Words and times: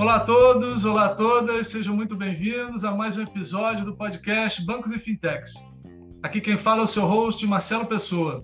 Olá 0.00 0.14
a 0.14 0.20
todos, 0.20 0.86
olá 0.86 1.04
a 1.04 1.14
todas, 1.14 1.68
sejam 1.68 1.94
muito 1.94 2.16
bem-vindos 2.16 2.86
a 2.86 2.90
mais 2.90 3.18
um 3.18 3.22
episódio 3.22 3.84
do 3.84 3.94
podcast 3.94 4.64
Bancos 4.64 4.92
e 4.92 4.98
Fintechs. 4.98 5.52
Aqui 6.22 6.40
quem 6.40 6.56
fala 6.56 6.80
é 6.80 6.84
o 6.84 6.86
seu 6.86 7.04
host, 7.04 7.46
Marcelo 7.46 7.84
Pessoa. 7.84 8.42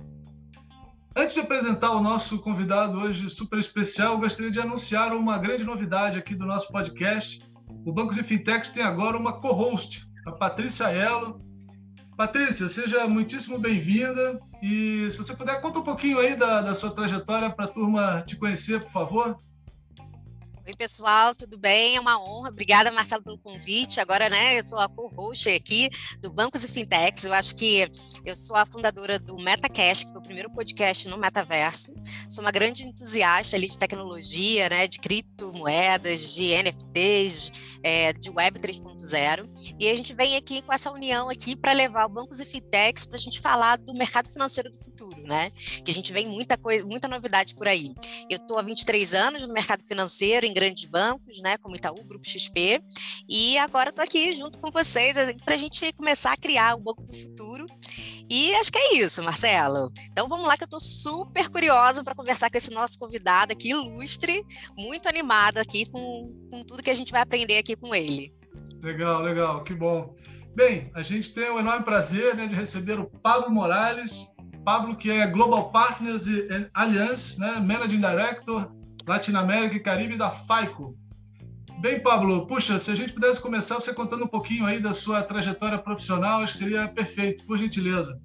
Antes 1.16 1.34
de 1.34 1.40
apresentar 1.40 1.92
o 1.92 2.02
nosso 2.02 2.40
convidado 2.40 2.98
hoje 2.98 3.30
super 3.30 3.58
especial, 3.58 4.18
gostaria 4.18 4.50
de 4.50 4.60
anunciar 4.60 5.14
uma 5.14 5.38
grande 5.38 5.64
novidade 5.64 6.18
aqui 6.18 6.34
do 6.34 6.44
nosso 6.44 6.70
podcast. 6.70 7.40
O 7.86 7.90
Bancos 7.90 8.18
e 8.18 8.22
Fintechs 8.22 8.68
tem 8.74 8.82
agora 8.82 9.16
uma 9.16 9.40
co-host, 9.40 10.06
a 10.26 10.32
Patrícia 10.32 10.90
Elo. 10.90 11.40
Patrícia, 12.18 12.68
seja 12.68 13.08
muitíssimo 13.08 13.58
bem-vinda 13.58 14.38
e 14.62 15.10
se 15.10 15.16
você 15.16 15.34
puder, 15.34 15.58
conta 15.62 15.78
um 15.78 15.84
pouquinho 15.84 16.18
aí 16.18 16.36
da, 16.36 16.60
da 16.60 16.74
sua 16.74 16.90
trajetória 16.90 17.48
para 17.48 17.64
a 17.64 17.68
turma 17.68 18.22
te 18.26 18.36
conhecer, 18.36 18.82
por 18.82 18.92
favor. 18.92 19.38
Oi, 20.66 20.74
pessoal, 20.74 21.32
tudo 21.32 21.56
bem? 21.56 21.94
É 21.94 22.00
uma 22.00 22.20
honra. 22.20 22.48
Obrigada, 22.48 22.90
Marcelo, 22.90 23.22
pelo 23.22 23.38
convite. 23.38 24.00
Agora, 24.00 24.28
né, 24.28 24.58
eu 24.58 24.64
sou 24.64 24.80
a 24.80 24.88
co-host 24.88 25.48
aqui 25.48 25.88
do 26.20 26.28
Bancos 26.28 26.64
e 26.64 26.68
Fintechs. 26.68 27.24
Eu 27.24 27.32
acho 27.32 27.54
que 27.54 27.88
eu 28.24 28.34
sou 28.34 28.56
a 28.56 28.66
fundadora 28.66 29.16
do 29.16 29.36
MetaCash, 29.36 30.02
que 30.02 30.10
foi 30.10 30.20
o 30.20 30.24
primeiro 30.24 30.50
podcast 30.50 31.06
no 31.06 31.16
metaverso. 31.18 31.94
Sou 32.28 32.42
uma 32.42 32.50
grande 32.50 32.82
entusiasta 32.82 33.54
ali 33.54 33.68
de 33.68 33.78
tecnologia, 33.78 34.68
né, 34.68 34.88
de 34.88 34.98
criptomoedas, 34.98 36.34
de 36.34 36.52
NFTs, 36.60 37.52
é, 37.80 38.12
de 38.12 38.28
Web 38.28 38.58
3.0. 38.58 39.48
E 39.78 39.88
a 39.88 39.94
gente 39.94 40.12
vem 40.14 40.34
aqui 40.34 40.62
com 40.62 40.72
essa 40.72 40.90
união 40.90 41.30
aqui 41.30 41.54
para 41.54 41.72
levar 41.72 42.06
o 42.06 42.08
Bancos 42.08 42.40
e 42.40 42.44
Fintechs 42.44 43.04
para 43.04 43.14
a 43.16 43.20
gente 43.20 43.40
falar 43.40 43.76
do 43.76 43.94
mercado 43.94 44.28
financeiro 44.28 44.68
do 44.68 44.76
futuro, 44.76 45.22
né? 45.22 45.50
Que 45.84 45.92
a 45.92 45.94
gente 45.94 46.12
vem 46.12 46.26
muita 46.26 46.58
coisa, 46.58 46.84
muita 46.84 47.06
novidade 47.06 47.54
por 47.54 47.68
aí. 47.68 47.94
Eu 48.28 48.38
estou 48.38 48.58
há 48.58 48.62
23 48.62 49.14
anos 49.14 49.42
no 49.42 49.54
mercado 49.54 49.84
financeiro, 49.84 50.44
em 50.44 50.55
grandes 50.56 50.86
bancos, 50.86 51.42
né, 51.42 51.58
como 51.58 51.76
Itaú, 51.76 52.02
Grupo 52.02 52.26
XP, 52.26 52.80
e 53.28 53.58
agora 53.58 53.90
estou 53.90 54.02
aqui 54.02 54.34
junto 54.34 54.56
com 54.56 54.70
vocês 54.70 55.14
assim, 55.14 55.36
para 55.36 55.54
a 55.54 55.58
gente 55.58 55.92
começar 55.92 56.32
a 56.32 56.36
criar 56.36 56.74
o 56.74 56.80
Banco 56.80 57.02
do 57.02 57.12
Futuro. 57.12 57.66
E 58.28 58.54
acho 58.54 58.72
que 58.72 58.78
é 58.78 58.96
isso, 58.96 59.22
Marcelo. 59.22 59.92
Então 60.10 60.26
vamos 60.28 60.46
lá, 60.46 60.56
que 60.56 60.64
eu 60.64 60.66
estou 60.66 60.80
super 60.80 61.50
curiosa 61.50 62.02
para 62.02 62.14
conversar 62.14 62.50
com 62.50 62.56
esse 62.56 62.72
nosso 62.72 62.98
convidado 62.98 63.52
aqui, 63.52 63.68
ilustre, 63.68 64.42
muito 64.78 65.06
animada 65.10 65.60
aqui 65.60 65.84
com, 65.90 66.34
com 66.50 66.64
tudo 66.64 66.82
que 66.82 66.90
a 66.90 66.94
gente 66.94 67.12
vai 67.12 67.20
aprender 67.20 67.58
aqui 67.58 67.76
com 67.76 67.94
ele. 67.94 68.32
Legal, 68.82 69.20
legal, 69.20 69.62
que 69.62 69.74
bom. 69.74 70.16
Bem, 70.54 70.90
a 70.94 71.02
gente 71.02 71.34
tem 71.34 71.50
o 71.50 71.58
enorme 71.58 71.84
prazer 71.84 72.34
né, 72.34 72.46
de 72.46 72.54
receber 72.54 72.98
o 72.98 73.04
Pablo 73.04 73.50
Morales. 73.50 74.24
Pablo, 74.64 74.96
que 74.96 75.10
é 75.10 75.26
Global 75.26 75.70
Partners 75.70 76.26
e 76.26 76.48
Alliance, 76.72 77.38
né, 77.38 77.60
Managing 77.60 78.00
Director 78.00 78.74
Latinoamérica 79.06 79.76
e 79.76 79.80
Caribe 79.80 80.16
da 80.16 80.30
FAICO. 80.30 80.96
Bem, 81.80 82.00
Pablo, 82.00 82.46
puxa, 82.46 82.78
se 82.78 82.90
a 82.90 82.94
gente 82.94 83.12
pudesse 83.12 83.40
começar 83.40 83.74
você 83.76 83.92
contando 83.92 84.24
um 84.24 84.28
pouquinho 84.28 84.64
aí 84.64 84.80
da 84.80 84.92
sua 84.92 85.22
trajetória 85.22 85.78
profissional, 85.78 86.40
acho 86.40 86.54
que 86.54 86.58
seria 86.58 86.88
perfeito, 86.88 87.44
por 87.44 87.58
gentileza. 87.58 88.18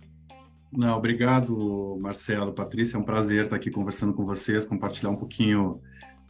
Não, 0.72 0.98
obrigado, 0.98 1.98
Marcelo, 2.00 2.54
Patrícia, 2.54 2.96
é 2.96 3.00
um 3.00 3.04
prazer 3.04 3.44
estar 3.44 3.58
aqui 3.58 3.70
conversando 3.70 4.14
com 4.14 4.26
vocês, 4.26 4.64
compartilhar 4.64 5.10
um 5.10 5.18
pouquinho 5.18 5.82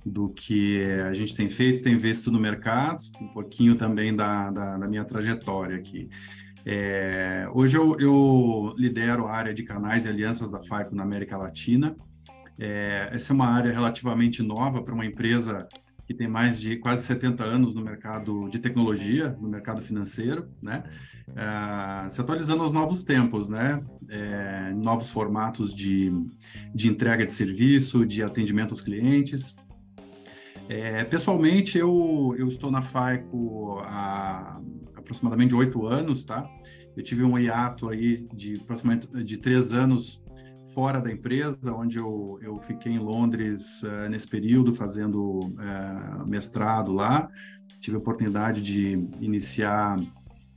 do 0.04 0.30
que 0.30 0.84
a 1.08 1.14
gente 1.14 1.36
tem 1.36 1.48
feito, 1.48 1.84
tem 1.84 1.96
visto 1.96 2.32
no 2.32 2.40
mercado, 2.40 3.02
um 3.22 3.28
pouquinho 3.28 3.76
também 3.76 4.16
da, 4.16 4.50
da, 4.50 4.78
da 4.80 4.88
minha 4.88 5.06
trajetória 5.06 5.78
aqui. 5.78 6.10
É, 6.66 7.48
hoje 7.54 7.78
eu, 7.78 8.00
eu, 8.00 8.74
lidero 8.78 9.28
a 9.28 9.32
área 9.32 9.54
de 9.54 9.64
canais 9.64 10.06
e 10.06 10.10
alianças 10.10 10.52
da 10.52 10.64
FAICO 10.64 10.96
na 10.96 11.04
América 11.04 11.38
Latina, 11.38 11.96
é, 12.64 13.10
essa 13.12 13.34
é 13.34 13.36
uma 13.36 13.48
área 13.48 13.74
relativamente 13.74 14.44
nova 14.44 14.84
para 14.84 14.94
uma 14.94 15.04
empresa 15.04 15.68
que 16.06 16.14
tem 16.14 16.28
mais 16.28 16.62
de 16.62 16.76
quase 16.76 17.04
70 17.08 17.44
anos 17.44 17.74
no 17.74 17.82
mercado 17.82 18.48
de 18.50 18.60
tecnologia, 18.60 19.36
no 19.42 19.50
mercado 19.50 19.82
financeiro, 19.82 20.48
né? 20.62 20.84
É, 21.36 22.10
se 22.10 22.22
atualizando 22.22 22.62
aos 22.62 22.72
novos 22.72 23.04
tempos, 23.04 23.50
né? 23.50 23.84
É, 24.10 24.74
novos 24.76 25.10
formatos 25.10 25.74
de, 25.74 26.14
de 26.76 26.88
entrega 26.88 27.26
de 27.26 27.34
serviço, 27.34 28.06
de 28.06 28.22
atendimento 28.22 28.72
aos 28.72 28.82
clientes. 28.82 29.56
É, 30.70 31.04
pessoalmente, 31.04 31.80
eu, 31.80 32.36
eu 32.38 32.48
estou 32.48 32.70
na 32.70 32.84
FAICO 32.84 33.80
há 33.86 34.62
aproximadamente 34.96 35.56
oito 35.56 35.88
anos, 35.88 36.24
tá? 36.26 36.48
Eu 36.96 37.04
tive 37.04 37.24
um 37.24 37.40
hiato 37.40 37.90
aí 37.90 38.28
de 38.36 38.58
aproximadamente 38.58 39.24
de 39.24 39.38
três 39.38 39.74
anos 39.74 40.21
fora 40.74 41.00
da 41.00 41.12
empresa, 41.12 41.74
onde 41.74 41.98
eu, 41.98 42.40
eu 42.42 42.60
fiquei 42.60 42.92
em 42.92 43.00
Londres 43.00 43.84
uh, 43.84 44.10
nesse 44.10 44.28
período, 44.28 44.74
fazendo 44.74 45.40
uh, 45.40 46.28
mestrado 46.28 46.92
lá. 46.92 47.30
Tive 47.80 47.98
a 47.98 48.00
oportunidade 48.00 48.62
de 48.62 48.92
iniciar 49.20 49.98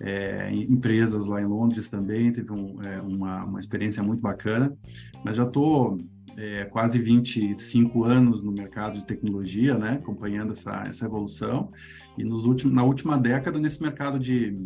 é, 0.01 0.53
empresas 0.53 1.27
lá 1.27 1.41
em 1.41 1.47
Londres 1.47 1.89
também, 1.89 2.33
teve 2.33 2.53
um, 2.53 2.83
é, 2.83 3.01
uma, 3.01 3.45
uma 3.45 3.59
experiência 3.59 4.03
muito 4.03 4.21
bacana, 4.21 4.77
mas 5.25 5.37
já 5.37 5.45
estou 5.45 5.99
é, 6.37 6.65
quase 6.65 6.99
25 6.99 8.05
anos 8.05 8.43
no 8.43 8.53
mercado 8.53 8.99
de 8.99 9.05
tecnologia, 9.05 9.79
né, 9.79 9.93
acompanhando 10.03 10.53
essa, 10.53 10.85
essa 10.87 11.07
evolução, 11.07 11.71
e 12.19 12.25
nos 12.25 12.45
últimos, 12.45 12.75
na 12.75 12.83
última 12.83 13.17
década 13.17 13.59
nesse 13.59 13.81
mercado 13.83 14.19
de 14.19 14.57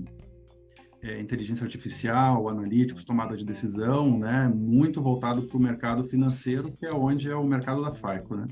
é, 1.03 1.21
inteligência 1.21 1.65
artificial, 1.65 2.49
analíticos, 2.49 3.05
tomada 3.05 3.37
de 3.37 3.45
decisão, 3.45 4.19
né, 4.19 4.51
muito 4.53 5.01
voltado 5.01 5.43
para 5.43 5.57
o 5.57 5.61
mercado 5.61 6.05
financeiro, 6.05 6.73
que 6.73 6.87
é 6.87 6.93
onde 6.93 7.31
é 7.31 7.37
o 7.37 7.45
mercado 7.45 7.83
da 7.83 7.93
FICO, 7.93 8.37
né? 8.37 8.47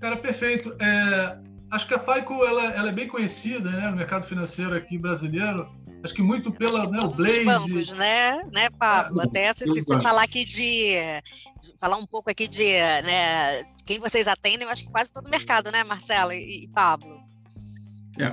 Cara, 0.00 0.16
perfeito. 0.16 0.74
É, 0.80 1.38
acho 1.72 1.88
que 1.88 1.94
a 1.94 1.98
FICO 1.98 2.34
ela, 2.44 2.64
ela, 2.72 2.88
é 2.90 2.92
bem 2.92 3.08
conhecida, 3.08 3.70
né, 3.70 3.90
no 3.90 3.96
mercado 3.96 4.26
financeiro 4.26 4.74
aqui 4.74 4.98
brasileiro. 4.98 5.68
Acho 6.04 6.12
que 6.12 6.22
muito 6.22 6.52
pela 6.52 6.86
né, 6.86 7.00
o 7.00 7.08
Blaze. 7.08 7.44
Bancos, 7.44 7.90
né, 7.92 8.42
né, 8.52 8.68
Pablo? 8.70 9.22
É, 9.22 9.24
Até 9.24 9.52
se, 9.54 9.64
se 9.64 9.82
você 9.82 10.00
falar 10.00 10.22
aqui 10.22 10.44
de, 10.44 10.94
de, 11.62 11.78
falar 11.80 11.96
um 11.96 12.06
pouco 12.06 12.30
aqui 12.30 12.46
de, 12.46 12.62
né, 12.62 13.64
quem 13.86 13.98
vocês 13.98 14.28
atendem, 14.28 14.64
eu 14.66 14.70
acho 14.70 14.84
que 14.84 14.90
quase 14.90 15.10
todo 15.10 15.26
o 15.26 15.30
mercado, 15.30 15.72
né, 15.72 15.82
Marcelo 15.82 16.32
e, 16.32 16.64
e 16.64 16.68
Pablo. 16.68 17.13
É, 18.18 18.26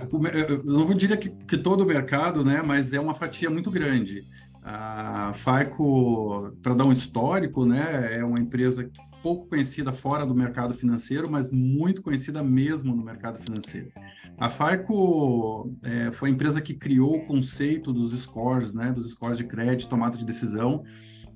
eu 0.50 0.64
não 0.64 0.86
vou 0.86 0.96
que, 0.96 1.30
que, 1.30 1.58
todo 1.58 1.82
o 1.82 1.86
mercado, 1.86 2.46
né, 2.46 2.62
mas 2.62 2.94
é 2.94 3.00
uma 3.00 3.14
fatia 3.14 3.50
muito 3.50 3.72
grande. 3.72 4.28
A 4.64 5.34
FAICO, 5.34 6.56
para 6.62 6.76
dar 6.76 6.86
um 6.86 6.92
histórico, 6.92 7.66
né, 7.66 8.18
é 8.18 8.24
uma 8.24 8.40
empresa 8.40 8.90
pouco 9.24 9.48
conhecida 9.48 9.92
fora 9.92 10.26
do 10.26 10.36
mercado 10.36 10.74
financeiro, 10.74 11.30
mas 11.30 11.52
muito 11.52 12.02
conhecida 12.02 12.44
mesmo 12.44 12.96
no 12.96 13.04
mercado 13.04 13.40
financeiro. 13.40 13.92
A 14.38 14.50
FAICO 14.50 15.72
é, 15.84 16.12
foi 16.12 16.30
a 16.30 16.32
empresa 16.32 16.62
que 16.62 16.74
criou 16.74 17.18
o 17.18 17.26
conceito 17.26 17.94
dos 17.94 18.12
scores, 18.20 18.74
né, 18.74 18.92
dos 18.92 19.12
scores 19.12 19.38
de 19.38 19.44
crédito, 19.44 19.90
tomada 19.90 20.18
de 20.18 20.26
decisão. 20.26 20.84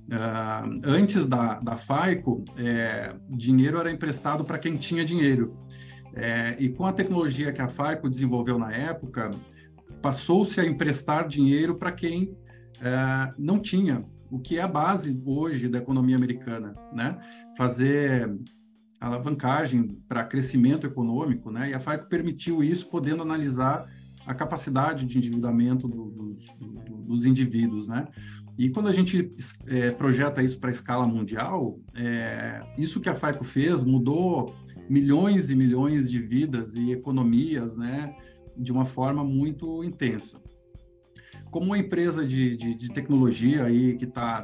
Uh, 0.08 0.80
antes 0.84 1.26
da, 1.26 1.58
da 1.58 1.76
FAICO, 1.76 2.44
é, 2.56 3.12
dinheiro 3.28 3.78
era 3.78 3.90
emprestado 3.90 4.44
para 4.44 4.58
quem 4.58 4.76
tinha 4.76 5.04
dinheiro. 5.04 5.56
É, 6.16 6.56
e 6.58 6.70
com 6.70 6.86
a 6.86 6.92
tecnologia 6.92 7.52
que 7.52 7.60
a 7.60 7.68
FAICO 7.68 8.08
desenvolveu 8.08 8.58
na 8.58 8.72
época, 8.72 9.30
passou-se 10.00 10.58
a 10.58 10.64
emprestar 10.64 11.28
dinheiro 11.28 11.76
para 11.76 11.92
quem 11.92 12.34
é, 12.80 13.34
não 13.38 13.60
tinha, 13.60 14.02
o 14.30 14.40
que 14.40 14.58
é 14.58 14.62
a 14.62 14.68
base 14.68 15.20
hoje 15.24 15.68
da 15.68 15.78
economia 15.78 16.16
americana, 16.16 16.74
né? 16.92 17.18
Fazer 17.56 18.34
alavancagem 18.98 20.00
para 20.08 20.24
crescimento 20.24 20.86
econômico, 20.86 21.50
né? 21.50 21.70
E 21.70 21.74
a 21.74 21.80
FAICO 21.80 22.08
permitiu 22.08 22.64
isso, 22.64 22.90
podendo 22.90 23.22
analisar 23.22 23.86
a 24.26 24.34
capacidade 24.34 25.04
de 25.06 25.18
endividamento 25.18 25.86
do, 25.86 26.06
dos, 26.10 26.46
do, 26.58 26.96
dos 27.04 27.24
indivíduos, 27.26 27.88
né? 27.88 28.08
E 28.58 28.70
quando 28.70 28.88
a 28.88 28.92
gente 28.92 29.32
é, 29.66 29.90
projeta 29.90 30.42
isso 30.42 30.58
para 30.58 30.70
a 30.70 30.72
escala 30.72 31.06
mundial, 31.06 31.78
é, 31.94 32.62
isso 32.78 33.00
que 33.00 33.08
a 33.08 33.14
FAICO 33.14 33.44
fez 33.44 33.84
mudou 33.84 34.54
milhões 34.88 35.50
e 35.50 35.56
milhões 35.56 36.10
de 36.10 36.20
vidas 36.20 36.76
e 36.76 36.92
economias, 36.92 37.76
né, 37.76 38.14
de 38.56 38.72
uma 38.72 38.84
forma 38.84 39.24
muito 39.24 39.84
intensa. 39.84 40.42
Como 41.50 41.66
uma 41.66 41.78
empresa 41.78 42.26
de, 42.26 42.56
de, 42.56 42.74
de 42.74 42.92
tecnologia 42.92 43.64
aí 43.64 43.96
que 43.96 44.04
está 44.04 44.42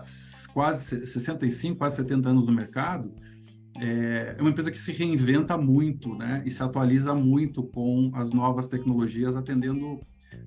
quase 0.52 1.06
65, 1.06 1.78
quase 1.78 1.96
70 1.96 2.28
anos 2.28 2.46
no 2.46 2.52
mercado, 2.52 3.12
é, 3.80 4.36
é 4.38 4.40
uma 4.40 4.50
empresa 4.50 4.70
que 4.70 4.78
se 4.78 4.92
reinventa 4.92 5.56
muito, 5.56 6.14
né, 6.14 6.42
e 6.44 6.50
se 6.50 6.62
atualiza 6.62 7.14
muito 7.14 7.62
com 7.62 8.10
as 8.14 8.30
novas 8.30 8.68
tecnologias, 8.68 9.36
atendendo 9.36 10.00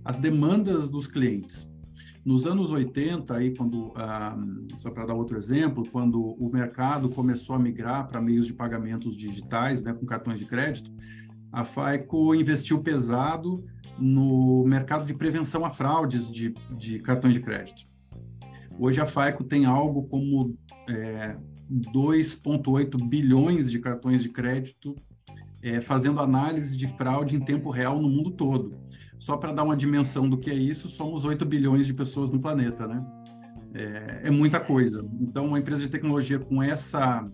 as 0.03 0.19
demandas 0.19 0.89
dos 0.89 1.07
clientes. 1.07 1.71
Nos 2.25 2.47
anos 2.47 2.71
80, 2.71 3.35
aí, 3.35 3.55
quando, 3.55 3.93
ah, 3.95 4.35
só 4.79 4.89
para 4.89 5.05
dar 5.05 5.13
outro 5.13 5.37
exemplo, 5.37 5.83
quando 5.91 6.19
o 6.19 6.49
mercado 6.51 7.07
começou 7.07 7.55
a 7.55 7.59
migrar 7.59 8.07
para 8.07 8.19
meios 8.19 8.47
de 8.47 8.53
pagamentos 8.53 9.15
digitais, 9.15 9.83
né, 9.83 9.93
com 9.93 10.07
cartões 10.07 10.39
de 10.39 10.47
crédito, 10.47 10.91
a 11.51 11.63
FAICO 11.63 12.33
investiu 12.33 12.81
pesado 12.81 13.63
no 13.99 14.65
mercado 14.65 15.05
de 15.05 15.13
prevenção 15.13 15.63
a 15.63 15.69
fraudes 15.69 16.31
de, 16.31 16.55
de 16.71 16.97
cartões 16.97 17.35
de 17.35 17.41
crédito. 17.41 17.83
Hoje 18.79 18.99
a 18.99 19.05
FAICO 19.05 19.43
tem 19.43 19.65
algo 19.65 20.07
como 20.07 20.57
é, 20.89 21.37
2,8 21.71 23.07
bilhões 23.07 23.69
de 23.69 23.77
cartões 23.77 24.23
de 24.23 24.29
crédito 24.29 24.95
é, 25.61 25.79
fazendo 25.79 26.19
análise 26.19 26.75
de 26.75 26.87
fraude 26.87 27.35
em 27.35 27.39
tempo 27.39 27.69
real 27.69 28.01
no 28.01 28.09
mundo 28.09 28.31
todo. 28.31 28.75
Só 29.17 29.37
para 29.37 29.53
dar 29.53 29.63
uma 29.63 29.75
dimensão 29.75 30.29
do 30.29 30.37
que 30.37 30.49
é 30.49 30.53
isso, 30.53 30.89
somos 30.89 31.25
8 31.25 31.45
bilhões 31.45 31.85
de 31.85 31.93
pessoas 31.93 32.31
no 32.31 32.39
planeta, 32.39 32.87
né? 32.87 33.05
É, 33.73 34.27
é 34.27 34.31
muita 34.31 34.59
coisa. 34.59 35.05
Então, 35.19 35.47
uma 35.47 35.59
empresa 35.59 35.81
de 35.81 35.89
tecnologia 35.89 36.39
com 36.39 36.61
essa 36.61 37.27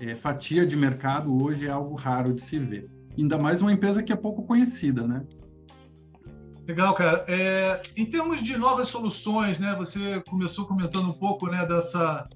é, 0.00 0.14
fatia 0.14 0.66
de 0.66 0.76
mercado 0.76 1.42
hoje 1.42 1.66
é 1.66 1.70
algo 1.70 1.94
raro 1.94 2.32
de 2.32 2.40
se 2.40 2.58
ver. 2.58 2.90
Ainda 3.16 3.36
mais 3.36 3.60
uma 3.60 3.72
empresa 3.72 4.02
que 4.02 4.12
é 4.12 4.16
pouco 4.16 4.44
conhecida, 4.44 5.06
né? 5.06 5.24
Legal, 6.66 6.94
cara. 6.94 7.24
É, 7.26 7.82
em 7.96 8.04
termos 8.04 8.42
de 8.42 8.56
novas 8.58 8.88
soluções, 8.88 9.58
né? 9.58 9.74
Você 9.78 10.22
começou 10.28 10.66
comentando 10.66 11.08
um 11.08 11.14
pouco, 11.14 11.46
né, 11.46 11.64
dessa, 11.64 12.28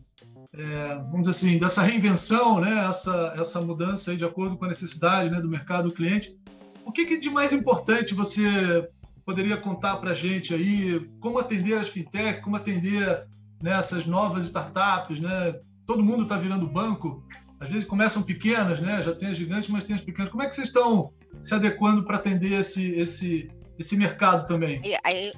é, 0.54 0.94
vamos 1.10 1.28
dizer 1.28 1.30
assim, 1.30 1.58
dessa 1.58 1.82
reinvenção, 1.82 2.58
né? 2.58 2.86
Essa 2.88 3.34
essa 3.36 3.60
mudança 3.60 4.10
aí 4.10 4.16
de 4.16 4.24
acordo 4.24 4.56
com 4.56 4.64
a 4.64 4.68
necessidade, 4.68 5.30
né, 5.30 5.40
do 5.40 5.48
mercado 5.48 5.88
do 5.90 5.94
cliente. 5.94 6.34
O 6.84 6.92
que, 6.92 7.06
que 7.06 7.20
de 7.20 7.30
mais 7.30 7.52
importante 7.52 8.14
você 8.14 8.88
poderia 9.24 9.56
contar 9.56 9.96
para 9.96 10.10
a 10.10 10.14
gente 10.14 10.54
aí? 10.54 11.08
Como 11.20 11.38
atender 11.38 11.78
as 11.78 11.88
fintech? 11.88 12.42
Como 12.42 12.56
atender 12.56 13.26
né, 13.62 13.72
essas 13.72 14.06
novas 14.06 14.44
startups, 14.44 15.20
né? 15.20 15.54
Todo 15.86 16.02
mundo 16.02 16.24
está 16.24 16.36
virando 16.36 16.66
banco. 16.66 17.24
Às 17.60 17.70
vezes 17.70 17.86
começam 17.86 18.22
pequenas, 18.22 18.80
né? 18.80 19.02
Já 19.02 19.14
tem 19.14 19.28
as 19.28 19.36
gigantes, 19.36 19.70
mas 19.70 19.84
tem 19.84 19.94
as 19.94 20.02
pequenas. 20.02 20.30
Como 20.30 20.42
é 20.42 20.48
que 20.48 20.54
vocês 20.54 20.68
estão 20.68 21.12
se 21.40 21.54
adequando 21.54 22.04
para 22.04 22.16
atender 22.16 22.60
esse 22.60 22.90
esse 22.92 23.50
esse 23.78 23.96
mercado 23.96 24.46
também. 24.46 24.80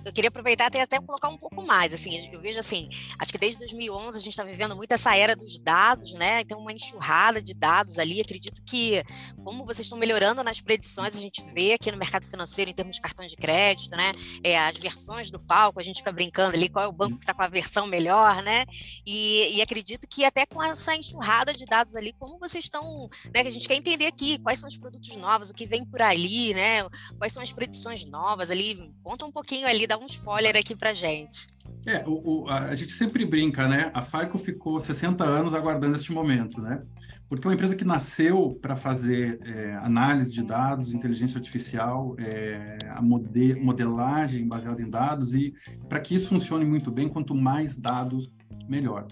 Eu 0.05 0.13
queria 0.13 0.29
aproveitar 0.29 0.67
até, 0.67 0.83
até 0.83 1.01
colocar 1.01 1.29
um 1.29 1.39
pouco 1.39 1.63
mais, 1.63 1.93
assim, 1.93 2.31
eu 2.33 2.41
vejo 2.41 2.59
assim, 2.59 2.89
acho 3.19 3.33
que 3.33 3.39
desde 3.39 3.59
2011 3.59 4.17
a 4.17 4.21
gente 4.21 4.31
está 4.31 4.43
vivendo 4.43 4.77
muito 4.77 4.93
essa 4.93 5.17
era 5.17 5.35
dos 5.37 5.59
dados, 5.59 6.13
né, 6.15 6.41
então 6.41 6.59
uma 6.59 6.73
enxurrada 6.73 7.43
de 7.43 7.55
dados 7.55 7.99
ali, 7.99 8.21
acredito 8.21 8.63
que 8.65 9.03
como 9.43 9.65
vocês 9.65 9.87
estão 9.87 9.99
melhorando 9.99 10.43
nas 10.43 10.61
predições, 10.61 11.17
a 11.17 11.21
gente 11.21 11.43
vê 11.55 11.75
aqui 11.75 11.91
no 11.91 11.99
mercado 11.99 12.27
financeiro 12.27 12.71
em 12.71 12.75
termos 12.75 12.97
de 12.97 13.03
cartões 13.03 13.31
de 13.31 13.37
crédito, 13.37 13.97
né, 13.97 14.13
é, 14.43 14.59
as 14.59 14.77
versões 14.77 15.31
do 15.31 15.39
Falco, 15.39 15.81
a 15.81 15.83
gente 15.83 15.99
fica 15.99 16.13
brincando 16.13 16.57
ali 16.57 16.69
qual 16.69 16.85
é 16.85 16.89
o 16.89 16.93
banco 16.93 17.17
que 17.17 17.25
está 17.25 17.35
com 17.35 17.43
a 17.43 17.49
versão 17.49 17.87
melhor, 17.87 18.43
né, 18.43 18.65
e, 19.07 19.57
e 19.57 19.63
acredito 19.63 20.07
que 20.09 20.25
até 20.25 20.45
com 20.47 20.63
essa 20.63 20.95
enxurrada 20.95 21.53
de 21.53 21.65
dados 21.65 21.97
ali, 21.97 22.13
como 22.19 22.39
vocês 22.39 22.65
estão, 22.65 23.09
né, 23.33 23.43
que 23.43 23.49
a 23.49 23.53
gente 23.53 23.69
quer 23.69 23.75
entender 23.75 24.07
aqui 24.07 24.39
quais 24.39 24.59
são 24.59 24.69
os 24.69 24.77
produtos 24.77 25.17
novos, 25.17 25.51
o 25.51 25.55
que 25.55 25.67
vem 25.67 25.85
por 25.85 26.03
ali, 26.03 26.53
né, 26.55 26.83
quais 27.19 27.33
são 27.33 27.43
as 27.43 27.53
predições 27.53 28.05
novas, 28.05 28.24
novas 28.25 28.51
ali. 28.51 28.91
Conta 29.03 29.27
um 29.27 29.31
pouquinho 29.31 29.67
ali, 29.67 29.87
dá 29.87 29.99
um 29.99 30.07
spoiler 30.07 30.57
aqui 30.57 30.75
pra 30.75 30.95
gente. 30.95 31.47
É, 31.87 32.03
o, 32.07 32.45
o, 32.45 32.49
a 32.49 32.75
gente 32.75 32.93
sempre 32.93 33.27
brinca, 33.27 33.69
né? 33.69 33.91
A 33.93 34.01
FICO 34.01 34.39
ficou 34.39 34.81
60 34.81 35.23
anos 35.23 35.53
aguardando 35.53 35.95
este 35.95 36.11
momento, 36.13 36.61
né? 36.61 36.83
Porque 37.29 37.47
é 37.47 37.49
uma 37.49 37.55
empresa 37.55 37.77
que 37.77 37.85
nasceu 37.85 38.59
para 38.63 38.75
fazer 38.75 39.39
é, 39.43 39.75
análise 39.83 40.33
de 40.33 40.43
dados, 40.43 40.95
inteligência 40.95 41.37
artificial, 41.37 42.17
é, 42.19 42.79
a 42.89 43.03
mode 43.03 43.55
modelagem 43.57 44.49
baseada 44.49 44.81
em 44.81 44.89
dados, 44.89 45.35
e 45.35 45.53
para 45.89 46.01
que 46.01 46.15
isso 46.15 46.29
funcione 46.29 46.65
muito 46.65 46.91
bem, 46.91 47.09
quanto 47.09 47.35
mais 47.35 47.77
dados, 47.77 48.33
melhor. 48.67 49.07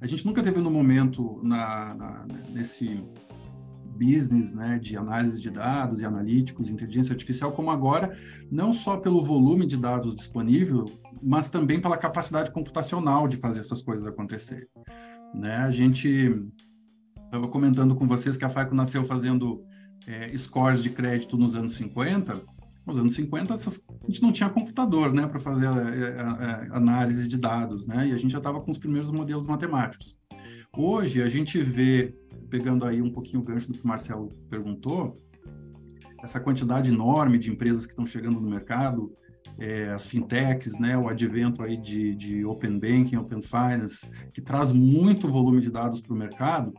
A 0.00 0.06
gente 0.06 0.26
nunca 0.26 0.42
teve 0.42 0.60
no 0.60 0.70
momento 0.70 1.40
na, 1.42 1.94
na, 1.94 2.26
nesse 2.50 3.02
business, 4.00 4.54
né, 4.54 4.78
de 4.78 4.96
análise 4.96 5.40
de 5.40 5.50
dados 5.50 6.00
e 6.00 6.06
analíticos, 6.06 6.70
inteligência 6.70 7.12
artificial, 7.12 7.52
como 7.52 7.70
agora, 7.70 8.16
não 8.50 8.72
só 8.72 8.96
pelo 8.96 9.22
volume 9.22 9.66
de 9.66 9.76
dados 9.76 10.14
disponível, 10.14 10.86
mas 11.22 11.50
também 11.50 11.80
pela 11.80 11.98
capacidade 11.98 12.50
computacional 12.50 13.28
de 13.28 13.36
fazer 13.36 13.60
essas 13.60 13.82
coisas 13.82 14.06
acontecerem. 14.06 14.66
Né? 15.34 15.56
A 15.56 15.70
gente 15.70 16.34
estava 17.24 17.46
comentando 17.46 17.94
com 17.94 18.06
vocês 18.06 18.36
que 18.36 18.44
a 18.44 18.48
FAICO 18.48 18.74
nasceu 18.74 19.04
fazendo 19.04 19.62
é, 20.06 20.36
scores 20.36 20.82
de 20.82 20.90
crédito 20.90 21.36
nos 21.36 21.54
anos 21.54 21.72
50. 21.74 22.40
Nos 22.86 22.98
anos 22.98 23.14
50, 23.14 23.52
essas, 23.52 23.82
a 24.02 24.06
gente 24.06 24.22
não 24.22 24.32
tinha 24.32 24.48
computador 24.48 25.12
né, 25.12 25.26
para 25.26 25.38
fazer 25.38 25.66
a, 25.66 25.72
a, 25.72 26.30
a, 26.72 26.76
análise 26.78 27.28
de 27.28 27.36
dados, 27.36 27.86
né? 27.86 28.08
e 28.08 28.12
a 28.12 28.16
gente 28.16 28.32
já 28.32 28.38
estava 28.38 28.60
com 28.60 28.70
os 28.70 28.78
primeiros 28.78 29.10
modelos 29.10 29.46
matemáticos. 29.46 30.19
Hoje, 30.76 31.22
a 31.22 31.28
gente 31.28 31.62
vê 31.62 32.14
pegando 32.48 32.84
aí 32.84 33.02
um 33.02 33.10
pouquinho 33.10 33.40
o 33.40 33.44
gancho 33.44 33.68
do 33.68 33.74
que 33.74 33.84
o 33.84 33.88
Marcelo 33.88 34.28
perguntou, 34.48 35.16
essa 36.22 36.40
quantidade 36.40 36.92
enorme 36.92 37.38
de 37.38 37.50
empresas 37.50 37.86
que 37.86 37.92
estão 37.92 38.06
chegando 38.06 38.40
no 38.40 38.48
mercado, 38.48 39.12
é, 39.58 39.90
as 39.90 40.06
fintechs, 40.06 40.78
né, 40.78 40.96
o 40.96 41.08
advento 41.08 41.62
aí 41.62 41.76
de, 41.76 42.14
de 42.14 42.44
open 42.44 42.78
banking, 42.78 43.16
open 43.16 43.42
finance, 43.42 44.08
que 44.32 44.40
traz 44.40 44.72
muito 44.72 45.28
volume 45.28 45.60
de 45.60 45.70
dados 45.70 46.00
para 46.00 46.12
o 46.12 46.16
mercado, 46.16 46.72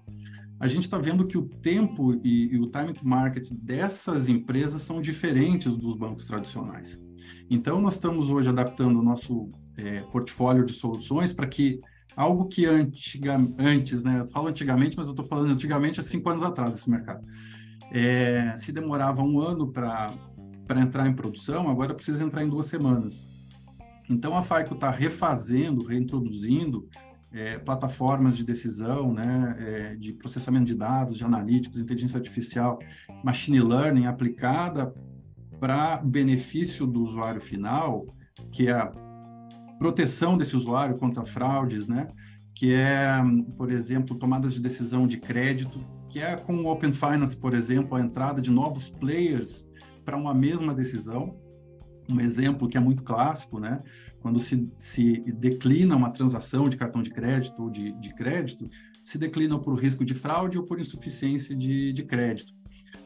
a 0.59 0.67
gente 0.67 0.83
está 0.83 0.97
vendo 0.97 1.25
que 1.25 1.37
o 1.37 1.47
tempo 1.47 2.13
e, 2.23 2.53
e, 2.53 2.59
o 2.59 2.69
time 2.69 2.93
to 2.93 3.05
market 3.05 3.49
dessas 3.51 4.29
empresas 4.29 4.83
são 4.83 5.01
diferentes 5.01 5.75
dos 5.75 5.95
bancos 5.95 6.27
tradicionais. 6.27 7.01
Então, 7.49 7.81
nós 7.81 7.95
estamos 7.95 8.29
hoje 8.29 8.49
adaptando 8.49 8.99
o 8.99 9.03
nosso 9.03 9.49
é, 9.75 10.01
portfólio 10.11 10.63
de 10.63 10.73
soluções 10.73 11.33
para 11.33 11.47
que 11.47 11.81
algo 12.15 12.47
que 12.47 12.65
antiga, 12.65 13.39
antes, 13.57 14.03
né? 14.03 14.19
Eu 14.19 14.27
falo 14.27 14.47
antigamente, 14.47 14.97
mas 14.97 15.07
eu 15.07 15.11
estou 15.11 15.25
falando 15.25 15.51
antigamente 15.51 15.99
há 15.99 16.03
cinco 16.03 16.29
anos 16.29 16.43
atrás 16.43 16.75
esse 16.75 16.89
mercado. 16.89 17.25
É, 17.91 18.55
se 18.57 18.71
demorava 18.71 19.21
um 19.21 19.39
ano 19.39 19.71
para 19.71 20.17
entrar 20.79 21.07
em 21.07 21.13
produção, 21.13 21.69
agora 21.69 21.93
precisa 21.93 22.23
entrar 22.23 22.43
em 22.43 22.49
duas 22.49 22.67
semanas. 22.67 23.27
Então 24.09 24.35
a 24.35 24.43
FAICO 24.43 24.73
está 24.75 24.89
refazendo, 24.89 25.83
reintroduzindo 25.83 26.87
é, 27.31 27.57
plataformas 27.57 28.35
de 28.35 28.43
decisão, 28.43 29.13
né, 29.13 29.55
é, 29.59 29.95
de 29.95 30.13
processamento 30.13 30.65
de 30.65 30.75
dados, 30.75 31.17
de 31.17 31.23
analíticos, 31.23 31.79
inteligência 31.79 32.17
artificial, 32.17 32.79
machine 33.23 33.61
learning 33.61 34.05
aplicada 34.05 34.93
para 35.59 35.97
benefício 35.97 36.85
do 36.85 37.01
usuário 37.01 37.39
final, 37.39 38.05
que 38.51 38.67
é 38.67 38.91
proteção 39.81 40.37
desse 40.37 40.55
usuário 40.55 40.95
contra 40.95 41.25
fraudes, 41.25 41.87
né? 41.87 42.07
que 42.53 42.71
é, 42.71 43.19
por 43.57 43.71
exemplo, 43.71 44.15
tomadas 44.15 44.53
de 44.53 44.61
decisão 44.61 45.07
de 45.07 45.17
crédito, 45.17 45.83
que 46.07 46.19
é 46.19 46.35
com 46.35 46.53
o 46.57 46.67
Open 46.67 46.93
Finance, 46.93 47.35
por 47.35 47.55
exemplo, 47.55 47.95
a 47.95 47.99
entrada 47.99 48.39
de 48.39 48.51
novos 48.51 48.89
players 48.89 49.67
para 50.05 50.15
uma 50.15 50.35
mesma 50.35 50.71
decisão. 50.71 51.35
Um 52.07 52.19
exemplo 52.19 52.69
que 52.69 52.77
é 52.77 52.79
muito 52.79 53.01
clássico, 53.01 53.59
né? 53.59 53.81
Quando 54.19 54.39
se, 54.39 54.71
se 54.77 55.23
declina 55.31 55.95
uma 55.95 56.11
transação 56.11 56.69
de 56.69 56.77
cartão 56.77 57.01
de 57.01 57.09
crédito 57.09 57.63
ou 57.63 57.71
de, 57.71 57.91
de 57.99 58.13
crédito, 58.13 58.69
se 59.03 59.17
declina 59.17 59.57
por 59.57 59.81
risco 59.81 60.05
de 60.05 60.13
fraude 60.13 60.59
ou 60.59 60.63
por 60.63 60.79
insuficiência 60.79 61.55
de, 61.55 61.91
de 61.91 62.03
crédito. 62.03 62.53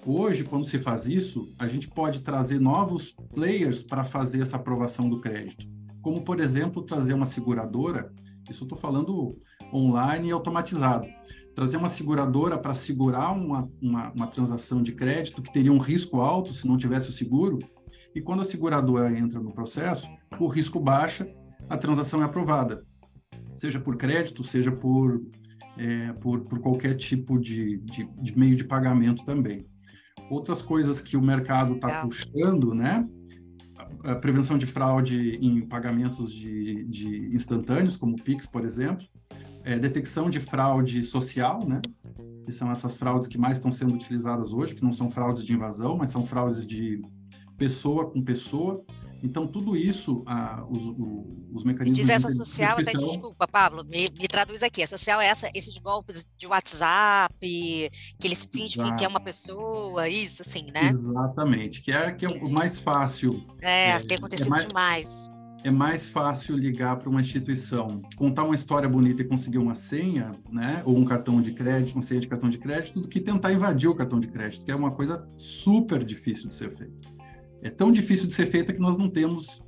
Hoje, 0.06 0.44
quando 0.44 0.66
se 0.66 0.78
faz 0.78 1.08
isso, 1.08 1.54
a 1.58 1.70
gente 1.70 1.88
pode 1.88 2.20
trazer 2.20 2.60
novos 2.60 3.12
players 3.34 3.82
para 3.82 4.04
fazer 4.04 4.42
essa 4.42 4.58
aprovação 4.58 5.10
do 5.10 5.22
crédito 5.22 5.74
como, 6.06 6.22
por 6.22 6.40
exemplo, 6.40 6.84
trazer 6.84 7.14
uma 7.14 7.26
seguradora, 7.26 8.14
isso 8.48 8.62
eu 8.62 8.66
estou 8.66 8.78
falando 8.78 9.36
online 9.74 10.30
e 10.30 10.32
automatizado, 10.32 11.08
trazer 11.56 11.78
uma 11.78 11.90
seguradora 11.90 12.60
para 12.60 12.76
segurar 12.76 13.32
uma, 13.32 13.68
uma, 13.82 14.12
uma, 14.12 14.28
transação 14.28 14.84
de 14.84 14.92
crédito 14.92 15.42
que 15.42 15.52
teria 15.52 15.74
um 15.74 15.80
risco 15.80 16.22
alto 16.22 16.54
se 16.54 16.68
não 16.68 16.78
tivesse 16.78 17.10
o 17.10 17.12
seguro, 17.12 17.58
e 18.14 18.22
quando 18.22 18.42
a 18.42 18.44
seguradora 18.44 19.18
entra 19.18 19.40
no 19.40 19.52
processo, 19.52 20.08
o 20.40 20.46
risco 20.46 20.80
baixa, 20.80 21.28
a 21.68 21.76
transação 21.76 22.22
é 22.22 22.26
aprovada, 22.26 22.86
seja 23.56 23.80
por 23.80 23.98
crédito, 23.98 24.44
seja 24.44 24.72
por, 24.72 25.24
é, 25.76 26.14
por, 26.14 26.42
por 26.42 26.60
qualquer 26.60 26.94
tipo 26.98 27.40
de, 27.40 27.80
de, 27.80 28.08
de 28.22 28.38
meio 28.38 28.56
de 28.56 28.64
pagamento 28.64 29.26
também. 29.26 29.66
Outras 30.30 30.62
coisas 30.62 31.02
que 31.02 31.18
o 31.18 31.22
mercado 31.22 31.74
está 31.74 32.02
puxando, 32.02 32.76
né? 32.76 33.10
A 34.06 34.16
prevenção 34.16 34.58
de 34.58 34.66
fraude 34.66 35.38
em 35.42 35.62
pagamentos 35.62 36.32
de, 36.32 36.84
de 36.86 37.36
instantâneos, 37.36 37.98
como 37.98 38.14
o 38.14 38.22
Pix, 38.22 38.46
por 38.46 38.64
exemplo, 38.64 39.06
é, 39.64 39.80
detecção 39.80 40.30
de 40.30 40.40
fraude 40.40 41.04
social, 41.04 41.68
né? 41.68 41.82
que 42.46 42.52
são 42.52 42.72
essas 42.72 42.96
fraudes 42.96 43.28
que 43.28 43.38
mais 43.38 43.58
estão 43.58 43.72
sendo 43.72 43.96
utilizadas 43.96 44.54
hoje, 44.54 44.76
que 44.76 44.84
não 44.84 44.92
são 44.92 45.10
fraudes 45.10 45.44
de 45.44 45.54
invasão, 45.54 45.98
mas 45.98 46.10
são 46.10 46.24
fraudes 46.24 46.66
de 46.66 47.02
pessoa 47.58 48.10
com 48.12 48.22
pessoa, 48.22 48.86
então, 49.26 49.48
tudo 49.48 49.76
isso, 49.76 50.24
ah, 50.28 50.64
os, 50.70 50.84
os, 51.52 51.64
mecanismos... 51.64 51.98
E 51.98 52.02
diz 52.02 52.10
essa 52.10 52.30
social, 52.30 52.78
até 52.80 52.92
desculpa, 52.92 53.48
Pablo, 53.48 53.84
me, 53.84 54.08
me, 54.20 54.28
traduz 54.28 54.62
aqui. 54.62 54.84
A 54.84 54.88
social 54.88 55.20
é 55.20 55.26
essa, 55.26 55.50
esses 55.56 55.78
golpes 55.80 56.26
de 56.38 56.46
WhatsApp, 56.46 57.34
que 57.40 57.92
eles 58.24 58.46
fingem 58.46 58.96
que 58.96 59.04
é 59.04 59.08
uma 59.08 59.20
pessoa, 59.20 60.08
isso, 60.08 60.44
assim, 60.44 60.70
né? 60.72 60.90
Exatamente, 60.90 61.82
que 61.82 61.92
é, 61.92 62.12
que 62.12 62.26
é 62.26 62.30
o 62.30 62.52
mais 62.52 62.78
fácil. 62.78 63.44
É, 63.62 63.90
é 63.90 64.00
tem 64.00 64.18
acontecido 64.18 64.48
é 64.48 64.50
mais, 64.52 64.68
demais. 64.68 65.32
É 65.64 65.72
mais 65.72 66.08
fácil 66.08 66.56
ligar 66.56 66.98
para 66.98 67.10
uma 67.10 67.20
instituição, 67.20 68.04
contar 68.16 68.44
uma 68.44 68.54
história 68.54 68.88
bonita 68.88 69.24
e 69.24 69.26
conseguir 69.26 69.58
uma 69.58 69.74
senha, 69.74 70.34
né? 70.52 70.84
Ou 70.86 70.96
um 70.96 71.04
cartão 71.04 71.42
de 71.42 71.52
crédito, 71.52 71.96
uma 71.96 72.04
senha 72.04 72.22
de 72.22 72.28
cartão 72.28 72.50
de 72.50 72.60
crédito, 72.60 73.00
do 73.00 73.08
que 73.08 73.20
tentar 73.20 73.52
invadir 73.52 73.90
o 73.90 73.96
cartão 73.96 74.20
de 74.20 74.28
crédito, 74.28 74.64
que 74.64 74.72
é 74.72 74.76
uma 74.76 74.92
coisa 74.92 75.28
super 75.36 76.04
difícil 76.04 76.48
de 76.48 76.54
ser 76.54 76.70
feita 76.70 77.15
é 77.66 77.70
tão 77.72 77.92
difícil 77.92 78.28
de 78.28 78.34
ser 78.34 78.46
feita 78.46 78.72
que 78.72 78.80
nós 78.80 78.96
não 78.96 79.10
temos 79.10 79.66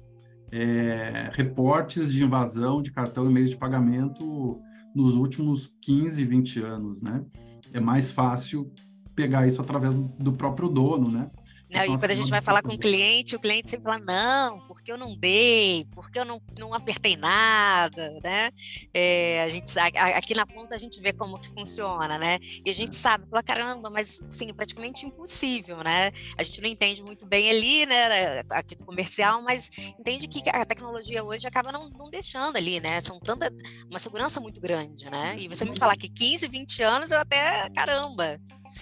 é, 0.51 1.31
reportes 1.33 2.13
de 2.13 2.23
invasão 2.23 2.79
de 2.79 2.91
cartão 2.91 3.27
e 3.27 3.33
meios 3.33 3.49
de 3.49 3.57
pagamento 3.57 4.61
nos 4.95 5.15
últimos 5.15 5.75
15, 5.81 6.23
20 6.23 6.61
anos, 6.61 7.01
né? 7.01 7.25
É 7.73 7.79
mais 7.79 8.11
fácil 8.11 8.71
pegar 9.15 9.47
isso 9.47 9.59
através 9.59 9.95
do 9.95 10.31
próprio 10.31 10.69
dono, 10.69 11.09
né? 11.09 11.27
Não, 11.73 11.83
e 11.83 11.87
quando 11.87 12.11
a 12.11 12.13
gente 12.13 12.29
vai 12.29 12.41
falar 12.41 12.61
com 12.61 12.75
o 12.75 12.77
cliente, 12.77 13.35
o 13.35 13.39
cliente 13.39 13.71
sempre 13.71 13.91
fala, 13.91 14.03
não, 14.05 14.66
porque 14.87 14.91
eu 14.93 14.97
não 14.97 15.15
dei, 15.17 15.85
porque 15.91 16.19
eu 16.19 16.23
não, 16.23 16.41
não 16.57 16.73
apertei 16.73 17.17
nada, 17.17 18.17
né? 18.23 18.51
É, 18.93 19.43
a 19.43 19.49
gente, 19.49 19.77
aqui 19.77 20.33
na 20.33 20.45
ponta 20.45 20.75
a 20.75 20.77
gente 20.77 21.01
vê 21.01 21.11
como 21.11 21.37
que 21.37 21.49
funciona, 21.49 22.17
né? 22.17 22.39
E 22.65 22.69
a 22.69 22.73
gente 22.73 22.93
é. 22.95 22.97
sabe, 22.97 23.27
fala, 23.27 23.43
caramba, 23.43 23.89
mas 23.89 24.23
sim, 24.29 24.53
praticamente 24.53 25.05
impossível, 25.05 25.83
né? 25.83 26.11
A 26.37 26.43
gente 26.43 26.61
não 26.61 26.69
entende 26.69 27.03
muito 27.03 27.25
bem 27.25 27.49
ali, 27.49 27.85
né, 27.85 28.43
aqui 28.49 28.75
do 28.75 28.85
comercial, 28.85 29.41
mas 29.41 29.69
entende 29.99 30.25
que 30.27 30.41
a 30.49 30.65
tecnologia 30.65 31.21
hoje 31.21 31.45
acaba 31.45 31.69
não, 31.69 31.89
não 31.89 32.09
deixando 32.09 32.55
ali, 32.55 32.79
né? 32.79 33.01
São 33.01 33.19
tanta, 33.19 33.51
uma 33.89 33.99
segurança 33.99 34.39
muito 34.39 34.61
grande, 34.61 35.09
né? 35.09 35.35
E 35.37 35.49
você 35.49 35.65
me 35.65 35.77
falar 35.77 35.97
que 35.97 36.07
15, 36.07 36.47
20 36.47 36.83
anos, 36.83 37.11
eu 37.11 37.19
até, 37.19 37.69
caramba, 37.71 38.39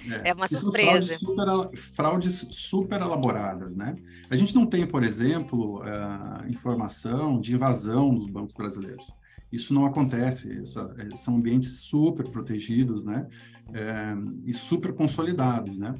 é, 0.09 0.29
é 0.29 0.33
uma 0.33 0.47
surpresa. 0.47 1.17
Fraudes 1.17 1.19
super, 1.19 1.77
fraudes 1.77 2.47
super, 2.51 3.01
elaboradas, 3.01 3.75
né? 3.75 3.95
A 4.29 4.35
gente 4.35 4.55
não 4.55 4.65
tem, 4.65 4.85
por 4.85 5.03
exemplo, 5.03 5.81
uh, 5.81 6.47
informação 6.49 7.39
de 7.39 7.55
invasão 7.55 8.11
nos 8.11 8.27
bancos 8.27 8.55
brasileiros. 8.55 9.05
Isso 9.51 9.73
não 9.73 9.85
acontece. 9.85 10.51
Essa, 10.59 10.93
é, 10.97 11.15
são 11.15 11.37
ambientes 11.37 11.81
super 11.81 12.27
protegidos, 12.29 13.03
né? 13.03 13.27
É, 13.73 14.15
e 14.45 14.53
super 14.53 14.93
consolidados, 14.93 15.77
né? 15.77 15.95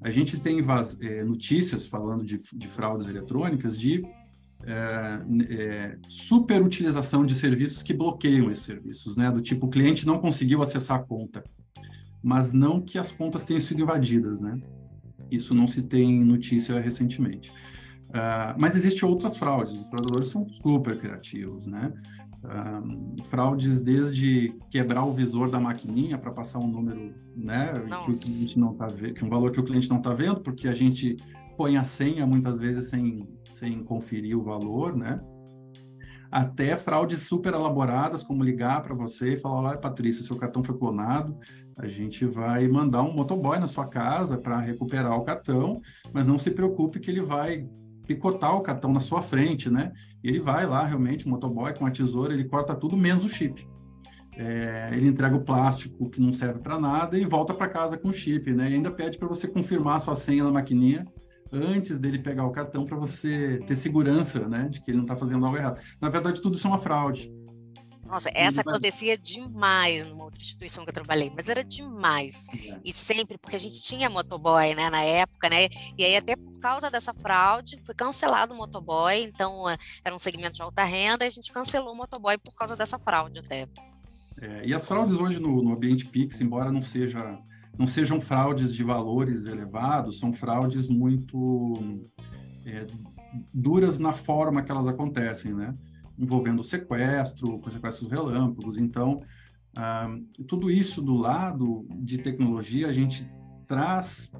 A 0.00 0.10
gente 0.10 0.38
tem 0.38 0.58
é, 1.02 1.24
notícias 1.24 1.86
falando 1.86 2.24
de, 2.24 2.38
de, 2.52 2.68
fraudes 2.68 3.06
eletrônicas 3.06 3.78
de 3.78 4.04
é, 4.64 5.20
é, 5.48 5.98
superutilização 6.08 7.24
de 7.24 7.34
serviços 7.34 7.82
que 7.82 7.94
bloqueiam 7.94 8.50
esses 8.50 8.64
serviços, 8.64 9.16
né? 9.16 9.30
Do 9.30 9.40
tipo, 9.40 9.66
o 9.66 9.70
cliente 9.70 10.06
não 10.06 10.18
conseguiu 10.18 10.60
acessar 10.60 11.00
a 11.00 11.02
conta 11.02 11.44
mas 12.26 12.52
não 12.52 12.80
que 12.80 12.98
as 12.98 13.12
contas 13.12 13.44
tenham 13.44 13.60
sido 13.60 13.82
invadidas, 13.82 14.40
né? 14.40 14.60
Isso 15.30 15.54
não 15.54 15.64
se 15.64 15.80
tem 15.80 16.24
notícia 16.24 16.80
recentemente. 16.80 17.50
Uh, 18.08 18.58
mas 18.58 18.74
existem 18.74 19.08
outras 19.08 19.36
fraudes. 19.36 19.74
Os 19.74 19.86
fraudadores 19.86 20.26
são 20.26 20.44
super 20.48 20.98
criativos, 20.98 21.66
né? 21.66 21.92
Uh, 22.42 23.22
fraudes 23.30 23.78
desde 23.78 24.52
quebrar 24.68 25.04
o 25.04 25.12
visor 25.12 25.48
da 25.48 25.60
maquininha 25.60 26.18
para 26.18 26.32
passar 26.32 26.58
um 26.58 26.66
número, 26.66 27.14
né? 27.36 27.86
Que 28.04 28.10
o 28.10 28.18
cliente 28.18 28.58
não 28.58 28.74
tá 28.74 28.88
que 28.88 29.24
um 29.24 29.28
valor 29.28 29.52
que 29.52 29.60
o 29.60 29.64
cliente 29.64 29.88
não 29.88 29.98
está 29.98 30.12
vendo, 30.12 30.40
porque 30.40 30.66
a 30.66 30.74
gente 30.74 31.16
põe 31.56 31.76
a 31.76 31.84
senha 31.84 32.26
muitas 32.26 32.58
vezes 32.58 32.90
sem, 32.90 33.28
sem 33.48 33.84
conferir 33.84 34.36
o 34.36 34.42
valor, 34.42 34.96
né? 34.96 35.20
Até 36.30 36.74
fraudes 36.76 37.20
super 37.22 37.54
elaboradas, 37.54 38.22
como 38.22 38.42
ligar 38.42 38.82
para 38.82 38.94
você 38.94 39.34
e 39.34 39.38
falar: 39.38 39.70
olha, 39.70 39.78
Patrícia, 39.78 40.24
seu 40.24 40.36
cartão 40.36 40.62
foi 40.62 40.76
clonado, 40.76 41.38
a 41.78 41.86
gente 41.86 42.24
vai 42.24 42.66
mandar 42.68 43.02
um 43.02 43.12
motoboy 43.12 43.58
na 43.58 43.66
sua 43.66 43.86
casa 43.86 44.38
para 44.38 44.58
recuperar 44.58 45.16
o 45.16 45.24
cartão, 45.24 45.80
mas 46.12 46.26
não 46.26 46.38
se 46.38 46.50
preocupe 46.50 47.00
que 47.00 47.10
ele 47.10 47.22
vai 47.22 47.68
picotar 48.06 48.56
o 48.56 48.62
cartão 48.62 48.92
na 48.92 49.00
sua 49.00 49.22
frente, 49.22 49.68
né? 49.68 49.92
E 50.22 50.28
ele 50.28 50.40
vai 50.40 50.66
lá, 50.66 50.84
realmente, 50.84 51.26
o 51.26 51.28
motoboy 51.28 51.74
com 51.74 51.84
a 51.84 51.90
tesoura, 51.90 52.32
ele 52.32 52.44
corta 52.44 52.74
tudo 52.74 52.96
menos 52.96 53.24
o 53.24 53.28
chip. 53.28 53.66
É, 54.38 54.90
ele 54.92 55.08
entrega 55.08 55.34
o 55.34 55.44
plástico 55.44 56.10
que 56.10 56.20
não 56.20 56.30
serve 56.30 56.60
para 56.60 56.78
nada 56.78 57.18
e 57.18 57.24
volta 57.24 57.54
para 57.54 57.68
casa 57.68 57.96
com 57.96 58.08
o 58.08 58.12
chip, 58.12 58.52
né? 58.52 58.70
E 58.70 58.74
ainda 58.74 58.90
pede 58.90 59.18
para 59.18 59.26
você 59.26 59.48
confirmar 59.48 59.96
a 59.96 59.98
sua 59.98 60.14
senha 60.14 60.44
na 60.44 60.50
maquininha 60.50 61.06
antes 61.52 62.00
dele 62.00 62.18
pegar 62.18 62.44
o 62.44 62.52
cartão 62.52 62.84
para 62.84 62.96
você 62.96 63.62
ter 63.66 63.76
segurança, 63.76 64.48
né, 64.48 64.68
de 64.68 64.80
que 64.80 64.90
ele 64.90 64.98
não 64.98 65.04
está 65.04 65.16
fazendo 65.16 65.44
algo 65.44 65.56
errado. 65.56 65.80
Na 66.00 66.08
verdade, 66.08 66.40
tudo 66.40 66.56
isso 66.56 66.66
é 66.66 66.70
uma 66.70 66.78
fraude. 66.78 67.32
Nossa, 68.06 68.30
essa 68.32 68.60
acontecia 68.60 69.18
demais 69.18 70.04
numa 70.06 70.24
outra 70.24 70.40
instituição 70.40 70.84
que 70.84 70.90
eu 70.90 70.94
trabalhei, 70.94 71.32
mas 71.34 71.48
era 71.48 71.64
demais. 71.64 72.46
É. 72.54 72.80
E 72.84 72.92
sempre, 72.92 73.36
porque 73.36 73.56
a 73.56 73.58
gente 73.58 73.82
tinha 73.82 74.08
motoboy, 74.08 74.74
né, 74.74 74.88
na 74.88 75.02
época, 75.02 75.48
né? 75.48 75.68
E 75.98 76.04
aí, 76.04 76.16
até 76.16 76.36
por 76.36 76.58
causa 76.60 76.88
dessa 76.88 77.12
fraude, 77.12 77.80
foi 77.84 77.94
cancelado 77.94 78.54
o 78.54 78.56
motoboy, 78.56 79.22
então 79.22 79.68
eh, 79.68 79.76
era 80.04 80.14
um 80.14 80.20
segmento 80.20 80.52
de 80.52 80.62
alta 80.62 80.84
renda, 80.84 81.24
e 81.24 81.28
a 81.28 81.30
gente 81.30 81.52
cancelou 81.52 81.92
o 81.92 81.96
motoboy 81.96 82.38
por 82.38 82.54
causa 82.54 82.76
dessa 82.76 82.98
fraude 82.98 83.40
até. 83.40 83.66
É, 84.40 84.66
e 84.66 84.72
as 84.72 84.86
fraudes 84.86 85.14
hoje 85.14 85.40
no, 85.40 85.62
no 85.62 85.72
ambiente 85.72 86.06
Pix, 86.06 86.40
embora 86.40 86.70
não 86.70 86.82
seja 86.82 87.38
não 87.78 87.86
sejam 87.86 88.20
fraudes 88.20 88.74
de 88.74 88.82
valores 88.82 89.46
elevados, 89.46 90.18
são 90.18 90.32
fraudes 90.32 90.88
muito 90.88 92.02
é, 92.64 92.86
duras 93.52 93.98
na 93.98 94.12
forma 94.12 94.62
que 94.62 94.70
elas 94.70 94.88
acontecem, 94.88 95.54
né? 95.54 95.74
envolvendo 96.18 96.62
sequestro, 96.62 97.58
com 97.58 97.70
sequestros 97.70 98.10
relâmpagos. 98.10 98.78
Então, 98.78 99.22
ah, 99.76 100.08
tudo 100.46 100.70
isso 100.70 101.02
do 101.02 101.14
lado 101.14 101.86
de 101.98 102.18
tecnologia, 102.18 102.88
a 102.88 102.92
gente 102.92 103.30
traz 103.66 104.32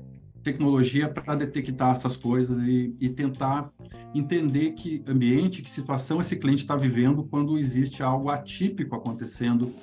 tecnologia 0.43 1.09
para 1.09 1.35
detectar 1.35 1.91
essas 1.91 2.17
coisas 2.17 2.63
e, 2.63 2.95
e, 3.01 3.09
tentar 3.09 3.71
entender 4.15 4.71
que 4.73 5.03
ambiente, 5.07 5.61
que 5.61 5.69
situação 5.69 6.21
esse 6.21 6.37
cliente 6.37 6.63
está 6.63 6.77
vivendo 6.77 7.25
quando 7.25 7.59
existe 7.59 8.01
algo 8.01 8.31
atípico 8.31 8.95
acontecendo 8.95 9.75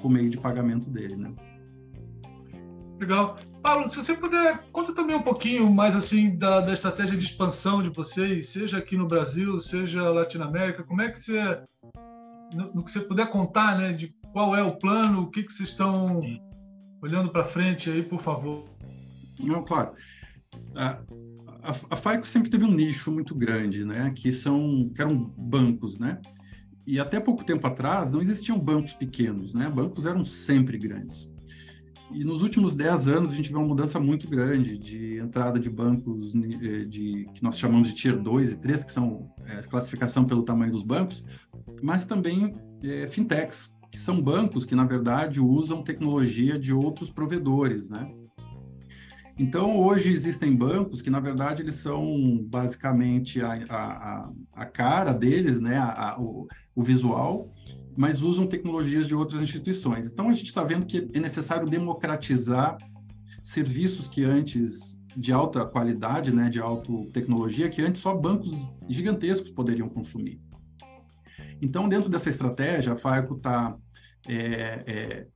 com 0.00 0.08
o 0.08 0.10
meio 0.10 0.28
de 0.28 0.36
pagamento 0.36 0.90
dele, 0.90 1.16
né? 1.16 1.32
Legal. 3.00 3.38
Paulo, 3.62 3.88
se 3.88 3.96
você 3.96 4.14
puder, 4.14 4.62
conta 4.72 4.94
também 4.94 5.16
um 5.16 5.22
pouquinho 5.22 5.70
mais 5.70 5.96
assim 5.96 6.36
da, 6.36 6.60
da 6.60 6.74
estratégia 6.74 7.16
de 7.16 7.24
expansão 7.24 7.82
de 7.82 7.88
vocês, 7.88 8.48
seja 8.48 8.76
aqui 8.76 8.94
no 8.94 9.08
Brasil, 9.08 9.58
seja 9.58 10.10
Latinoamérica. 10.10 10.84
Como 10.84 11.00
é 11.00 11.10
que 11.10 11.18
você, 11.18 11.62
no, 12.54 12.74
no 12.74 12.84
que 12.84 12.90
você 12.90 13.00
puder 13.00 13.30
contar, 13.30 13.78
né, 13.78 13.94
de 13.94 14.14
qual 14.34 14.54
é 14.54 14.62
o 14.62 14.76
plano, 14.76 15.22
o 15.22 15.30
que, 15.30 15.42
que 15.42 15.52
vocês 15.52 15.70
estão 15.70 16.20
olhando 17.00 17.30
para 17.30 17.42
frente 17.42 17.88
aí, 17.88 18.02
por 18.02 18.20
favor. 18.20 18.64
Não, 19.38 19.64
claro. 19.64 19.92
A, 20.76 20.98
a, 21.62 21.70
a 21.90 21.96
FAICO 21.96 22.26
sempre 22.26 22.50
teve 22.50 22.64
um 22.64 22.72
nicho 22.72 23.10
muito 23.10 23.34
grande, 23.34 23.82
né, 23.82 24.12
que 24.14 24.30
são 24.30 24.90
que 24.94 25.00
eram 25.00 25.16
bancos, 25.38 25.98
né? 25.98 26.20
E 26.86 27.00
até 27.00 27.18
pouco 27.18 27.44
tempo 27.44 27.66
atrás 27.66 28.12
não 28.12 28.20
existiam 28.20 28.58
bancos 28.58 28.92
pequenos, 28.92 29.54
né? 29.54 29.70
Bancos 29.70 30.04
eram 30.04 30.24
sempre 30.24 30.76
grandes. 30.76 31.29
E 32.12 32.24
nos 32.24 32.42
últimos 32.42 32.74
10 32.74 33.08
anos 33.08 33.30
a 33.30 33.34
gente 33.34 33.50
vê 33.50 33.56
uma 33.56 33.66
mudança 33.66 34.00
muito 34.00 34.28
grande 34.28 34.76
de 34.76 35.18
entrada 35.18 35.60
de 35.60 35.70
bancos 35.70 36.34
eh, 36.34 36.84
de, 36.84 37.28
que 37.34 37.42
nós 37.42 37.58
chamamos 37.58 37.88
de 37.88 37.94
Tier 37.94 38.18
2 38.18 38.52
e 38.52 38.56
3, 38.56 38.84
que 38.84 38.92
são 38.92 39.30
é, 39.46 39.62
classificação 39.62 40.24
pelo 40.24 40.42
tamanho 40.42 40.72
dos 40.72 40.82
bancos, 40.82 41.24
mas 41.82 42.04
também 42.04 42.54
é, 42.82 43.06
fintechs, 43.06 43.76
que 43.90 43.98
são 43.98 44.20
bancos 44.20 44.64
que, 44.64 44.74
na 44.74 44.84
verdade, 44.84 45.40
usam 45.40 45.82
tecnologia 45.82 46.58
de 46.58 46.72
outros 46.72 47.10
provedores, 47.10 47.90
né? 47.90 48.12
Então, 49.40 49.78
hoje 49.78 50.12
existem 50.12 50.54
bancos 50.54 51.00
que, 51.00 51.08
na 51.08 51.18
verdade, 51.18 51.62
eles 51.62 51.76
são 51.76 52.44
basicamente 52.44 53.40
a, 53.40 53.54
a, 53.70 54.30
a 54.52 54.66
cara 54.66 55.14
deles, 55.14 55.62
né? 55.62 55.78
A, 55.78 56.14
o, 56.20 56.46
o 56.74 56.82
visual, 56.82 57.50
mas 57.96 58.20
usam 58.20 58.46
tecnologias 58.46 59.08
de 59.08 59.14
outras 59.14 59.40
instituições. 59.40 60.10
Então, 60.10 60.28
a 60.28 60.34
gente 60.34 60.48
está 60.48 60.62
vendo 60.62 60.84
que 60.84 61.08
é 61.14 61.18
necessário 61.18 61.66
democratizar 61.66 62.76
serviços 63.42 64.08
que 64.08 64.22
antes 64.24 65.00
de 65.16 65.32
alta 65.32 65.64
qualidade, 65.64 66.34
né, 66.34 66.50
de 66.50 66.60
alta 66.60 66.92
tecnologia, 67.10 67.70
que 67.70 67.80
antes 67.80 68.02
só 68.02 68.14
bancos 68.14 68.68
gigantescos 68.90 69.50
poderiam 69.50 69.88
consumir. 69.88 70.38
Então, 71.62 71.88
dentro 71.88 72.10
dessa 72.10 72.28
estratégia, 72.28 72.92
a 72.92 72.96
FAECO 72.96 73.36
está 73.36 73.74
é, 74.28 74.36
é, 74.86 75.26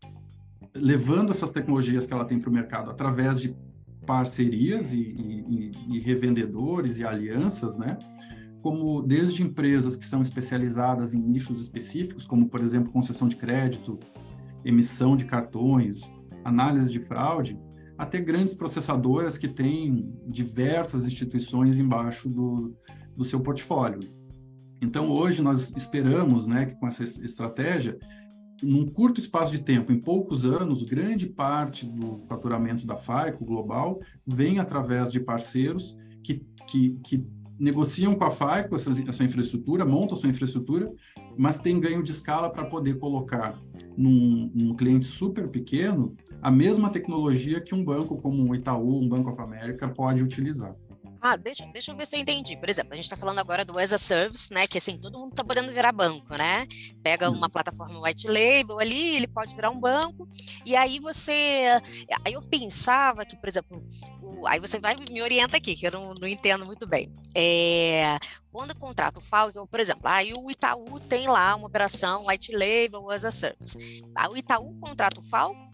levando 0.74 1.30
essas 1.30 1.50
tecnologias 1.50 2.04
que 2.04 2.12
ela 2.12 2.26
tem 2.26 2.38
para 2.38 2.50
o 2.50 2.52
mercado 2.52 2.90
através 2.90 3.40
de 3.40 3.56
parcerias 4.04 4.92
e, 4.92 5.00
e, 5.00 5.72
e, 5.90 6.00
revendedores 6.00 6.98
e 6.98 7.04
alianças, 7.04 7.76
né? 7.76 7.98
como 8.64 9.02
desde 9.02 9.42
empresas 9.42 9.94
que 9.94 10.06
são 10.06 10.22
especializadas 10.22 11.12
em 11.12 11.20
nichos 11.20 11.60
específicos, 11.60 12.26
como, 12.26 12.48
por 12.48 12.62
exemplo, 12.62 12.90
concessão 12.90 13.28
de 13.28 13.36
crédito, 13.36 13.98
emissão 14.64 15.16
de 15.16 15.26
cartões, 15.26 16.10
análise 16.42 16.90
de 16.90 16.98
fraude, 16.98 17.60
até 17.98 18.18
grandes 18.20 18.54
processadoras 18.54 19.36
que 19.36 19.48
têm 19.48 20.10
diversas 20.26 21.06
instituições 21.06 21.76
embaixo 21.76 22.28
do, 22.30 22.74
do 23.14 23.22
seu 23.22 23.40
portfólio. 23.40 24.00
Então, 24.80 25.10
hoje, 25.10 25.42
nós 25.42 25.72
esperamos 25.76 26.46
né, 26.46 26.66
que 26.66 26.74
com 26.76 26.88
essa 26.88 27.04
estratégia, 27.04 27.98
num 28.64 28.86
curto 28.86 29.20
espaço 29.20 29.52
de 29.52 29.62
tempo, 29.62 29.92
em 29.92 30.00
poucos 30.00 30.44
anos, 30.44 30.82
grande 30.82 31.26
parte 31.26 31.86
do 31.86 32.18
faturamento 32.26 32.86
da 32.86 32.96
FAICO 32.96 33.44
global 33.44 34.00
vem 34.26 34.58
através 34.58 35.12
de 35.12 35.20
parceiros 35.20 35.98
que, 36.22 36.44
que, 36.66 36.98
que 37.00 37.26
negociam 37.58 38.14
com 38.14 38.24
a 38.24 38.30
FAICO 38.30 38.74
essa, 38.74 38.90
essa 39.08 39.24
infraestrutura, 39.24 39.84
montam 39.84 40.16
sua 40.16 40.28
infraestrutura, 40.28 40.92
mas 41.38 41.58
tem 41.58 41.78
ganho 41.78 42.02
de 42.02 42.12
escala 42.12 42.50
para 42.50 42.64
poder 42.64 42.98
colocar 42.98 43.60
num, 43.96 44.50
num, 44.54 44.74
cliente 44.74 45.06
super 45.06 45.48
pequeno 45.48 46.16
a 46.42 46.50
mesma 46.50 46.90
tecnologia 46.90 47.60
que 47.60 47.74
um 47.74 47.84
banco 47.84 48.16
como 48.16 48.50
o 48.50 48.54
Itaú, 48.54 49.00
um 49.00 49.08
Banco 49.08 49.30
of 49.30 49.40
America 49.40 49.88
pode 49.88 50.22
utilizar. 50.22 50.74
Ah, 51.26 51.36
deixa, 51.38 51.64
deixa 51.72 51.90
eu 51.90 51.96
ver 51.96 52.06
se 52.06 52.16
eu 52.16 52.20
entendi. 52.20 52.54
Por 52.54 52.68
exemplo, 52.68 52.92
a 52.92 52.96
gente 52.96 53.06
está 53.06 53.16
falando 53.16 53.38
agora 53.38 53.64
do 53.64 53.78
as 53.78 53.94
a 53.94 53.96
service, 53.96 54.52
né? 54.52 54.66
Que 54.66 54.76
assim, 54.76 54.98
todo 54.98 55.18
mundo 55.18 55.30
está 55.30 55.42
podendo 55.42 55.72
virar 55.72 55.90
banco, 55.90 56.36
né? 56.36 56.66
Pega 57.02 57.30
uma 57.30 57.48
plataforma 57.48 57.98
white 57.98 58.26
label 58.28 58.78
ali, 58.78 59.16
ele 59.16 59.26
pode 59.26 59.54
virar 59.54 59.70
um 59.70 59.80
banco, 59.80 60.28
e 60.66 60.76
aí 60.76 61.00
você. 61.00 61.80
Aí 62.22 62.34
eu 62.34 62.42
pensava 62.42 63.24
que, 63.24 63.38
por 63.38 63.48
exemplo, 63.48 63.82
o, 64.20 64.46
aí 64.46 64.60
você 64.60 64.78
vai 64.78 64.94
me 65.10 65.22
orienta 65.22 65.56
aqui, 65.56 65.74
que 65.74 65.86
eu 65.86 65.92
não, 65.92 66.12
não 66.12 66.28
entendo 66.28 66.66
muito 66.66 66.86
bem. 66.86 67.10
É, 67.34 68.18
quando 68.52 68.76
contrata 68.76 69.18
o 69.18 69.22
Falcon, 69.22 69.66
por 69.66 69.80
exemplo, 69.80 70.02
aí 70.04 70.34
o 70.34 70.50
Itaú 70.50 71.00
tem 71.00 71.26
lá 71.26 71.56
uma 71.56 71.68
operação 71.68 72.26
white 72.26 72.52
label 72.52 73.10
as 73.10 73.24
a 73.24 73.30
service. 73.30 74.04
Aí 74.14 74.28
o 74.28 74.36
Itaú 74.36 74.78
contrata 74.78 75.18
o 75.18 75.22
Falcon, 75.22 75.72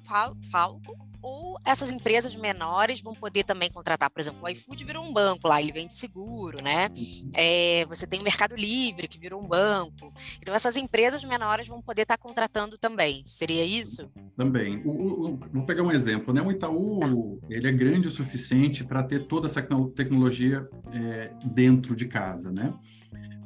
Falcon 0.48 1.09
ou 1.22 1.58
essas 1.64 1.90
empresas 1.90 2.34
menores 2.36 3.00
vão 3.00 3.14
poder 3.14 3.44
também 3.44 3.70
contratar, 3.70 4.10
por 4.10 4.20
exemplo, 4.20 4.40
o 4.42 4.48
iFood 4.48 4.84
virou 4.84 5.04
um 5.04 5.12
banco 5.12 5.48
lá, 5.48 5.60
ele 5.60 5.72
vende 5.72 5.94
seguro, 5.94 6.62
né? 6.62 6.90
É, 7.34 7.84
você 7.86 8.06
tem 8.06 8.20
o 8.20 8.24
Mercado 8.24 8.56
Livre, 8.56 9.08
que 9.08 9.18
virou 9.18 9.42
um 9.42 9.46
banco. 9.46 10.12
Então, 10.40 10.54
essas 10.54 10.76
empresas 10.76 11.24
menores 11.24 11.68
vão 11.68 11.82
poder 11.82 12.02
estar 12.02 12.16
contratando 12.16 12.78
também. 12.78 13.22
Seria 13.26 13.64
isso? 13.64 14.10
Também. 14.36 14.82
O, 14.84 14.90
o, 14.90 15.40
vou 15.52 15.64
pegar 15.64 15.82
um 15.82 15.92
exemplo, 15.92 16.32
né? 16.32 16.40
O 16.40 16.50
Itaú, 16.50 17.40
ele 17.48 17.68
é 17.68 17.72
grande 17.72 18.08
o 18.08 18.10
suficiente 18.10 18.84
para 18.84 19.02
ter 19.02 19.26
toda 19.26 19.46
essa 19.46 19.62
tecnologia 19.94 20.68
é, 20.92 21.32
dentro 21.44 21.94
de 21.94 22.06
casa, 22.06 22.50
né? 22.50 22.72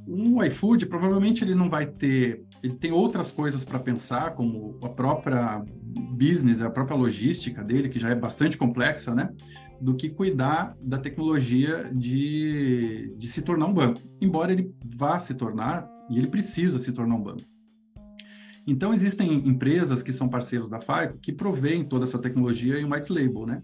Um 0.06 0.42
iFood, 0.44 0.86
provavelmente 0.86 1.42
ele 1.42 1.54
não 1.54 1.70
vai 1.70 1.86
ter, 1.86 2.42
ele 2.64 2.76
tem 2.76 2.90
outras 2.90 3.30
coisas 3.30 3.62
para 3.62 3.78
pensar, 3.78 4.34
como 4.34 4.78
a 4.82 4.88
própria 4.88 5.62
business, 6.16 6.62
a 6.62 6.70
própria 6.70 6.96
logística 6.96 7.62
dele, 7.62 7.90
que 7.90 7.98
já 7.98 8.08
é 8.08 8.14
bastante 8.14 8.56
complexa, 8.56 9.14
né? 9.14 9.28
Do 9.78 9.94
que 9.94 10.08
cuidar 10.08 10.74
da 10.80 10.96
tecnologia 10.96 11.90
de, 11.92 13.14
de 13.18 13.28
se 13.28 13.42
tornar 13.42 13.66
um 13.66 13.74
banco. 13.74 14.00
Embora 14.18 14.50
ele 14.50 14.74
vá 14.82 15.18
se 15.18 15.34
tornar, 15.34 15.86
e 16.08 16.16
ele 16.16 16.28
precisa 16.28 16.78
se 16.78 16.90
tornar 16.90 17.16
um 17.16 17.22
banco. 17.22 17.42
Então, 18.66 18.94
existem 18.94 19.46
empresas 19.46 20.02
que 20.02 20.10
são 20.10 20.26
parceiros 20.26 20.70
da 20.70 20.80
FICO 20.80 21.18
que 21.20 21.32
provêm 21.32 21.84
toda 21.84 22.04
essa 22.04 22.18
tecnologia 22.18 22.80
em 22.80 22.90
white 22.90 23.12
label, 23.12 23.44
né? 23.44 23.62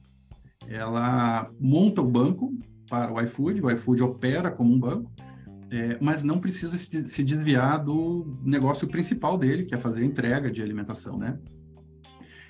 Ela 0.69 1.50
monta 1.59 2.02
o 2.02 2.07
banco 2.07 2.52
para 2.87 3.11
o 3.11 3.19
iFood, 3.23 3.62
o 3.62 3.71
iFood 3.71 4.02
opera 4.02 4.50
como 4.50 4.75
um 4.75 4.78
banco, 4.78 5.11
é, 5.70 5.98
mas 6.00 6.24
não 6.24 6.40
precisa 6.40 6.76
se 6.76 7.24
desviar 7.24 7.84
do 7.84 8.38
negócio 8.42 8.88
principal 8.88 9.38
dele, 9.38 9.64
que 9.64 9.74
é 9.74 9.78
fazer 9.78 10.02
a 10.02 10.06
entrega 10.06 10.50
de 10.50 10.62
alimentação, 10.62 11.16
né? 11.16 11.38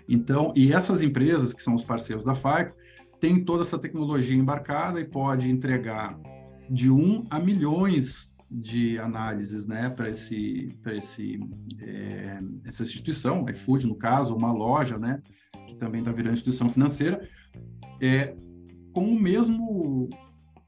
Então, 0.09 0.53
e 0.57 0.73
essas 0.73 1.03
empresas, 1.03 1.53
que 1.53 1.63
são 1.63 1.75
os 1.75 1.85
parceiros 1.85 2.25
da 2.25 2.35
FICO, 2.35 2.75
têm 3.21 3.45
toda 3.45 3.63
essa 3.63 3.79
tecnologia 3.79 4.37
embarcada 4.37 5.01
e 5.01 5.05
pode 5.05 5.51
entregar 5.51 6.19
de 6.69 6.91
um 6.91 7.27
a 7.31 7.39
milhões 7.39 8.35
de 8.51 8.99
análises 8.99 9.67
né, 9.67 9.89
para 9.91 10.09
esse, 10.09 10.77
esse, 10.87 11.39
é, 11.79 12.41
essa 12.65 12.83
instituição, 12.83 13.49
iFood, 13.49 13.87
no 13.87 13.95
caso, 13.95 14.35
uma 14.35 14.51
loja, 14.51 14.99
né, 14.99 15.23
que 15.69 15.77
também 15.77 16.01
está 16.01 16.11
virando 16.11 16.33
instituição 16.33 16.69
financeira, 16.69 17.29
é, 18.01 18.35
com 18.93 19.05
o 19.05 19.21
mesmo 19.21 20.09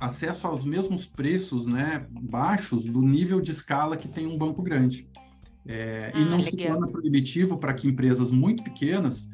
acesso 0.03 0.49
aos 0.49 0.65
mesmos 0.65 1.07
preços 1.07 1.67
né, 1.67 2.07
baixos 2.11 2.87
do 2.87 3.01
nível 3.01 3.41
de 3.41 3.53
escala 3.53 3.97
que 3.97 4.09
tem 4.09 4.27
um 4.27 4.37
banco 4.37 4.61
grande. 4.61 5.09
É, 5.65 6.11
ah, 6.13 6.19
e 6.19 6.25
não 6.25 6.39
legal. 6.39 6.43
se 6.43 6.57
torna 6.57 6.89
proibitivo 6.89 7.57
para 7.57 7.73
que 7.73 7.87
empresas 7.87 8.33
muito 8.33 8.65
pequenas 8.65 9.29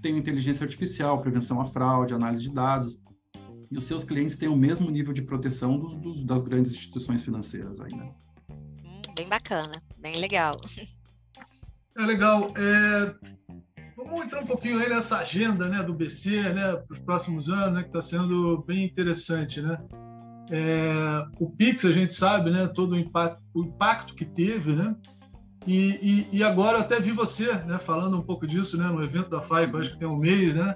tenham 0.00 0.16
inteligência 0.16 0.64
artificial, 0.64 1.20
prevenção 1.20 1.60
à 1.60 1.64
fraude, 1.64 2.14
análise 2.14 2.44
de 2.44 2.50
dados, 2.50 3.00
e 3.68 3.76
os 3.76 3.84
seus 3.84 4.04
clientes 4.04 4.36
tenham 4.36 4.54
o 4.54 4.56
mesmo 4.56 4.88
nível 4.90 5.12
de 5.12 5.22
proteção 5.22 5.76
dos, 5.76 5.98
dos 5.98 6.24
das 6.24 6.42
grandes 6.42 6.72
instituições 6.72 7.24
financeiras 7.24 7.80
aí, 7.80 7.92
né? 7.92 8.12
Hum, 8.50 9.02
bem 9.16 9.28
bacana, 9.28 9.72
bem 9.98 10.16
legal. 10.16 10.56
É 11.94 12.06
legal. 12.06 12.50
É, 12.56 13.14
vamos 13.94 14.22
entrar 14.22 14.40
um 14.40 14.46
pouquinho 14.46 14.78
aí 14.78 14.88
nessa 14.88 15.18
agenda 15.18 15.68
né, 15.68 15.82
do 15.82 15.92
BC 15.92 16.40
né, 16.54 16.76
para 16.76 16.94
os 16.94 16.98
próximos 17.00 17.50
anos, 17.50 17.74
né, 17.74 17.82
que 17.82 17.88
está 17.88 18.00
sendo 18.00 18.64
bem 18.66 18.82
interessante. 18.82 19.60
Né? 19.60 19.76
É, 20.50 21.24
o 21.38 21.50
Pix, 21.50 21.84
a 21.84 21.92
gente 21.92 22.12
sabe, 22.12 22.50
né, 22.50 22.66
todo 22.66 22.92
o 22.92 22.98
impacto, 22.98 23.42
o 23.54 23.64
impacto 23.64 24.14
que 24.14 24.24
teve, 24.24 24.74
né? 24.74 24.94
E, 25.66 26.26
e, 26.32 26.38
e, 26.38 26.42
agora 26.42 26.78
eu 26.78 26.82
até 26.82 26.98
vi 26.98 27.12
você 27.12 27.52
né, 27.52 27.78
falando 27.78 28.18
um 28.18 28.22
pouco 28.22 28.46
disso 28.46 28.76
né, 28.76 28.86
no 28.86 29.02
evento 29.02 29.30
da 29.30 29.40
FAICO, 29.40 29.76
acho 29.76 29.92
que 29.92 29.98
tem 29.98 30.08
um 30.08 30.16
mês, 30.16 30.54
né? 30.54 30.74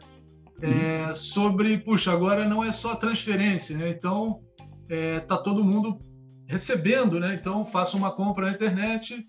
É, 0.62 1.12
sobre, 1.12 1.76
puxa, 1.78 2.12
agora 2.12 2.48
não 2.48 2.62
é 2.62 2.70
só 2.70 2.94
transferência, 2.94 3.76
né? 3.76 3.90
Então, 3.90 4.40
é, 4.88 5.20
tá 5.20 5.36
todo 5.36 5.64
mundo 5.64 5.98
recebendo, 6.46 7.18
né? 7.18 7.34
Então, 7.34 7.64
faça 7.64 7.96
uma 7.96 8.12
compra 8.12 8.46
na 8.46 8.52
internet 8.52 9.26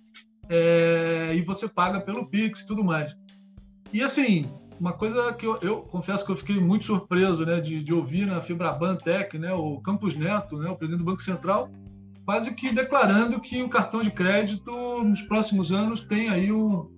é, 0.47 1.32
e 1.36 1.41
você 1.41 1.67
paga 1.67 2.02
pelo 2.02 2.30
Pix 2.30 2.62
e 2.62 2.67
tudo 2.67 2.84
mais. 2.84 3.15
E 3.91 4.02
assim, 4.04 4.50
uma 4.80 4.94
coisa 4.94 5.34
que 5.34 5.46
eu, 5.46 5.58
eu 5.62 5.82
confesso 5.82 6.26
que 6.26 6.32
eu 6.32 6.38
fiquei 6.38 6.60
muito 6.60 6.86
surpreso, 6.86 7.46
né, 7.46 7.60
de, 7.60 7.84
de 7.84 7.94
ouvir 7.94 8.26
na 8.26 8.42
Fibraban 8.42 8.96
Tech, 8.96 9.38
né, 9.38 9.54
o 9.54 9.80
Campos 9.82 10.16
Neto, 10.16 10.58
né, 10.58 10.70
o 10.70 10.76
presidente 10.76 11.00
do 11.00 11.06
Banco 11.06 11.22
Central, 11.22 11.70
quase 12.26 12.54
que 12.56 12.72
declarando 12.72 13.40
que 13.40 13.62
o 13.63 13.70
cartão 13.70 14.02
de 14.02 14.12
crédito 14.12 14.72
nos 15.04 15.22
próximos 15.22 15.72
anos 15.72 16.02
tem 16.02 16.30
aí 16.30 16.52
um, 16.52 16.90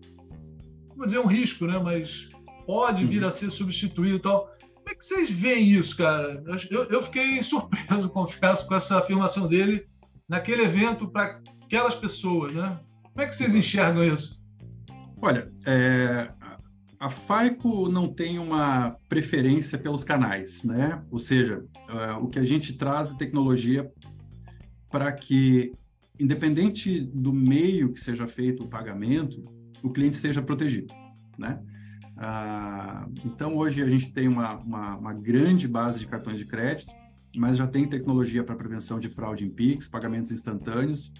vou 0.99 1.05
dizer 1.05 1.19
um 1.19 1.27
risco, 1.27 1.65
né? 1.65 1.79
Mas 1.79 2.27
pode 2.67 3.05
vir 3.05 3.23
a 3.23 3.31
ser 3.31 3.49
substituído 3.49 4.17
e 4.17 4.19
tal. 4.19 4.47
Como 4.75 4.89
é 4.89 4.93
que 4.93 5.03
vocês 5.03 5.29
veem 5.29 5.65
isso, 5.65 5.95
cara? 5.95 6.43
Eu, 6.69 6.83
eu 6.85 7.01
fiquei 7.01 7.41
surpreso, 7.43 8.09
confesso, 8.09 8.67
com 8.67 8.75
essa 8.75 8.99
afirmação 8.99 9.47
dele 9.47 9.87
naquele 10.27 10.63
evento 10.63 11.07
para 11.07 11.39
aquelas 11.63 11.95
pessoas, 11.95 12.53
né? 12.53 12.79
Como 13.03 13.21
é 13.23 13.27
que 13.27 13.33
vocês 13.33 13.55
enxergam 13.55 14.03
isso? 14.03 14.39
Olha, 15.21 15.51
é, 15.65 16.29
a 16.99 17.09
FAICO 17.09 17.87
não 17.87 18.13
tem 18.13 18.37
uma 18.37 18.97
preferência 19.07 19.77
pelos 19.77 20.03
canais, 20.03 20.63
né? 20.65 21.01
Ou 21.09 21.17
seja, 21.17 21.63
é, 21.87 22.11
o 22.13 22.27
que 22.27 22.37
a 22.37 22.43
gente 22.43 22.73
traz 22.73 23.11
é 23.11 23.15
tecnologia 23.15 23.89
para 24.91 25.09
que, 25.13 25.71
independente 26.19 26.99
do 27.01 27.31
meio 27.31 27.93
que 27.93 28.01
seja 28.01 28.27
feito 28.27 28.63
o 28.63 28.67
pagamento, 28.67 29.41
o 29.81 29.89
cliente 29.89 30.17
seja 30.17 30.41
protegido, 30.41 30.93
né? 31.37 31.63
Ah, 32.17 33.07
então, 33.23 33.55
hoje 33.55 33.81
a 33.81 33.87
gente 33.87 34.11
tem 34.11 34.27
uma, 34.27 34.57
uma, 34.57 34.97
uma, 34.97 35.13
grande 35.13 35.69
base 35.69 35.99
de 35.99 36.07
cartões 36.07 36.37
de 36.37 36.45
crédito, 36.45 36.91
mas 37.33 37.55
já 37.55 37.65
tem 37.65 37.87
tecnologia 37.87 38.43
para 38.43 38.57
prevenção 38.57 38.99
de 38.99 39.07
fraude 39.07 39.45
em 39.45 39.49
PIX, 39.49 39.87
pagamentos 39.87 40.29
instantâneos, 40.33 41.13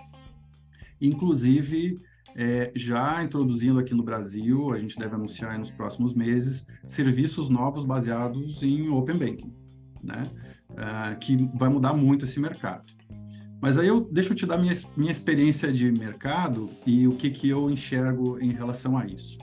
inclusive 0.99 1.95
é, 2.35 2.71
já 2.75 3.23
introduzindo 3.23 3.79
aqui 3.79 3.93
no 3.93 4.03
Brasil, 4.03 4.71
a 4.73 4.79
gente 4.79 4.97
deve 4.97 5.15
anunciar 5.15 5.57
nos 5.57 5.71
próximos 5.71 6.13
meses, 6.13 6.65
serviços 6.85 7.49
novos 7.49 7.85
baseados 7.85 8.63
em 8.63 8.89
Open 8.89 9.17
Banking, 9.17 9.53
né? 10.03 10.23
Ah, 10.77 11.15
que 11.15 11.49
vai 11.55 11.69
mudar 11.69 11.93
muito 11.93 12.25
esse 12.25 12.39
mercado. 12.39 12.93
Mas 13.61 13.77
aí 13.77 13.87
eu 13.87 14.01
deixa 14.01 14.31
eu 14.31 14.35
te 14.35 14.45
dar 14.45 14.57
minha, 14.57 14.73
minha 14.95 15.11
experiência 15.11 15.71
de 15.71 15.91
mercado 15.91 16.69
e 16.85 17.07
o 17.07 17.15
que, 17.15 17.29
que 17.29 17.49
eu 17.49 17.69
enxergo 17.69 18.39
em 18.39 18.51
relação 18.51 18.97
a 18.97 19.05
isso. 19.05 19.37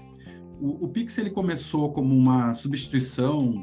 O, 0.61 0.87
o 0.87 0.89
Pix 0.89 1.19
ele 1.19 1.31
começou 1.31 1.93
como 1.93 2.17
uma 2.17 2.55
substituição 2.55 3.63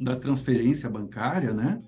da 0.00 0.16
transferência 0.16 0.90
bancária, 0.90 1.54
né? 1.54 1.80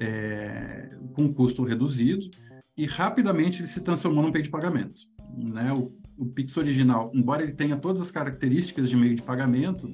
É, 0.00 0.90
com 1.12 1.32
custo 1.32 1.64
reduzido 1.64 2.30
e 2.76 2.86
rapidamente 2.86 3.58
ele 3.60 3.66
se 3.66 3.82
transformou 3.82 4.22
num 4.22 4.30
meio 4.30 4.44
de 4.44 4.50
pagamento. 4.50 5.00
Né? 5.36 5.72
O, 5.72 5.92
o 6.18 6.26
Pix 6.26 6.56
original, 6.56 7.10
embora 7.14 7.42
ele 7.42 7.52
tenha 7.52 7.76
todas 7.76 8.02
as 8.02 8.10
características 8.10 8.88
de 8.88 8.96
meio 8.96 9.14
de 9.14 9.22
pagamento, 9.22 9.88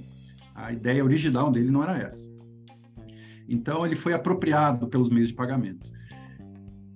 a 0.55 0.73
ideia 0.73 1.05
original 1.05 1.51
dele 1.51 1.71
não 1.71 1.83
era 1.83 1.99
essa. 1.99 2.33
Então 3.49 3.85
ele 3.85 3.97
foi 3.97 4.15
apropriado 4.15 4.89
pelos 4.89 5.11
meios 5.11 5.29
de 5.29 5.35
pagamento. 5.35 5.93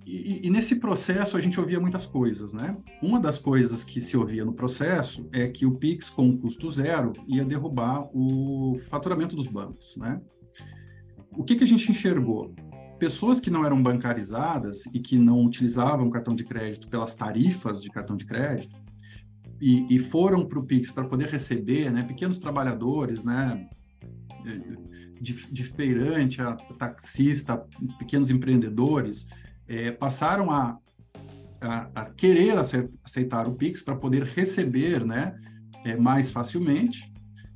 E, 0.05 0.47
e, 0.47 0.49
nesse 0.49 0.79
processo 0.79 1.37
a 1.37 1.39
gente 1.39 1.59
ouvia 1.59 1.79
muitas 1.79 2.07
coisas, 2.07 2.51
né? 2.51 2.75
Uma 2.99 3.19
das 3.19 3.37
coisas 3.37 3.83
que 3.83 4.01
se 4.01 4.17
ouvia 4.17 4.43
no 4.43 4.53
processo 4.53 5.29
é 5.31 5.47
que 5.47 5.67
o 5.67 5.75
Pix 5.75 6.09
com 6.09 6.35
custo 6.35 6.71
zero 6.71 7.13
ia 7.27 7.45
derrubar 7.45 8.09
o 8.11 8.75
faturamento 8.89 9.35
dos 9.35 9.45
bancos, 9.45 9.95
né? 9.97 10.19
O 11.37 11.43
que, 11.43 11.55
que 11.55 11.63
a 11.63 11.67
gente 11.67 11.91
enxergou? 11.91 12.55
Pessoas 12.97 13.39
que 13.39 13.51
não 13.51 13.63
eram 13.63 13.81
bancarizadas 13.81 14.87
e 14.87 14.99
que 14.99 15.15
não 15.15 15.45
utilizavam 15.45 16.09
cartão 16.09 16.33
de 16.33 16.43
crédito 16.43 16.87
pelas 16.87 17.13
tarifas 17.13 17.79
de 17.79 17.89
cartão 17.91 18.17
de 18.17 18.25
crédito 18.25 18.75
e, 19.61 19.95
e 19.95 19.99
foram 19.99 20.45
para 20.45 20.59
o 20.59 20.63
Pix 20.63 20.91
para 20.91 21.05
poder 21.05 21.27
receber, 21.29 21.91
né? 21.91 22.03
Pequenos 22.03 22.39
trabalhadores, 22.39 23.23
né? 23.23 23.67
De, 25.21 25.33
de 25.51 25.63
feirante 25.63 26.41
a 26.41 26.55
taxista, 26.55 27.57
pequenos 27.97 28.31
empreendedores, 28.31 29.27
é, 29.67 29.91
passaram 29.91 30.49
a, 30.49 30.77
a, 31.61 31.89
a, 31.93 32.09
querer 32.09 32.57
aceitar 32.57 33.47
o 33.47 33.53
Pix 33.53 33.81
para 33.81 33.95
poder 33.95 34.23
receber 34.23 35.05
né, 35.05 35.35
é, 35.85 35.97
mais 35.97 36.31
facilmente 36.31 37.13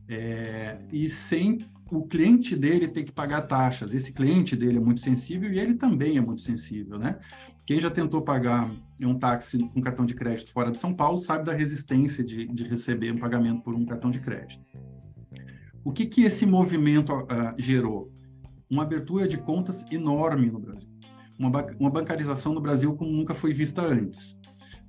é, 0.09 0.77
e 0.91 1.07
sem 1.07 1.57
o 1.89 2.05
cliente 2.05 2.55
dele 2.55 2.87
tem 2.87 3.05
que 3.05 3.11
pagar 3.11 3.41
taxas. 3.43 3.93
Esse 3.93 4.13
cliente 4.13 4.55
dele 4.55 4.77
é 4.77 4.81
muito 4.81 5.01
sensível 5.01 5.51
e 5.51 5.59
ele 5.59 5.75
também 5.75 6.17
é 6.17 6.21
muito 6.21 6.41
sensível, 6.41 6.97
né? 6.97 7.17
Quem 7.65 7.79
já 7.79 7.89
tentou 7.89 8.21
pagar 8.21 8.69
um 9.01 9.17
táxi 9.17 9.57
com 9.69 9.81
cartão 9.81 10.05
de 10.05 10.13
crédito 10.13 10.51
fora 10.51 10.71
de 10.71 10.77
São 10.77 10.93
Paulo 10.93 11.17
sabe 11.17 11.45
da 11.45 11.53
resistência 11.53 12.23
de, 12.23 12.45
de 12.47 12.67
receber 12.67 13.11
um 13.11 13.17
pagamento 13.17 13.61
por 13.61 13.73
um 13.73 13.85
cartão 13.85 14.11
de 14.11 14.19
crédito. 14.19 14.65
O 15.83 15.91
que, 15.91 16.05
que 16.05 16.23
esse 16.23 16.45
movimento 16.45 17.13
uh, 17.13 17.53
gerou? 17.57 18.11
Uma 18.69 18.83
abertura 18.83 19.27
de 19.27 19.37
contas 19.37 19.89
enorme 19.91 20.49
no 20.49 20.59
Brasil. 20.59 20.89
Uma, 21.39 21.49
uma 21.79 21.89
bancarização 21.89 22.53
no 22.53 22.61
Brasil 22.61 22.95
como 22.95 23.11
nunca 23.11 23.33
foi 23.33 23.53
vista 23.53 23.81
antes. 23.81 24.37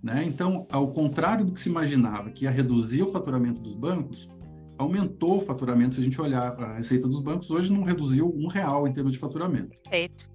Né? 0.02 0.24
Então, 0.24 0.66
ao 0.70 0.92
contrário 0.92 1.44
do 1.44 1.52
que 1.52 1.60
se 1.60 1.68
imaginava, 1.68 2.30
que 2.30 2.44
ia 2.44 2.50
reduzir 2.50 3.02
o 3.02 3.08
faturamento 3.08 3.60
dos 3.60 3.74
bancos, 3.74 4.28
aumentou 4.76 5.38
o 5.38 5.40
faturamento. 5.40 5.94
Se 5.94 6.00
a 6.00 6.04
gente 6.04 6.20
olhar 6.20 6.52
a 6.60 6.76
receita 6.76 7.08
dos 7.08 7.20
bancos, 7.20 7.50
hoje 7.50 7.72
não 7.72 7.82
reduziu 7.82 8.32
um 8.36 8.48
real 8.48 8.86
em 8.86 8.92
termos 8.92 9.12
de 9.12 9.18
faturamento. 9.18 9.80
Perfeito. 9.82 10.33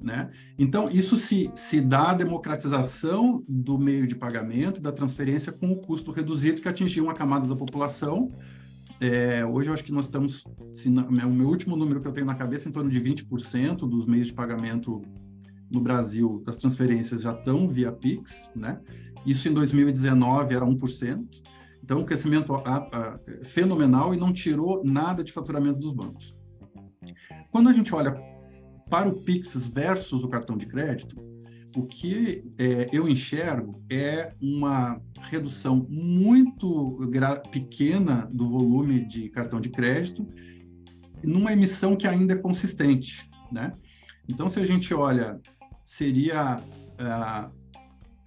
Né? 0.00 0.30
Então, 0.58 0.88
isso 0.88 1.16
se, 1.16 1.50
se 1.54 1.80
dá 1.80 2.10
a 2.10 2.14
democratização 2.14 3.42
do 3.48 3.78
meio 3.78 4.06
de 4.06 4.14
pagamento, 4.14 4.80
da 4.80 4.92
transferência 4.92 5.52
com 5.52 5.72
o 5.72 5.76
custo 5.76 6.12
reduzido 6.12 6.60
que 6.60 6.68
atingiu 6.68 7.04
uma 7.04 7.14
camada 7.14 7.48
da 7.48 7.56
população. 7.56 8.32
É, 9.00 9.44
hoje 9.44 9.68
eu 9.68 9.74
acho 9.74 9.84
que 9.84 9.92
nós 9.92 10.04
estamos, 10.04 10.44
se 10.72 10.88
não, 10.88 11.08
o 11.08 11.32
meu 11.32 11.48
último 11.48 11.76
número 11.76 12.00
que 12.00 12.06
eu 12.06 12.12
tenho 12.12 12.26
na 12.26 12.34
cabeça, 12.34 12.68
em 12.68 12.72
torno 12.72 12.90
de 12.90 13.00
20% 13.00 13.88
dos 13.88 14.06
meios 14.06 14.28
de 14.28 14.32
pagamento 14.32 15.02
no 15.70 15.80
Brasil, 15.80 16.42
das 16.46 16.56
transferências 16.56 17.22
já 17.22 17.32
estão 17.32 17.68
via 17.68 17.92
Pix, 17.92 18.52
né? 18.56 18.80
Isso 19.26 19.48
em 19.48 19.52
2019 19.52 20.54
era 20.54 20.64
1%. 20.64 21.26
Então, 21.82 22.00
um 22.00 22.04
crescimento 22.04 22.52
fenomenal 23.42 24.14
e 24.14 24.16
não 24.16 24.32
tirou 24.32 24.82
nada 24.84 25.24
de 25.24 25.32
faturamento 25.32 25.78
dos 25.78 25.92
bancos. 25.92 26.38
Quando 27.50 27.68
a 27.68 27.72
gente 27.72 27.94
olha 27.94 28.16
para 28.88 29.08
o 29.08 29.20
Pix 29.22 29.66
versus 29.66 30.24
o 30.24 30.28
cartão 30.28 30.56
de 30.56 30.66
crédito, 30.66 31.16
o 31.76 31.86
que 31.86 32.44
é, 32.58 32.88
eu 32.92 33.08
enxergo 33.08 33.82
é 33.90 34.32
uma 34.40 35.00
redução 35.20 35.86
muito 35.88 36.98
pequena 37.50 38.28
do 38.32 38.48
volume 38.48 39.06
de 39.06 39.28
cartão 39.28 39.60
de 39.60 39.68
crédito 39.68 40.26
numa 41.22 41.52
emissão 41.52 41.96
que 41.96 42.06
ainda 42.06 42.32
é 42.32 42.36
consistente, 42.36 43.28
né? 43.52 43.72
Então, 44.28 44.48
se 44.48 44.60
a 44.60 44.64
gente 44.64 44.92
olha, 44.94 45.40
seria 45.84 46.58
uh, 46.58 47.52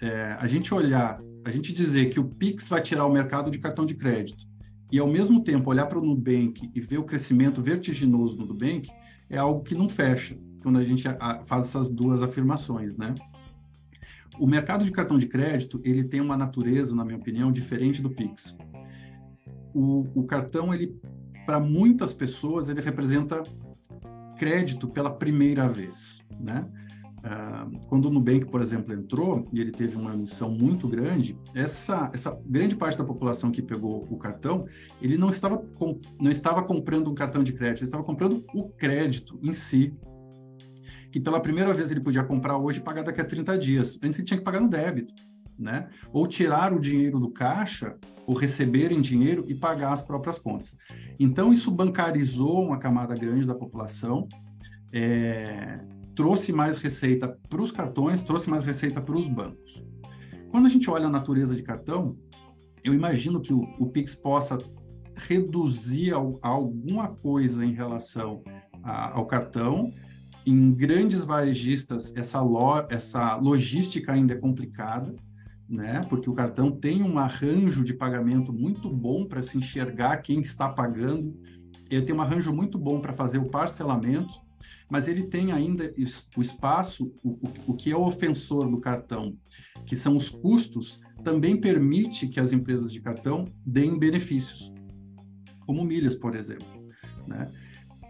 é, 0.01 0.35
a 0.39 0.47
gente 0.47 0.73
olhar, 0.73 1.21
a 1.45 1.51
gente 1.51 1.71
dizer 1.71 2.09
que 2.09 2.19
o 2.19 2.25
Pix 2.25 2.67
vai 2.67 2.81
tirar 2.81 3.05
o 3.05 3.11
mercado 3.11 3.49
de 3.49 3.59
cartão 3.59 3.85
de 3.85 3.95
crédito 3.95 4.45
e, 4.91 4.99
ao 4.99 5.07
mesmo 5.07 5.43
tempo, 5.43 5.69
olhar 5.69 5.85
para 5.85 5.99
o 5.99 6.05
Nubank 6.05 6.69
e 6.73 6.81
ver 6.81 6.97
o 6.97 7.03
crescimento 7.03 7.61
vertiginoso 7.61 8.35
do 8.35 8.45
Nubank, 8.45 8.89
é 9.29 9.37
algo 9.37 9.63
que 9.63 9.75
não 9.75 9.87
fecha 9.87 10.37
quando 10.61 10.77
a 10.77 10.83
gente 10.83 11.03
faz 11.43 11.65
essas 11.65 11.89
duas 11.89 12.21
afirmações, 12.21 12.97
né? 12.97 13.13
O 14.39 14.47
mercado 14.47 14.85
de 14.85 14.91
cartão 14.91 15.17
de 15.17 15.27
crédito, 15.27 15.81
ele 15.83 16.03
tem 16.03 16.21
uma 16.21 16.37
natureza, 16.37 16.95
na 16.95 17.03
minha 17.03 17.17
opinião, 17.17 17.51
diferente 17.51 18.01
do 18.01 18.09
Pix. 18.09 18.57
O, 19.73 20.07
o 20.15 20.23
cartão, 20.23 20.73
ele, 20.73 20.99
para 21.45 21.59
muitas 21.59 22.13
pessoas, 22.13 22.69
ele 22.69 22.81
representa 22.81 23.43
crédito 24.37 24.87
pela 24.87 25.11
primeira 25.11 25.67
vez, 25.67 26.25
né? 26.39 26.67
Uh, 27.21 27.79
quando 27.87 28.05
o 28.05 28.09
Nubank, 28.09 28.47
por 28.47 28.61
exemplo, 28.61 28.91
entrou 28.91 29.47
e 29.53 29.61
ele 29.61 29.71
teve 29.71 29.95
uma 29.95 30.17
missão 30.17 30.49
muito 30.49 30.87
grande, 30.87 31.37
essa, 31.53 32.09
essa 32.11 32.35
grande 32.43 32.75
parte 32.75 32.97
da 32.97 33.03
população 33.03 33.51
que 33.51 33.61
pegou 33.61 34.07
o 34.09 34.17
cartão, 34.17 34.65
ele 34.99 35.19
não 35.19 35.29
estava, 35.29 35.63
não 36.19 36.31
estava 36.31 36.63
comprando 36.63 37.11
um 37.11 37.13
cartão 37.13 37.43
de 37.43 37.53
crédito, 37.53 37.81
ele 37.81 37.89
estava 37.89 38.03
comprando 38.03 38.43
o 38.55 38.69
crédito 38.69 39.39
em 39.43 39.53
si, 39.53 39.93
que 41.11 41.19
pela 41.19 41.39
primeira 41.39 41.73
vez 41.73 41.91
ele 41.91 41.99
podia 41.99 42.23
comprar 42.23 42.57
hoje 42.57 42.79
e 42.79 42.83
pagar 42.83 43.03
daqui 43.03 43.19
a 43.19 43.25
30 43.25 43.57
dias. 43.57 43.99
Antes 44.03 44.19
ele 44.19 44.27
tinha 44.27 44.37
que 44.37 44.43
pagar 44.43 44.61
no 44.61 44.69
débito, 44.69 45.13
né? 45.59 45.89
Ou 46.11 46.25
tirar 46.25 46.73
o 46.73 46.79
dinheiro 46.79 47.19
do 47.19 47.29
caixa, 47.29 47.97
ou 48.25 48.35
receber 48.35 48.91
em 48.91 49.01
dinheiro 49.01 49.45
e 49.47 49.53
pagar 49.53 49.91
as 49.91 50.01
próprias 50.01 50.39
contas. 50.39 50.77
Então, 51.19 51.51
isso 51.51 51.69
bancarizou 51.69 52.65
uma 52.65 52.77
camada 52.77 53.13
grande 53.13 53.45
da 53.45 53.53
população, 53.53 54.27
é, 54.93 55.79
trouxe 56.15 56.53
mais 56.53 56.77
receita 56.77 57.37
para 57.49 57.61
os 57.61 57.71
cartões, 57.71 58.23
trouxe 58.23 58.49
mais 58.49 58.63
receita 58.63 59.01
para 59.01 59.15
os 59.15 59.27
bancos. 59.27 59.85
Quando 60.49 60.65
a 60.65 60.69
gente 60.69 60.89
olha 60.89 61.07
a 61.07 61.09
natureza 61.09 61.55
de 61.55 61.63
cartão, 61.63 62.17
eu 62.83 62.93
imagino 62.93 63.41
que 63.41 63.53
o, 63.53 63.61
o 63.79 63.87
Pix 63.87 64.15
possa 64.15 64.57
reduzir 65.15 66.13
ao, 66.13 66.39
alguma 66.41 67.09
coisa 67.09 67.65
em 67.65 67.73
relação 67.73 68.43
a, 68.83 69.17
ao 69.17 69.25
cartão, 69.25 69.91
em 70.45 70.73
grandes 70.73 71.23
varejistas, 71.23 72.15
essa, 72.15 72.41
lo, 72.41 72.85
essa 72.89 73.35
logística 73.35 74.11
ainda 74.11 74.33
é 74.33 74.37
complicada, 74.37 75.15
né? 75.69 76.05
Porque 76.09 76.29
o 76.29 76.33
cartão 76.33 76.71
tem 76.71 77.03
um 77.03 77.17
arranjo 77.17 77.83
de 77.83 77.93
pagamento 77.93 78.51
muito 78.51 78.89
bom 78.89 79.25
para 79.25 79.41
se 79.41 79.57
enxergar 79.57 80.17
quem 80.17 80.41
está 80.41 80.67
pagando. 80.67 81.39
Ele 81.89 82.01
tem 82.01 82.15
um 82.15 82.21
arranjo 82.21 82.53
muito 82.53 82.77
bom 82.77 82.99
para 82.99 83.13
fazer 83.13 83.37
o 83.37 83.49
parcelamento, 83.49 84.33
mas 84.89 85.07
ele 85.07 85.23
tem 85.23 85.51
ainda 85.51 85.93
o 86.35 86.41
espaço, 86.41 87.13
o, 87.23 87.39
o 87.67 87.73
que 87.73 87.91
é 87.91 87.95
o 87.95 88.05
ofensor 88.05 88.69
do 88.69 88.79
cartão, 88.79 89.37
que 89.85 89.95
são 89.95 90.17
os 90.17 90.29
custos, 90.29 91.01
também 91.23 91.55
permite 91.55 92.27
que 92.27 92.39
as 92.39 92.51
empresas 92.51 92.91
de 92.91 92.99
cartão 92.99 93.45
deem 93.65 93.97
benefícios, 93.97 94.73
como 95.65 95.83
milhas, 95.83 96.15
por 96.15 96.35
exemplo, 96.35 96.67
né? 97.27 97.51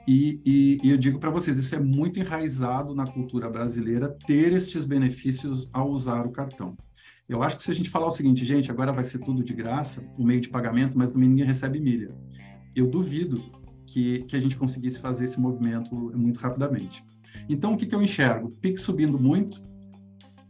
E, 0.08 0.42
e, 0.46 0.80
e 0.84 0.92
eu 0.92 0.98
digo 0.98 1.20
para 1.20 1.30
vocês, 1.30 1.58
isso 1.58 1.76
é 1.76 1.80
muito 1.80 2.20
enraizado 2.20 2.96
na 2.96 3.06
cultura 3.06 3.50
brasileira, 3.50 4.16
ter 4.26 4.52
estes 4.52 4.86
benefícios 4.86 5.70
ao 5.72 5.90
usar 5.90 6.26
o 6.26 6.32
cartão. 6.32 6.76
Eu 7.30 7.42
acho 7.42 7.56
que 7.56 7.64
se 7.64 7.72
a 7.72 7.74
gente 7.74 7.90
falar 7.90 8.08
o 8.08 8.12
seguinte, 8.12 8.44
gente, 8.44 8.70
agora 8.70 8.92
vai 8.92 9.04
ser 9.04 9.20
tudo 9.20 9.44
de 9.44 9.54
graça, 9.54 10.04
o 10.18 10.24
meio 10.24 10.42
de 10.42 10.50
pagamento, 10.50 10.98
mas 10.98 11.12
também 11.12 11.30
ninguém 11.30 11.46
recebe 11.46 11.80
milha. 11.80 12.14
Eu 12.76 12.88
duvido 12.88 13.42
que, 13.86 14.24
que 14.24 14.36
a 14.36 14.40
gente 14.40 14.58
conseguisse 14.58 15.00
fazer 15.00 15.26
esse 15.26 15.40
movimento 15.40 15.96
muito 15.96 16.40
rapidamente. 16.40 17.04
Então, 17.48 17.74
o 17.74 17.78
que, 17.78 17.86
que 17.86 17.96
eu 17.96 18.02
enxergo? 18.02 18.50
PIX 18.62 18.82
subindo 18.82 19.20
muito, 19.20 19.62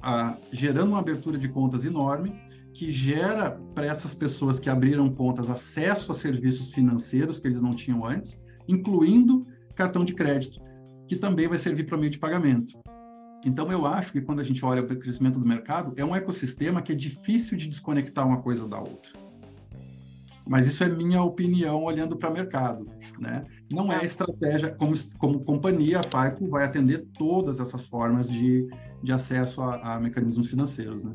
ah, 0.01 0.37
gerando 0.51 0.89
uma 0.89 0.99
abertura 0.99 1.37
de 1.37 1.49
contas 1.49 1.85
enorme, 1.85 2.33
que 2.73 2.89
gera 2.89 3.51
para 3.75 3.85
essas 3.85 4.15
pessoas 4.15 4.59
que 4.59 4.69
abriram 4.69 5.13
contas 5.13 5.49
acesso 5.49 6.11
a 6.11 6.15
serviços 6.15 6.73
financeiros 6.73 7.39
que 7.39 7.47
eles 7.47 7.61
não 7.61 7.73
tinham 7.73 8.05
antes, 8.05 8.43
incluindo 8.71 9.45
cartão 9.75 10.03
de 10.03 10.13
crédito, 10.13 10.59
que 11.07 11.15
também 11.15 11.47
vai 11.47 11.57
servir 11.57 11.85
para 11.85 11.97
meio 11.97 12.11
de 12.11 12.19
pagamento. 12.19 12.79
Então, 13.43 13.71
eu 13.71 13.85
acho 13.85 14.11
que 14.11 14.21
quando 14.21 14.39
a 14.39 14.43
gente 14.43 14.63
olha 14.63 14.83
para 14.83 14.95
o 14.95 14.99
crescimento 14.99 15.39
do 15.39 15.45
mercado, 15.45 15.93
é 15.97 16.05
um 16.05 16.15
ecossistema 16.15 16.81
que 16.81 16.91
é 16.91 16.95
difícil 16.95 17.57
de 17.57 17.67
desconectar 17.67 18.25
uma 18.27 18.41
coisa 18.41 18.67
da 18.67 18.79
outra. 18.79 19.11
Mas 20.47 20.67
isso 20.67 20.83
é 20.83 20.89
minha 20.89 21.21
opinião 21.23 21.83
olhando 21.83 22.17
para 22.17 22.29
o 22.29 22.33
mercado, 22.33 22.87
né? 23.19 23.43
Não 23.71 23.91
é 23.91 24.03
estratégia, 24.03 24.69
como, 24.71 24.93
como 25.17 25.39
companhia, 25.43 25.99
a 25.99 26.03
FICO 26.03 26.49
vai 26.49 26.65
atender 26.65 27.07
todas 27.17 27.59
essas 27.59 27.85
formas 27.85 28.29
de, 28.29 28.67
de 29.01 29.11
acesso 29.11 29.61
a, 29.61 29.95
a 29.95 29.99
mecanismos 29.99 30.47
financeiros, 30.47 31.03
né? 31.03 31.13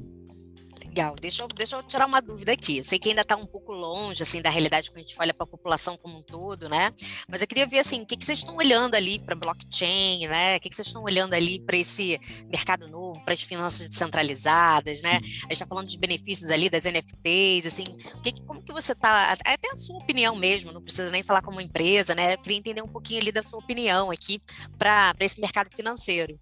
Legal, 0.96 1.14
deixa 1.20 1.42
eu, 1.42 1.48
deixa 1.48 1.76
eu 1.76 1.82
tirar 1.82 2.06
uma 2.06 2.22
dúvida 2.22 2.52
aqui. 2.52 2.78
Eu 2.78 2.84
sei 2.84 2.98
que 2.98 3.10
ainda 3.10 3.20
está 3.20 3.36
um 3.36 3.44
pouco 3.44 3.70
longe, 3.70 4.22
assim, 4.22 4.40
da 4.40 4.48
realidade 4.48 4.90
quando 4.90 5.00
a 5.00 5.02
gente 5.02 5.14
olha 5.20 5.34
para 5.34 5.44
a 5.44 5.46
população 5.46 5.94
como 5.94 6.16
um 6.16 6.22
todo, 6.22 6.70
né? 6.70 6.90
Mas 7.28 7.42
eu 7.42 7.46
queria 7.46 7.66
ver, 7.66 7.80
assim, 7.80 8.00
o 8.00 8.06
que, 8.06 8.16
que 8.16 8.24
vocês 8.24 8.38
estão 8.38 8.56
olhando 8.56 8.94
ali 8.94 9.18
para 9.18 9.34
blockchain, 9.34 10.26
né? 10.26 10.56
O 10.56 10.60
que, 10.60 10.70
que 10.70 10.74
vocês 10.74 10.86
estão 10.86 11.02
olhando 11.02 11.34
ali 11.34 11.60
para 11.60 11.76
esse 11.76 12.18
mercado 12.48 12.88
novo, 12.88 13.22
para 13.26 13.34
as 13.34 13.42
finanças 13.42 13.90
descentralizadas, 13.90 15.02
né? 15.02 15.18
A 15.20 15.26
gente 15.26 15.52
está 15.52 15.66
falando 15.66 15.86
de 15.86 15.98
benefícios 15.98 16.48
ali 16.48 16.70
das 16.70 16.84
NFTs, 16.84 17.66
assim, 17.66 17.84
que, 18.22 18.32
como 18.46 18.62
que 18.62 18.72
você 18.72 18.92
está, 18.92 19.32
até 19.32 19.70
a 19.70 19.76
sua 19.76 19.98
opinião 19.98 20.34
mesmo, 20.34 20.72
não 20.72 20.80
precisa 20.80 21.10
nem 21.10 21.22
falar 21.22 21.42
como 21.42 21.60
empresa, 21.60 22.14
né? 22.14 22.32
Eu 22.32 22.38
queria 22.38 22.56
entender 22.56 22.80
um 22.80 22.88
pouquinho 22.88 23.20
ali 23.20 23.30
da 23.30 23.42
sua 23.42 23.58
opinião 23.58 24.10
aqui 24.10 24.40
para 24.78 25.14
esse 25.20 25.38
mercado 25.42 25.68
financeiro 25.68 26.40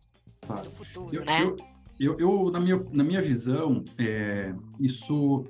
do 0.62 0.70
futuro, 0.70 1.16
eu, 1.16 1.24
né? 1.24 1.42
Eu 1.42 1.73
eu, 1.98 2.18
eu, 2.18 2.50
na, 2.50 2.60
minha, 2.60 2.84
na 2.92 3.04
minha 3.04 3.22
visão, 3.22 3.84
é, 3.98 4.54
isso 4.80 5.44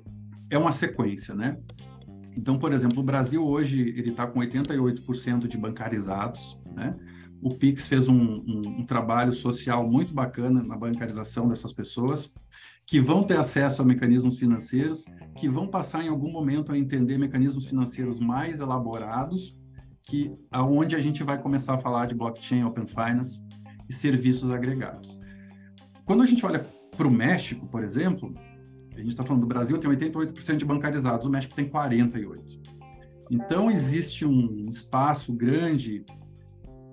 é 0.50 0.58
uma 0.58 0.72
sequência, 0.72 1.34
né? 1.34 1.58
Então, 2.36 2.58
por 2.58 2.72
exemplo, 2.72 3.00
o 3.00 3.02
Brasil 3.02 3.46
hoje 3.46 3.80
ele 3.80 4.10
está 4.10 4.26
com 4.26 4.40
88% 4.40 5.46
de 5.46 5.56
bancarizados, 5.56 6.60
né? 6.74 6.96
O 7.40 7.54
Pix 7.54 7.86
fez 7.86 8.08
um, 8.08 8.16
um, 8.16 8.62
um, 8.78 8.86
trabalho 8.86 9.32
social 9.32 9.88
muito 9.88 10.14
bacana 10.14 10.62
na 10.62 10.76
bancarização 10.76 11.46
dessas 11.46 11.72
pessoas, 11.72 12.34
que 12.86 13.00
vão 13.00 13.22
ter 13.22 13.36
acesso 13.36 13.82
a 13.82 13.84
mecanismos 13.84 14.38
financeiros, 14.38 15.04
que 15.36 15.48
vão 15.48 15.68
passar 15.68 16.02
em 16.04 16.08
algum 16.08 16.30
momento 16.30 16.72
a 16.72 16.78
entender 16.78 17.18
mecanismos 17.18 17.66
financeiros 17.66 18.18
mais 18.18 18.60
elaborados, 18.60 19.60
que 20.02 20.32
aonde 20.50 20.96
a 20.96 20.98
gente 20.98 21.22
vai 21.22 21.40
começar 21.40 21.74
a 21.74 21.78
falar 21.78 22.06
de 22.06 22.14
blockchain, 22.14 22.64
open 22.64 22.86
finance 22.86 23.42
e 23.88 23.92
serviços 23.92 24.50
agregados. 24.50 25.18
Quando 26.04 26.22
a 26.22 26.26
gente 26.26 26.44
olha 26.44 26.66
para 26.96 27.06
o 27.06 27.10
México, 27.10 27.66
por 27.66 27.82
exemplo, 27.82 28.34
a 28.94 28.98
gente 28.98 29.08
está 29.08 29.24
falando 29.24 29.42
do 29.42 29.46
Brasil 29.46 29.78
tem 29.78 29.90
88% 29.90 30.56
de 30.56 30.64
bancarizados, 30.64 31.26
o 31.26 31.30
México 31.30 31.54
tem 31.54 31.68
48%. 31.68 32.62
Então, 33.30 33.70
existe 33.70 34.26
um 34.26 34.68
espaço 34.68 35.32
grande 35.32 36.04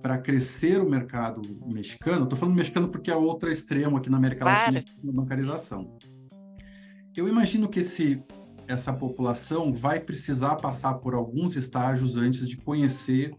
para 0.00 0.18
crescer 0.18 0.80
o 0.80 0.88
mercado 0.88 1.40
mexicano. 1.66 2.24
Estou 2.24 2.38
falando 2.38 2.56
mexicano 2.56 2.88
porque 2.88 3.10
é 3.10 3.14
outro 3.14 3.50
extremo 3.50 3.96
aqui 3.96 4.10
na 4.10 4.16
América 4.16 4.44
claro. 4.44 4.74
Latina, 4.74 4.84
na 5.04 5.12
bancarização. 5.12 5.96
Eu 7.14 7.28
imagino 7.28 7.68
que 7.68 7.80
esse, 7.80 8.22
essa 8.66 8.92
população 8.92 9.72
vai 9.72 10.00
precisar 10.00 10.56
passar 10.56 10.94
por 10.94 11.14
alguns 11.14 11.54
estágios 11.54 12.16
antes 12.16 12.48
de 12.48 12.56
conhecer 12.56 13.36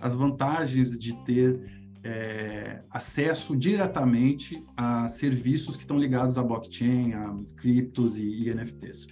as 0.00 0.14
vantagens 0.14 0.98
de 0.98 1.14
ter 1.24 1.85
é, 2.06 2.80
acesso 2.88 3.56
diretamente 3.56 4.64
a 4.76 5.08
serviços 5.08 5.74
que 5.74 5.82
estão 5.82 5.98
ligados 5.98 6.38
à 6.38 6.42
blockchain, 6.42 7.14
a 7.14 7.36
criptos 7.56 8.16
e, 8.16 8.22
e 8.22 8.54
NFTs. 8.54 9.08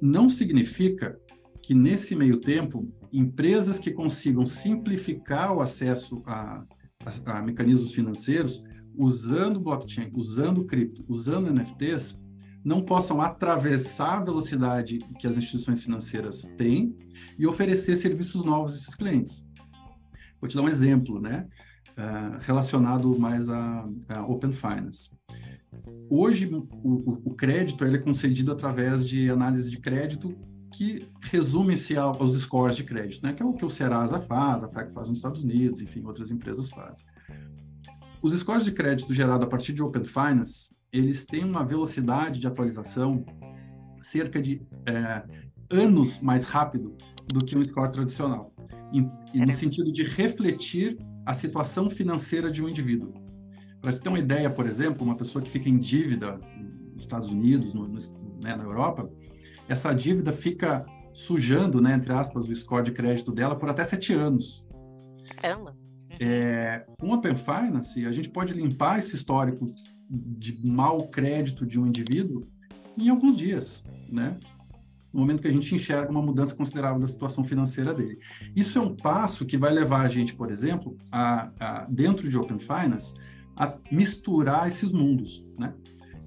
Não 0.00 0.28
significa 0.28 1.18
que 1.62 1.74
nesse 1.74 2.14
meio 2.14 2.38
tempo, 2.38 2.86
empresas 3.10 3.78
que 3.78 3.90
consigam 3.90 4.44
simplificar 4.44 5.56
o 5.56 5.62
acesso 5.62 6.22
a, 6.26 6.62
a, 7.04 7.38
a 7.38 7.42
mecanismos 7.42 7.94
financeiros, 7.94 8.62
usando 8.94 9.58
blockchain, 9.58 10.10
usando 10.14 10.66
cripto, 10.66 11.02
usando 11.08 11.50
NFTs, 11.50 12.20
não 12.62 12.82
possam 12.82 13.22
atravessar 13.22 14.18
a 14.18 14.24
velocidade 14.24 14.98
que 15.18 15.26
as 15.26 15.38
instituições 15.38 15.80
financeiras 15.80 16.42
têm 16.58 16.94
e 17.38 17.46
oferecer 17.46 17.96
serviços 17.96 18.44
novos 18.44 18.74
a 18.74 18.76
esses 18.76 18.94
clientes. 18.94 19.48
Vou 20.40 20.48
te 20.48 20.56
dar 20.56 20.62
um 20.62 20.68
exemplo, 20.68 21.20
né? 21.20 21.48
Uh, 21.96 22.36
relacionado 22.40 23.18
mais 23.18 23.48
a, 23.48 23.88
a, 24.10 24.26
Open 24.26 24.52
Finance. 24.52 25.10
Hoje, 26.10 26.46
o, 26.54 26.68
o, 26.84 27.22
o 27.30 27.34
crédito 27.34 27.82
é 27.84 27.96
concedido 27.96 28.52
através 28.52 29.08
de 29.08 29.30
análise 29.30 29.70
de 29.70 29.78
crédito 29.78 30.36
que 30.76 31.08
resume-se 31.22 31.96
aos 31.96 32.38
scores 32.38 32.76
de 32.76 32.84
crédito, 32.84 33.24
né? 33.24 33.32
que 33.32 33.42
é 33.42 33.46
o 33.46 33.54
que 33.54 33.64
o 33.64 33.70
Serasa 33.70 34.20
faz, 34.20 34.62
a 34.62 34.68
FRAC 34.68 34.92
faz 34.92 35.08
nos 35.08 35.18
Estados 35.18 35.42
Unidos, 35.42 35.80
enfim, 35.80 36.04
outras 36.04 36.30
empresas 36.30 36.68
fazem. 36.68 37.06
Os 38.22 38.34
scores 38.34 38.66
de 38.66 38.72
crédito 38.72 39.14
gerados 39.14 39.46
a 39.46 39.48
partir 39.48 39.72
de 39.72 39.82
Open 39.82 40.04
Finance, 40.04 40.70
eles 40.92 41.24
têm 41.24 41.44
uma 41.44 41.64
velocidade 41.64 42.40
de 42.40 42.46
atualização 42.46 43.24
cerca 44.02 44.40
de 44.40 44.60
é, 44.86 45.24
anos 45.70 46.20
mais 46.20 46.44
rápido 46.44 46.94
do 47.32 47.44
que 47.44 47.56
um 47.56 47.64
score 47.64 47.90
tradicional 47.90 48.52
e, 48.92 49.00
no 49.40 49.52
sentido 49.52 49.92
de 49.92 50.04
refletir 50.04 50.98
a 51.26 51.34
situação 51.34 51.90
financeira 51.90 52.50
de 52.50 52.62
um 52.62 52.68
indivíduo. 52.68 53.12
Para 53.82 53.92
te 53.92 54.00
ter 54.00 54.08
uma 54.08 54.18
ideia, 54.18 54.48
por 54.48 54.64
exemplo, 54.64 55.04
uma 55.04 55.16
pessoa 55.16 55.42
que 55.42 55.50
fica 55.50 55.68
em 55.68 55.76
dívida 55.76 56.40
nos 56.94 57.02
Estados 57.02 57.30
Unidos, 57.30 57.74
no, 57.74 57.88
no, 57.88 57.98
né, 58.40 58.54
na 58.54 58.62
Europa, 58.62 59.10
essa 59.68 59.92
dívida 59.92 60.32
fica 60.32 60.86
sujando, 61.12 61.80
né, 61.80 61.94
entre 61.94 62.12
aspas, 62.12 62.48
o 62.48 62.54
score 62.54 62.84
de 62.84 62.92
crédito 62.92 63.32
dela 63.32 63.56
por 63.56 63.68
até 63.68 63.82
sete 63.82 64.12
anos. 64.12 64.64
Caramba! 65.36 65.76
É, 66.20 66.86
com 66.98 67.12
Open 67.12 67.34
Finance, 67.34 68.06
a 68.06 68.12
gente 68.12 68.30
pode 68.30 68.54
limpar 68.54 68.98
esse 68.98 69.16
histórico 69.16 69.66
de 70.08 70.56
mau 70.64 71.08
crédito 71.08 71.66
de 71.66 71.78
um 71.80 71.86
indivíduo 71.86 72.46
em 72.96 73.08
alguns 73.08 73.36
dias, 73.36 73.84
né? 74.08 74.38
No 75.12 75.20
momento 75.20 75.40
que 75.40 75.48
a 75.48 75.52
gente 75.52 75.74
enxerga 75.74 76.10
uma 76.10 76.22
mudança 76.22 76.54
considerável 76.54 77.00
da 77.00 77.06
situação 77.06 77.42
financeira 77.42 77.94
dele. 77.94 78.18
Isso 78.54 78.78
é 78.78 78.80
um 78.80 78.94
passo 78.94 79.46
que 79.46 79.56
vai 79.56 79.72
levar 79.72 80.02
a 80.02 80.08
gente, 80.08 80.34
por 80.34 80.50
exemplo, 80.50 80.96
a, 81.10 81.50
a 81.58 81.86
dentro 81.88 82.28
de 82.28 82.36
Open 82.36 82.58
Finance, 82.58 83.14
a 83.56 83.76
misturar 83.90 84.68
esses 84.68 84.92
mundos, 84.92 85.46
né? 85.58 85.74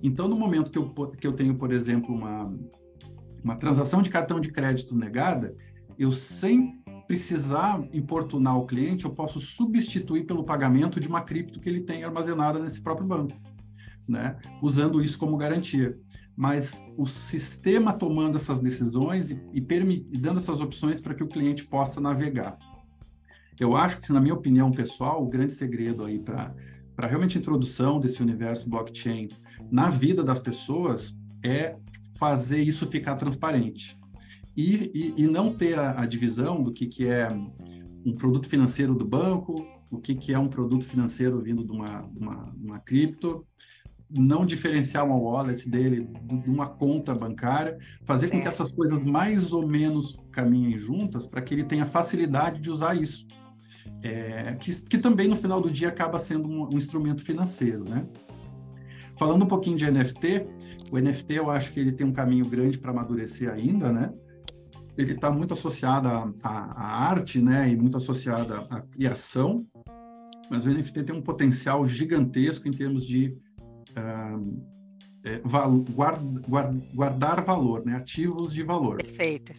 Então, 0.01 0.27
no 0.27 0.35
momento 0.35 0.71
que 0.71 0.77
eu, 0.77 0.89
que 0.89 1.27
eu 1.27 1.33
tenho, 1.33 1.55
por 1.55 1.71
exemplo, 1.71 2.15
uma, 2.15 2.53
uma 3.43 3.55
transação 3.55 4.01
de 4.01 4.09
cartão 4.09 4.39
de 4.39 4.49
crédito 4.49 4.95
negada, 4.95 5.55
eu 5.97 6.11
sem 6.11 6.79
precisar 7.05 7.83
importunar 7.91 8.57
o 8.57 8.65
cliente, 8.65 9.05
eu 9.05 9.11
posso 9.11 9.39
substituir 9.39 10.25
pelo 10.25 10.43
pagamento 10.43 10.99
de 10.99 11.07
uma 11.07 11.21
cripto 11.21 11.59
que 11.59 11.67
ele 11.67 11.81
tem 11.81 12.03
armazenada 12.03 12.59
nesse 12.59 12.81
próprio 12.81 13.07
banco, 13.07 13.35
né? 14.07 14.37
Usando 14.61 15.03
isso 15.03 15.17
como 15.17 15.35
garantia 15.35 15.97
mas 16.39 16.89
o 16.95 17.05
sistema 17.05 17.91
tomando 17.91 18.37
essas 18.37 18.61
decisões 18.61 19.29
e, 19.29 19.33
e, 19.53 19.57
e 19.59 20.17
dando 20.17 20.37
essas 20.37 20.61
opções 20.61 21.01
para 21.01 21.13
que 21.13 21.21
o 21.21 21.27
cliente 21.27 21.65
possa 21.65 21.99
navegar. 21.99 22.57
Eu 23.59 23.75
acho 23.75 23.99
que, 23.99 24.13
na 24.13 24.21
minha 24.21 24.33
opinião 24.33 24.71
pessoal, 24.71 25.21
o 25.21 25.27
grande 25.27 25.51
segredo 25.51 26.05
aí 26.05 26.17
para 26.17 26.55
realmente 26.97 27.37
a 27.37 27.41
introdução 27.41 27.99
desse 27.99 28.23
universo 28.23 28.69
blockchain 28.69 29.27
na 29.69 29.89
vida 29.89 30.23
das 30.23 30.39
pessoas 30.39 31.13
é 31.43 31.75
fazer 32.17 32.61
isso 32.61 32.87
ficar 32.87 33.17
transparente. 33.17 33.99
E, 34.55 34.89
e, 34.93 35.23
e 35.23 35.27
não 35.27 35.53
ter 35.53 35.77
a, 35.77 35.99
a, 35.99 36.05
divisão 36.05 36.63
do 36.63 36.71
que, 36.71 36.85
que 36.87 37.05
é 37.05 37.27
um 38.05 38.15
produto 38.15 38.47
financeiro 38.47 38.95
do 38.95 39.05
banco, 39.05 39.67
o 39.91 39.99
que, 39.99 40.15
que 40.15 40.33
é 40.33 40.39
um 40.39 40.47
produto 40.47 40.85
financeiro 40.85 41.41
vindo 41.41 41.65
de 41.65 41.71
uma, 41.73 42.03
uma, 42.15 42.55
uma 42.55 42.79
cripto, 42.79 43.45
não 44.09 44.45
diferenciar 44.45 45.05
uma 45.05 45.15
wallet 45.15 45.69
dele 45.69 46.09
de 46.23 46.49
uma 46.49 46.67
conta 46.67 47.13
bancária, 47.13 47.77
fazer 48.03 48.27
certo. 48.27 48.37
com 48.37 48.41
que 48.41 48.47
essas 48.47 48.69
coisas 48.69 49.03
mais 49.03 49.53
ou 49.53 49.67
menos 49.67 50.25
caminhem 50.31 50.77
juntas 50.77 51.27
para 51.27 51.41
que 51.41 51.53
ele 51.53 51.63
tenha 51.63 51.85
facilidade 51.85 52.59
de 52.59 52.71
usar 52.71 52.95
isso. 52.95 53.27
É, 54.03 54.55
que, 54.59 54.71
que, 54.85 54.97
também 54.97 55.27
no 55.27 55.35
final 55.35 55.59
do 55.59 55.69
dia 55.69 55.89
acaba 55.89 56.17
sendo 56.17 56.47
um, 56.47 56.69
um, 56.73 56.77
instrumento 56.77 57.21
financeiro, 57.21 57.83
né? 57.83 58.07
Falando 59.17 59.43
um 59.43 59.47
pouquinho 59.47 59.75
de 59.75 59.89
NFT, 59.89 60.47
o 60.89 60.97
NFT 60.97 61.33
eu 61.33 61.49
acho 61.49 61.73
que 61.73 61.79
ele 61.79 61.91
tem 61.91 62.07
um 62.07 62.13
caminho 62.13 62.45
grande 62.45 62.77
para 62.77 62.91
amadurecer 62.91 63.51
ainda, 63.51 63.91
né? 63.91 64.13
Ele 64.97 65.13
está 65.13 65.29
muito 65.29 65.53
associado 65.53 66.07
à, 66.07 66.33
à, 66.43 67.07
arte, 67.09 67.41
né? 67.41 67.69
E 67.69 67.75
muito 67.75 67.97
associado 67.97 68.53
à 68.69 68.81
criação, 68.81 69.65
mas 70.49 70.65
o 70.65 70.69
NFT 70.69 71.03
tem 71.03 71.15
um 71.15 71.21
potencial 71.21 71.85
gigantesco 71.85 72.67
em 72.67 72.71
termos 72.71 73.05
de 73.05 73.37
é, 75.23 75.41
guard, 75.91 76.39
guard, 76.47 76.81
guardar 76.93 77.43
valor, 77.43 77.85
né? 77.85 77.95
ativos 77.95 78.53
de 78.53 78.63
valor. 78.63 78.97
Perfeito. 78.97 79.53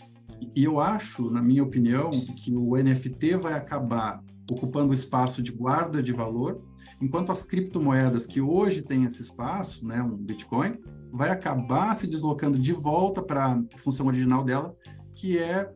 E 0.54 0.64
eu 0.64 0.80
acho, 0.80 1.30
na 1.30 1.42
minha 1.42 1.62
opinião, 1.62 2.10
que 2.36 2.54
o 2.54 2.76
NFT 2.76 3.36
vai 3.36 3.52
acabar 3.52 4.22
ocupando 4.50 4.90
o 4.90 4.94
espaço 4.94 5.42
de 5.42 5.52
guarda 5.52 6.02
de 6.02 6.12
valor, 6.12 6.62
enquanto 7.00 7.30
as 7.30 7.44
criptomoedas 7.44 8.26
que 8.26 8.40
hoje 8.40 8.82
têm 8.82 9.04
esse 9.04 9.22
espaço, 9.22 9.86
né, 9.86 10.02
um 10.02 10.16
Bitcoin, 10.16 10.76
vai 11.12 11.30
acabar 11.30 11.94
se 11.94 12.06
deslocando 12.06 12.58
de 12.58 12.72
volta 12.72 13.22
para 13.22 13.52
a 13.52 13.78
função 13.78 14.06
original 14.06 14.42
dela, 14.44 14.74
que 15.14 15.38
é 15.38 15.70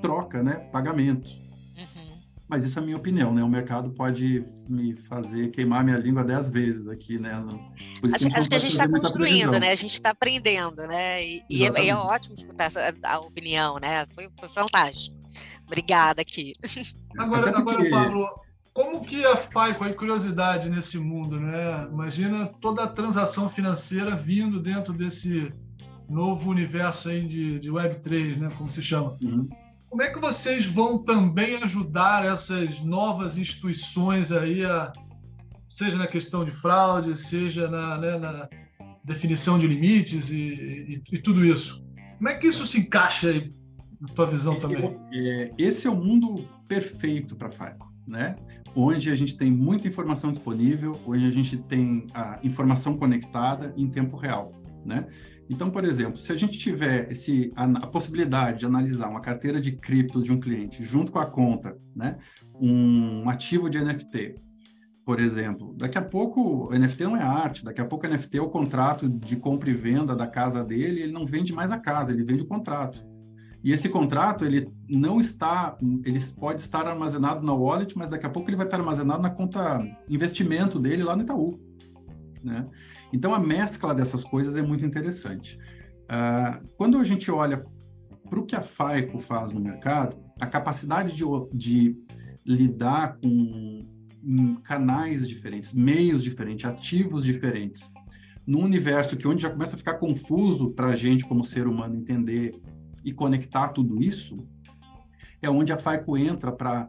troca, 0.00 0.42
né, 0.42 0.54
pagamento. 0.72 1.30
Mas 2.52 2.66
isso 2.66 2.78
é 2.78 2.82
a 2.82 2.84
minha 2.84 2.98
opinião, 2.98 3.32
né? 3.32 3.42
O 3.42 3.48
mercado 3.48 3.88
pode 3.92 4.44
me 4.68 4.94
fazer 4.94 5.50
queimar 5.52 5.82
minha 5.82 5.96
língua 5.96 6.22
dez 6.22 6.50
vezes 6.50 6.86
aqui, 6.86 7.18
né? 7.18 7.32
Acho, 8.12 8.28
que 8.28 8.36
acho 8.36 8.46
que 8.46 8.54
a 8.54 8.58
gente 8.58 8.72
está 8.72 8.86
construindo, 8.86 9.58
né? 9.58 9.70
A 9.70 9.74
gente 9.74 9.94
está 9.94 10.10
aprendendo, 10.10 10.86
né? 10.86 11.24
E, 11.24 11.42
e, 11.48 11.64
é, 11.64 11.84
e, 11.84 11.88
é, 11.88 11.96
ótimo 11.96 12.34
escutar 12.34 12.64
essa, 12.64 12.94
a 13.04 13.20
opinião, 13.20 13.78
né? 13.80 14.04
Foi, 14.08 14.28
foi 14.38 14.50
fantástico. 14.50 15.16
Obrigada 15.66 16.20
aqui. 16.20 16.52
Agora, 17.16 17.56
agora 17.56 17.88
Pablo, 17.88 18.28
como 18.74 19.00
que 19.00 19.24
a 19.24 19.34
FICO, 19.34 19.84
a 19.84 19.94
curiosidade 19.94 20.68
nesse 20.68 20.98
mundo, 20.98 21.40
né? 21.40 21.88
Imagina 21.90 22.46
toda 22.60 22.84
a 22.84 22.86
transação 22.86 23.48
financeira 23.48 24.14
vindo 24.14 24.60
dentro 24.60 24.92
desse 24.92 25.50
novo 26.06 26.50
universo 26.50 27.08
aí 27.08 27.26
de, 27.26 27.58
de 27.60 27.70
Web3, 27.70 28.36
né? 28.36 28.54
Como 28.58 28.68
se 28.68 28.82
chama. 28.82 29.16
Uhum. 29.22 29.48
Como 29.92 30.00
é 30.00 30.08
que 30.08 30.18
vocês 30.18 30.64
vão 30.64 30.96
também 30.96 31.56
ajudar 31.56 32.24
essas 32.24 32.80
novas 32.80 33.36
instituições 33.36 34.32
aí, 34.32 34.64
a, 34.64 34.90
seja 35.68 35.98
na 35.98 36.06
questão 36.06 36.46
de 36.46 36.50
fraude, 36.50 37.14
seja 37.14 37.68
na, 37.68 37.98
né, 37.98 38.18
na 38.18 38.48
definição 39.04 39.58
de 39.58 39.66
limites 39.66 40.30
e, 40.30 40.38
e, 40.38 41.02
e, 41.12 41.18
tudo 41.18 41.44
isso? 41.44 41.84
Como 42.16 42.26
é 42.26 42.34
que 42.38 42.46
isso 42.46 42.64
se 42.64 42.80
encaixa 42.80 43.28
aí 43.28 43.52
na 44.00 44.08
tua 44.08 44.24
visão 44.24 44.58
também? 44.58 44.98
É, 45.12 45.52
esse 45.58 45.86
é 45.86 45.90
o 45.90 45.96
mundo 45.96 46.48
perfeito 46.66 47.36
para 47.36 47.48
a 47.48 47.76
né? 48.06 48.36
Onde 48.74 49.10
a 49.10 49.14
gente 49.14 49.36
tem 49.36 49.52
muita 49.52 49.88
informação 49.88 50.30
disponível, 50.30 50.98
onde 51.06 51.26
a 51.26 51.30
gente 51.30 51.58
tem 51.58 52.06
a 52.14 52.40
informação 52.42 52.96
conectada 52.96 53.74
em 53.76 53.90
tempo 53.90 54.16
real, 54.16 54.54
né? 54.86 55.06
Então, 55.50 55.70
por 55.70 55.84
exemplo, 55.84 56.18
se 56.18 56.32
a 56.32 56.36
gente 56.36 56.58
tiver 56.58 57.10
esse, 57.10 57.52
a, 57.56 57.64
a, 57.64 57.86
possibilidade 57.86 58.60
de 58.60 58.66
analisar 58.66 59.08
uma 59.08 59.20
carteira 59.20 59.60
de 59.60 59.72
cripto 59.72 60.22
de 60.22 60.32
um 60.32 60.40
cliente 60.40 60.82
junto 60.82 61.12
com 61.12 61.18
a 61.18 61.26
conta, 61.26 61.76
né, 61.94 62.16
um 62.54 63.28
ativo 63.28 63.68
de 63.68 63.78
NFT, 63.78 64.36
por 65.04 65.18
exemplo, 65.18 65.74
daqui 65.76 65.98
a 65.98 66.02
pouco 66.02 66.68
o 66.68 66.78
NFT 66.78 67.04
não 67.04 67.16
é 67.16 67.22
arte, 67.22 67.64
daqui 67.64 67.80
a 67.80 67.84
pouco 67.84 68.06
o 68.06 68.08
NFT 68.08 68.38
é 68.38 68.42
o 68.42 68.48
contrato 68.48 69.08
de 69.08 69.36
compra 69.36 69.68
e 69.68 69.74
venda 69.74 70.14
da 70.14 70.26
casa 70.26 70.62
dele, 70.62 71.02
ele 71.02 71.12
não 71.12 71.26
vende 71.26 71.52
mais 71.52 71.72
a 71.72 71.78
casa, 71.78 72.12
ele 72.12 72.24
vende 72.24 72.44
o 72.44 72.46
contrato. 72.46 73.04
E 73.64 73.72
esse 73.72 73.88
contrato, 73.88 74.44
ele 74.44 74.68
não 74.88 75.20
está, 75.20 75.76
ele 76.04 76.18
pode 76.38 76.60
estar 76.60 76.86
armazenado 76.86 77.46
na 77.46 77.52
wallet, 77.52 77.96
mas 77.96 78.08
daqui 78.08 78.26
a 78.26 78.30
pouco 78.30 78.48
ele 78.48 78.56
vai 78.56 78.66
estar 78.66 78.78
armazenado 78.78 79.22
na 79.22 79.30
conta 79.30 79.80
investimento 80.08 80.80
dele 80.80 81.04
lá 81.04 81.14
no 81.14 81.22
Itaú, 81.22 81.60
né? 82.42 82.66
Então, 83.12 83.34
a 83.34 83.38
mescla 83.38 83.94
dessas 83.94 84.24
coisas 84.24 84.56
é 84.56 84.62
muito 84.62 84.84
interessante. 84.84 85.58
Uh, 86.04 86.66
quando 86.76 86.98
a 86.98 87.04
gente 87.04 87.30
olha 87.30 87.64
para 88.28 88.40
o 88.40 88.46
que 88.46 88.56
a 88.56 88.62
FAICO 88.62 89.18
faz 89.18 89.52
no 89.52 89.60
mercado, 89.60 90.16
a 90.40 90.46
capacidade 90.46 91.14
de, 91.14 91.24
de 91.52 91.96
lidar 92.46 93.18
com 93.18 93.86
canais 94.62 95.28
diferentes, 95.28 95.74
meios 95.74 96.22
diferentes, 96.22 96.64
ativos 96.64 97.24
diferentes, 97.24 97.90
num 98.46 98.64
universo 98.64 99.16
que 99.16 99.28
onde 99.28 99.42
já 99.42 99.50
começa 99.50 99.76
a 99.76 99.78
ficar 99.78 99.94
confuso 99.94 100.70
para 100.70 100.88
a 100.88 100.96
gente 100.96 101.26
como 101.26 101.44
ser 101.44 101.66
humano 101.66 101.96
entender 101.96 102.60
e 103.04 103.12
conectar 103.12 103.68
tudo 103.68 104.02
isso, 104.02 104.46
é 105.40 105.50
onde 105.50 105.72
a 105.72 105.76
FAICO 105.76 106.16
entra 106.16 106.52
para 106.52 106.88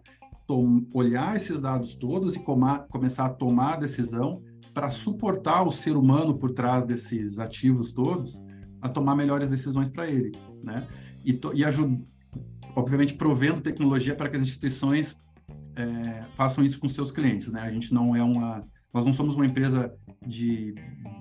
olhar 0.93 1.36
esses 1.36 1.62
dados 1.62 1.95
todos 1.95 2.36
e 2.36 2.43
começar 2.89 3.25
a 3.25 3.29
tomar 3.29 3.73
a 3.73 3.77
decisão 3.77 4.41
para 4.73 4.89
suportar 4.89 5.63
o 5.63 5.71
ser 5.71 5.95
humano 5.95 6.38
por 6.38 6.51
trás 6.51 6.83
desses 6.83 7.39
ativos 7.39 7.93
todos 7.93 8.41
a 8.81 8.89
tomar 8.89 9.15
melhores 9.15 9.47
decisões 9.47 9.89
para 9.89 10.09
ele, 10.09 10.31
né? 10.62 10.88
E, 11.23 11.39
e 11.53 11.63
ajuda, 11.63 12.03
obviamente, 12.75 13.13
provendo 13.13 13.62
tecnologia 13.62 14.15
para 14.15 14.29
que 14.29 14.36
as 14.36 14.41
instituições 14.41 15.21
é, 15.75 16.25
façam 16.36 16.63
isso 16.63 16.79
com 16.79 16.89
seus 16.89 17.12
clientes, 17.12 17.51
né? 17.51 17.62
A 17.62 17.71
gente 17.71 17.93
não 17.93 18.15
é 18.15 18.23
uma, 18.23 18.65
nós 18.93 19.05
não 19.05 19.13
somos 19.13 19.36
uma 19.36 19.45
empresa 19.45 19.93
de 20.25 20.75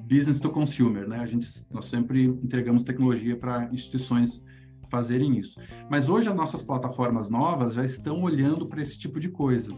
business 0.09 0.41
to 0.41 0.51
consumer, 0.51 1.07
né? 1.07 1.19
A 1.19 1.27
gente, 1.27 1.47
nós 1.71 1.85
sempre 1.85 2.25
entregamos 2.25 2.83
tecnologia 2.83 3.37
para 3.37 3.69
instituições 3.73 4.43
fazerem 4.89 5.39
isso. 5.39 5.59
Mas 5.91 6.09
hoje 6.09 6.29
as 6.29 6.35
nossas 6.35 6.63
plataformas 6.63 7.31
novas 7.31 7.75
já 7.75 7.85
estão 7.85 8.23
olhando 8.23 8.67
para 8.67 8.83
esse 8.83 8.99
tipo 8.99 9.19
de 9.19 9.31
coisa. 9.31 9.73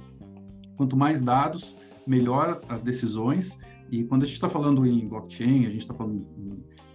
Quanto 0.76 0.96
mais 0.96 1.22
dados, 1.22 1.76
melhor 2.06 2.60
as 2.68 2.82
decisões. 2.82 3.58
E 3.90 4.04
quando 4.04 4.22
a 4.22 4.26
gente 4.26 4.34
está 4.34 4.48
falando 4.48 4.86
em 4.86 5.06
blockchain, 5.08 5.66
a 5.66 5.70
gente 5.70 5.82
está 5.82 5.94
falando 5.94 6.26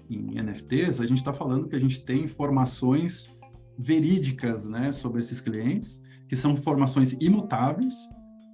em, 0.10 0.16
em 0.16 0.42
NFTs, 0.42 1.00
a 1.00 1.06
gente 1.06 1.20
está 1.20 1.34
falando 1.34 1.68
que 1.68 1.76
a 1.76 1.80
gente 1.80 2.04
tem 2.04 2.24
informações 2.24 3.32
verídicas, 3.78 4.70
né, 4.70 4.92
sobre 4.92 5.22
esses 5.22 5.40
clientes 5.40 6.04
que 6.30 6.36
são 6.36 6.52
informações 6.52 7.14
imutáveis, 7.14 7.94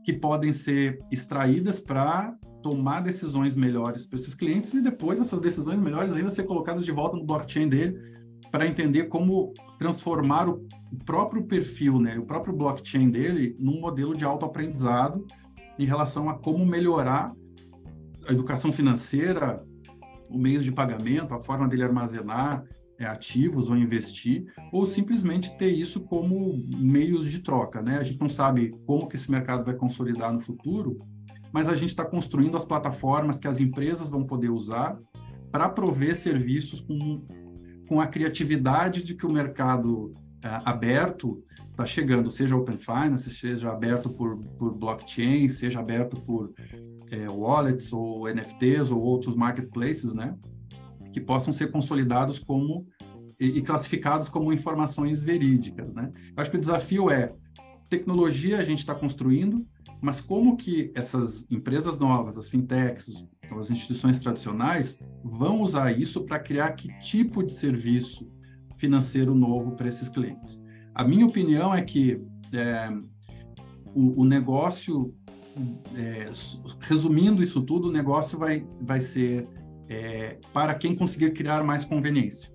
que 0.03 0.13
podem 0.13 0.53
ser 0.53 0.99
extraídas 1.11 1.79
para 1.79 2.33
tomar 2.63 3.01
decisões 3.01 3.55
melhores 3.55 4.07
para 4.07 4.17
esses 4.17 4.33
clientes 4.33 4.73
e 4.73 4.81
depois 4.81 5.19
essas 5.19 5.41
decisões 5.41 5.79
melhores 5.79 6.13
ainda 6.13 6.29
ser 6.29 6.43
colocadas 6.43 6.85
de 6.85 6.91
volta 6.91 7.17
no 7.17 7.25
blockchain 7.25 7.67
dele 7.67 7.99
para 8.49 8.65
entender 8.65 9.03
como 9.05 9.53
transformar 9.77 10.47
o 10.47 10.65
próprio 11.05 11.43
perfil, 11.43 11.99
né, 11.99 12.17
o 12.17 12.25
próprio 12.25 12.55
blockchain 12.55 13.09
dele 13.09 13.55
num 13.59 13.81
modelo 13.81 14.15
de 14.15 14.23
autoaprendizado 14.23 15.27
em 15.77 15.85
relação 15.85 16.29
a 16.29 16.37
como 16.37 16.65
melhorar 16.65 17.33
a 18.27 18.31
educação 18.31 18.71
financeira, 18.71 19.63
o 20.29 20.37
meio 20.37 20.61
de 20.61 20.71
pagamento, 20.71 21.33
a 21.33 21.39
forma 21.39 21.67
dele 21.67 21.83
armazenar 21.83 22.63
é, 22.97 23.05
ativos 23.05 23.69
ou 23.69 23.77
investir, 23.77 24.45
ou 24.71 24.85
simplesmente 24.85 25.57
ter 25.57 25.69
isso 25.69 26.01
como 26.01 26.61
meios 26.77 27.29
de 27.29 27.39
troca, 27.39 27.81
né? 27.81 27.97
A 27.97 28.03
gente 28.03 28.19
não 28.19 28.29
sabe 28.29 28.73
como 28.85 29.07
que 29.07 29.15
esse 29.15 29.29
mercado 29.29 29.65
vai 29.65 29.75
consolidar 29.75 30.31
no 30.31 30.39
futuro, 30.39 30.99
mas 31.51 31.67
a 31.67 31.75
gente 31.75 31.89
está 31.89 32.05
construindo 32.05 32.57
as 32.57 32.65
plataformas 32.65 33.37
que 33.37 33.47
as 33.47 33.59
empresas 33.59 34.09
vão 34.09 34.23
poder 34.25 34.49
usar 34.49 34.97
para 35.51 35.69
prover 35.69 36.15
serviços 36.15 36.81
com, 36.81 37.25
com 37.87 38.01
a 38.01 38.07
criatividade 38.07 39.03
de 39.03 39.13
que 39.13 39.25
o 39.25 39.31
mercado 39.31 40.13
é, 40.43 40.61
aberto 40.65 41.43
está 41.75 41.85
chegando, 41.85 42.31
seja 42.31 42.55
Open 42.55 42.77
Finance, 42.77 43.29
seja 43.29 43.69
aberto 43.69 44.09
por, 44.09 44.37
por 44.37 44.73
blockchain, 44.73 45.47
seja 45.49 45.79
aberto 45.79 46.21
por 46.21 46.53
é, 47.11 47.29
wallets 47.29 47.91
ou 47.91 48.27
NFTs 48.27 48.89
ou 48.89 49.01
outros 49.01 49.35
marketplaces, 49.35 50.13
né? 50.13 50.35
que 51.15 51.21
possam 51.21 51.53
ser 51.53 51.71
consolidados 51.71 52.39
como 52.39 52.85
e, 53.39 53.59
e 53.59 53.61
classificados 53.61 54.27
como 54.27 54.51
informações 54.51 55.23
verídicas, 55.23 55.93
né? 55.93 56.11
Eu 56.35 56.41
acho 56.41 56.51
que 56.51 56.57
o 56.57 56.59
desafio 56.59 57.09
é 57.09 57.33
tecnologia 57.89 58.59
a 58.59 58.63
gente 58.63 58.79
está 58.79 58.93
construindo, 58.93 59.65
mas 60.01 60.19
como 60.19 60.57
que 60.57 60.91
essas 60.93 61.49
empresas 61.49 61.97
novas, 61.99 62.37
as 62.37 62.49
fintechs, 62.49 63.25
as 63.57 63.71
instituições 63.71 64.19
tradicionais 64.19 65.01
vão 65.23 65.61
usar 65.61 65.97
isso 65.97 66.25
para 66.25 66.37
criar 66.37 66.71
que 66.71 66.89
tipo 66.99 67.41
de 67.41 67.53
serviço 67.53 68.29
financeiro 68.75 69.33
novo 69.33 69.71
para 69.71 69.87
esses 69.87 70.09
clientes? 70.09 70.59
A 70.95 71.03
minha 71.03 71.25
opinião 71.25 71.75
é 71.75 71.81
que 71.81 72.21
é, 72.53 72.89
o, 73.93 74.21
o, 74.21 74.25
negócio, 74.25 75.13
é, 75.93 76.31
resumindo 76.79 77.43
isso 77.43 77.61
tudo, 77.61 77.89
o 77.89 77.91
negócio 77.91 78.39
vai, 78.39 78.65
vai 78.81 79.01
ser 79.01 79.45
é, 79.89 80.39
para 80.53 80.73
quem 80.73 80.95
conseguir 80.95 81.31
criar 81.31 81.65
mais 81.65 81.83
conveniência. 81.83 82.49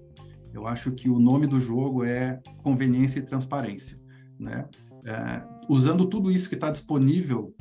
Eu 0.54 0.66
acho 0.66 0.92
que 0.92 1.10
o 1.10 1.20
nome 1.20 1.46
do 1.46 1.60
jogo 1.60 2.02
é 2.02 2.40
conveniência 2.62 3.18
e 3.18 3.22
transparência, 3.22 3.98
né? 4.38 4.66
É, 5.04 5.42
usando 5.68 6.06
tudo 6.06 6.30
isso 6.30 6.48
que 6.48 6.54
está 6.54 6.70
disponível 6.70 7.54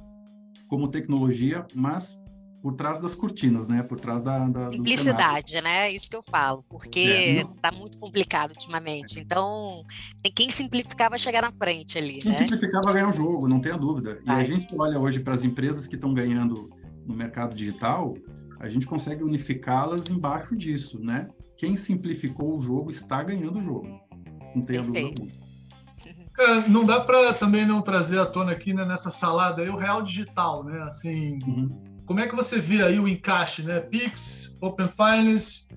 como 0.68 0.88
tecnologia, 0.88 1.66
mas 1.76 2.18
por 2.62 2.74
trás 2.74 3.00
das 3.00 3.16
cortinas, 3.16 3.68
né? 3.68 3.82
Por 3.82 4.00
trás 4.00 4.22
da, 4.22 4.48
da 4.48 4.72
simplicidade, 4.72 5.62
né? 5.62 5.92
Isso 5.92 6.10
que 6.10 6.16
eu 6.16 6.24
falo, 6.24 6.64
porque 6.70 7.44
está 7.56 7.70
é, 7.70 7.78
muito 7.78 7.98
complicado 7.98 8.52
ultimamente. 8.52 9.20
Então, 9.20 9.84
tem 10.22 10.32
quem 10.32 10.50
simplificar 10.50 11.10
vai 11.10 11.20
chegar 11.20 11.42
na 11.42 11.52
frente 11.52 11.98
ali. 11.98 12.20
Quem 12.20 12.32
né? 12.32 12.38
simplificar 12.38 12.82
vai 12.84 12.94
ganhar 12.94 13.10
o 13.10 13.12
jogo, 13.12 13.48
não 13.48 13.62
tenha 13.62 13.78
dúvida. 13.78 14.20
E 14.26 14.30
a 14.30 14.44
gente 14.44 14.76
olha 14.78 15.00
hoje 15.00 15.20
para 15.20 15.34
as 15.34 15.44
empresas 15.44 15.88
que 15.88 15.96
estão 15.96 16.14
ganhando 16.14 16.70
no 17.06 17.16
mercado 17.16 17.56
digital, 17.56 18.16
a 18.60 18.68
gente 18.68 18.86
consegue 18.86 19.24
unificá-las 19.24 20.10
embaixo 20.10 20.56
disso, 20.56 21.00
né? 21.00 21.30
Quem 21.58 21.76
simplificou 21.78 22.58
o 22.58 22.62
jogo 22.62 22.90
está 22.90 23.24
ganhando 23.24 23.60
o 23.60 23.62
jogo. 23.62 23.88
Não 24.56 24.62
tem 24.62 24.82
dúvida 24.84 25.24
Cara, 26.34 26.62
não 26.68 26.86
dá 26.86 27.00
para 27.00 27.34
também 27.34 27.66
não 27.66 27.82
trazer 27.82 28.20
à 28.20 28.26
tona 28.26 28.52
aqui 28.52 28.74
né, 28.74 28.86
nessa 28.86 29.12
salada 29.12 29.62
aí 29.62 29.70
o 29.70 29.78
real 29.78 30.02
digital, 30.02 30.64
né? 30.64 30.82
Assim, 30.84 31.40
uhum. 31.46 31.89
Como 32.10 32.22
é 32.22 32.28
que 32.28 32.36
você 32.36 32.60
vê 32.60 32.82
aí 32.82 33.00
o 33.00 33.08
encaixe, 33.08 33.62
né? 33.62 33.80
Pix, 33.80 34.58
Open 34.62 34.90
Finance, 34.98 35.68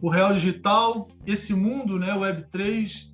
o 0.00 0.08
real 0.08 0.32
digital, 0.32 1.08
esse 1.26 1.52
mundo, 1.52 1.98
né? 1.98 2.14
Web 2.14 2.48
3 2.48 3.10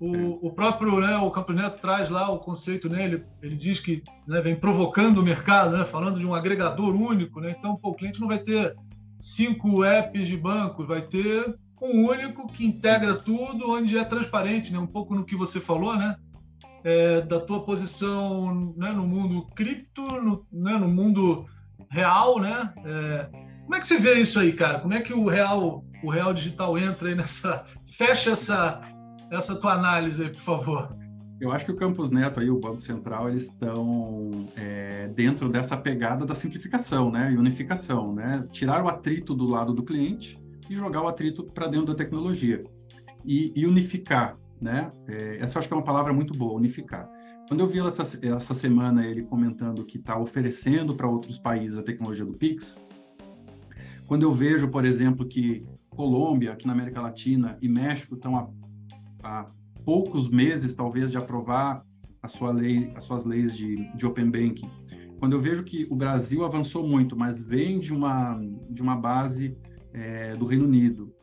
o, 0.00 0.46
o 0.46 0.50
próprio 0.50 0.98
né, 0.98 1.16
o 1.18 1.30
Campos 1.30 1.54
Neto 1.54 1.78
traz 1.78 2.08
lá 2.08 2.30
o 2.30 2.38
conceito 2.38 2.88
nele, 2.88 3.24
ele 3.42 3.56
diz 3.56 3.80
que 3.80 4.02
né, 4.26 4.40
vem 4.40 4.54
provocando 4.54 5.18
o 5.18 5.22
mercado, 5.22 5.76
né, 5.76 5.84
falando 5.84 6.18
de 6.18 6.26
um 6.26 6.34
agregador 6.34 6.94
único. 6.94 7.40
Né, 7.40 7.54
então, 7.58 7.76
pô, 7.76 7.90
o 7.90 7.94
cliente 7.94 8.20
não 8.20 8.28
vai 8.28 8.38
ter 8.38 8.74
cinco 9.18 9.84
apps 9.84 10.26
de 10.26 10.36
banco, 10.38 10.86
vai 10.86 11.02
ter 11.02 11.54
um 11.82 12.06
único 12.08 12.46
que 12.48 12.66
integra 12.66 13.14
tudo, 13.14 13.70
onde 13.70 13.96
é 13.96 14.04
transparente, 14.04 14.72
né, 14.72 14.78
um 14.78 14.86
pouco 14.86 15.14
no 15.14 15.24
que 15.24 15.36
você 15.36 15.60
falou, 15.60 15.96
né, 15.96 16.16
é, 16.82 17.20
da 17.20 17.40
tua 17.40 17.60
posição 17.62 18.74
né, 18.76 18.90
no 18.90 19.06
mundo 19.06 19.46
cripto, 19.54 20.02
no, 20.02 20.46
né, 20.50 20.72
no 20.78 20.88
mundo 20.88 21.46
real, 21.96 22.38
né? 22.38 22.72
É, 22.84 23.28
como 23.62 23.74
é 23.74 23.80
que 23.80 23.86
você 23.86 23.98
vê 23.98 24.14
isso 24.14 24.38
aí, 24.38 24.52
cara? 24.52 24.80
Como 24.80 24.94
é 24.94 25.00
que 25.00 25.12
o 25.12 25.26
real, 25.26 25.84
o 26.04 26.10
real 26.10 26.32
digital 26.34 26.76
entra 26.78 27.08
aí 27.08 27.14
nessa, 27.14 27.64
fecha 27.86 28.30
essa 28.30 28.80
essa 29.30 29.56
tua 29.56 29.72
análise 29.72 30.22
aí, 30.22 30.30
por 30.30 30.40
favor. 30.40 30.96
Eu 31.40 31.52
acho 31.52 31.64
que 31.64 31.72
o 31.72 31.76
Campus 31.76 32.10
Neto 32.10 32.40
e 32.42 32.48
o 32.48 32.58
Banco 32.58 32.80
Central 32.80 33.28
eles 33.28 33.44
estão 33.48 34.48
é, 34.56 35.08
dentro 35.08 35.48
dessa 35.48 35.76
pegada 35.76 36.24
da 36.24 36.34
simplificação, 36.34 37.10
né, 37.10 37.32
e 37.32 37.36
unificação, 37.36 38.14
né, 38.14 38.46
tirar 38.50 38.82
o 38.84 38.88
atrito 38.88 39.34
do 39.34 39.46
lado 39.46 39.74
do 39.74 39.82
cliente 39.82 40.38
e 40.70 40.74
jogar 40.74 41.02
o 41.02 41.08
atrito 41.08 41.44
para 41.44 41.66
dentro 41.66 41.86
da 41.86 41.94
tecnologia 41.94 42.64
e, 43.24 43.52
e 43.54 43.66
unificar, 43.66 44.38
né. 44.60 44.90
É, 45.08 45.38
essa 45.38 45.58
acho 45.58 45.68
que 45.68 45.74
é 45.74 45.76
uma 45.76 45.84
palavra 45.84 46.12
muito 46.12 46.32
boa, 46.32 46.56
unificar. 46.56 47.06
Quando 47.48 47.60
eu 47.60 47.66
vi 47.68 47.78
essa, 47.78 48.02
essa 48.26 48.54
semana 48.54 49.06
ele 49.06 49.22
comentando 49.22 49.84
que 49.84 49.98
está 49.98 50.18
oferecendo 50.18 50.96
para 50.96 51.08
outros 51.08 51.38
países 51.38 51.78
a 51.78 51.82
tecnologia 51.82 52.24
do 52.24 52.32
Pix, 52.32 52.76
quando 54.06 54.24
eu 54.24 54.32
vejo, 54.32 54.68
por 54.68 54.84
exemplo, 54.84 55.26
que 55.26 55.64
Colômbia, 55.88 56.52
aqui 56.52 56.66
na 56.66 56.72
América 56.72 57.00
Latina, 57.00 57.56
e 57.62 57.68
México 57.68 58.16
estão 58.16 58.52
há 59.22 59.46
poucos 59.84 60.28
meses, 60.28 60.74
talvez, 60.74 61.10
de 61.10 61.18
aprovar 61.18 61.84
a 62.20 62.28
sua 62.28 62.50
lei, 62.50 62.92
as 62.96 63.04
suas 63.04 63.24
leis 63.24 63.56
de, 63.56 63.90
de 63.96 64.04
open 64.04 64.30
banking. 64.30 64.68
Quando 65.18 65.32
eu 65.32 65.40
vejo 65.40 65.64
que 65.64 65.86
o 65.88 65.96
Brasil 65.96 66.44
avançou 66.44 66.86
muito, 66.86 67.16
mas 67.16 67.40
vem 67.42 67.78
de 67.78 67.92
uma, 67.92 68.38
de 68.68 68.82
uma 68.82 68.96
base 68.96 69.56
é, 69.92 70.34
do 70.34 70.44
Reino 70.44 70.64
Unido, 70.64 71.14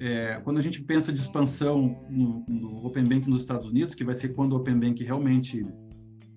é, 0.00 0.40
quando 0.42 0.58
a 0.58 0.62
gente 0.62 0.82
pensa 0.82 1.12
de 1.12 1.20
expansão 1.20 2.04
no, 2.08 2.44
no, 2.48 2.86
Open 2.86 3.04
Banking 3.04 3.30
nos 3.30 3.40
Estados 3.40 3.68
Unidos, 3.68 3.94
que 3.94 4.02
vai 4.02 4.14
ser 4.14 4.30
quando 4.30 4.54
o 4.54 4.56
Open 4.56 4.78
Banking 4.78 5.04
realmente 5.04 5.64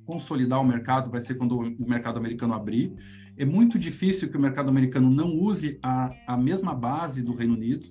consolidar 0.06 0.60
o 0.60 0.66
mercado, 0.66 1.10
vai 1.10 1.22
ser 1.22 1.36
quando 1.36 1.58
o 1.58 1.88
mercado 1.88 2.18
americano 2.18 2.54
abrir, 2.54 2.94
é 3.38 3.46
muito 3.46 3.80
difícil 3.80 4.30
que 4.30 4.38
o 4.38 4.42
mercado 4.42 4.70
americano 4.70 5.10
não 5.10 5.34
use 5.34 5.80
a, 5.82 6.12
a 6.28 6.38
mesma 6.38 6.76
base 6.76 7.24
do 7.24 7.34
Reino 7.34 7.56
Unido. 7.56 7.88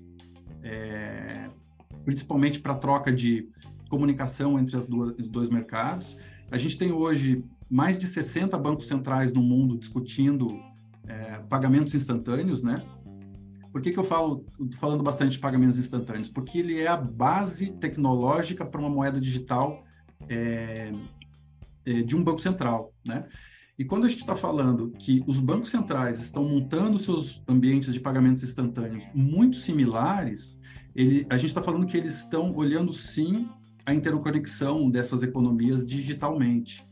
É, 0.63 1.51
principalmente 2.05 2.61
para 2.61 2.75
troca 2.75 3.13
de 3.13 3.49
comunicação 3.89 4.59
entre 4.59 4.77
as 4.77 4.87
duas, 4.87 5.15
os 5.19 5.29
dois 5.29 5.49
mercados. 5.49 6.17
A 6.51 6.59
gente 6.59 6.79
tem 6.79 6.93
hoje 6.93 7.45
mais 7.71 7.99
de 7.99 8.07
60 8.07 8.57
bancos 8.59 8.87
centrais 8.87 9.33
no 9.33 9.43
mundo 9.43 9.79
discutindo 9.79 10.59
é, 11.07 11.39
pagamentos 11.49 11.95
instantâneos, 11.95 12.63
né? 12.63 12.83
Por 13.73 13.81
que, 13.81 13.91
que 13.91 13.99
eu 13.99 14.05
falo 14.05 14.45
falando 14.79 15.03
bastante 15.03 15.33
de 15.33 15.39
pagamentos 15.39 15.79
instantâneos? 15.79 16.29
Porque 16.29 16.59
ele 16.59 16.79
é 16.79 16.87
a 16.87 16.97
base 16.97 17.73
tecnológica 17.73 18.67
para 18.67 18.79
uma 18.79 18.91
moeda 18.91 19.19
digital 19.19 19.83
é, 20.29 20.93
é, 21.87 22.03
de 22.03 22.15
um 22.15 22.23
banco 22.23 22.41
central, 22.41 22.93
né? 23.05 23.27
E 23.79 23.85
quando 23.85 24.05
a 24.05 24.09
gente 24.09 24.21
está 24.21 24.37
falando 24.37 24.91
que 24.91 25.25
os 25.27 25.41
bancos 25.41 25.71
centrais 25.71 26.21
estão 26.21 26.45
montando 26.45 26.99
seus 26.99 27.43
ambientes 27.49 27.93
de 27.95 27.99
pagamentos 27.99 28.45
instantâneos 28.45 29.05
muito 29.15 29.57
similares, 29.57 30.61
ele, 30.95 31.27
a 31.31 31.37
gente 31.37 31.49
está 31.49 31.63
falando 31.63 31.87
que 31.87 31.97
eles 31.97 32.19
estão 32.19 32.55
olhando 32.55 32.93
sim 32.93 33.49
a 33.87 33.95
interconexão 33.95 34.91
dessas 34.91 35.23
economias 35.23 35.85
digitalmente. 35.85 36.87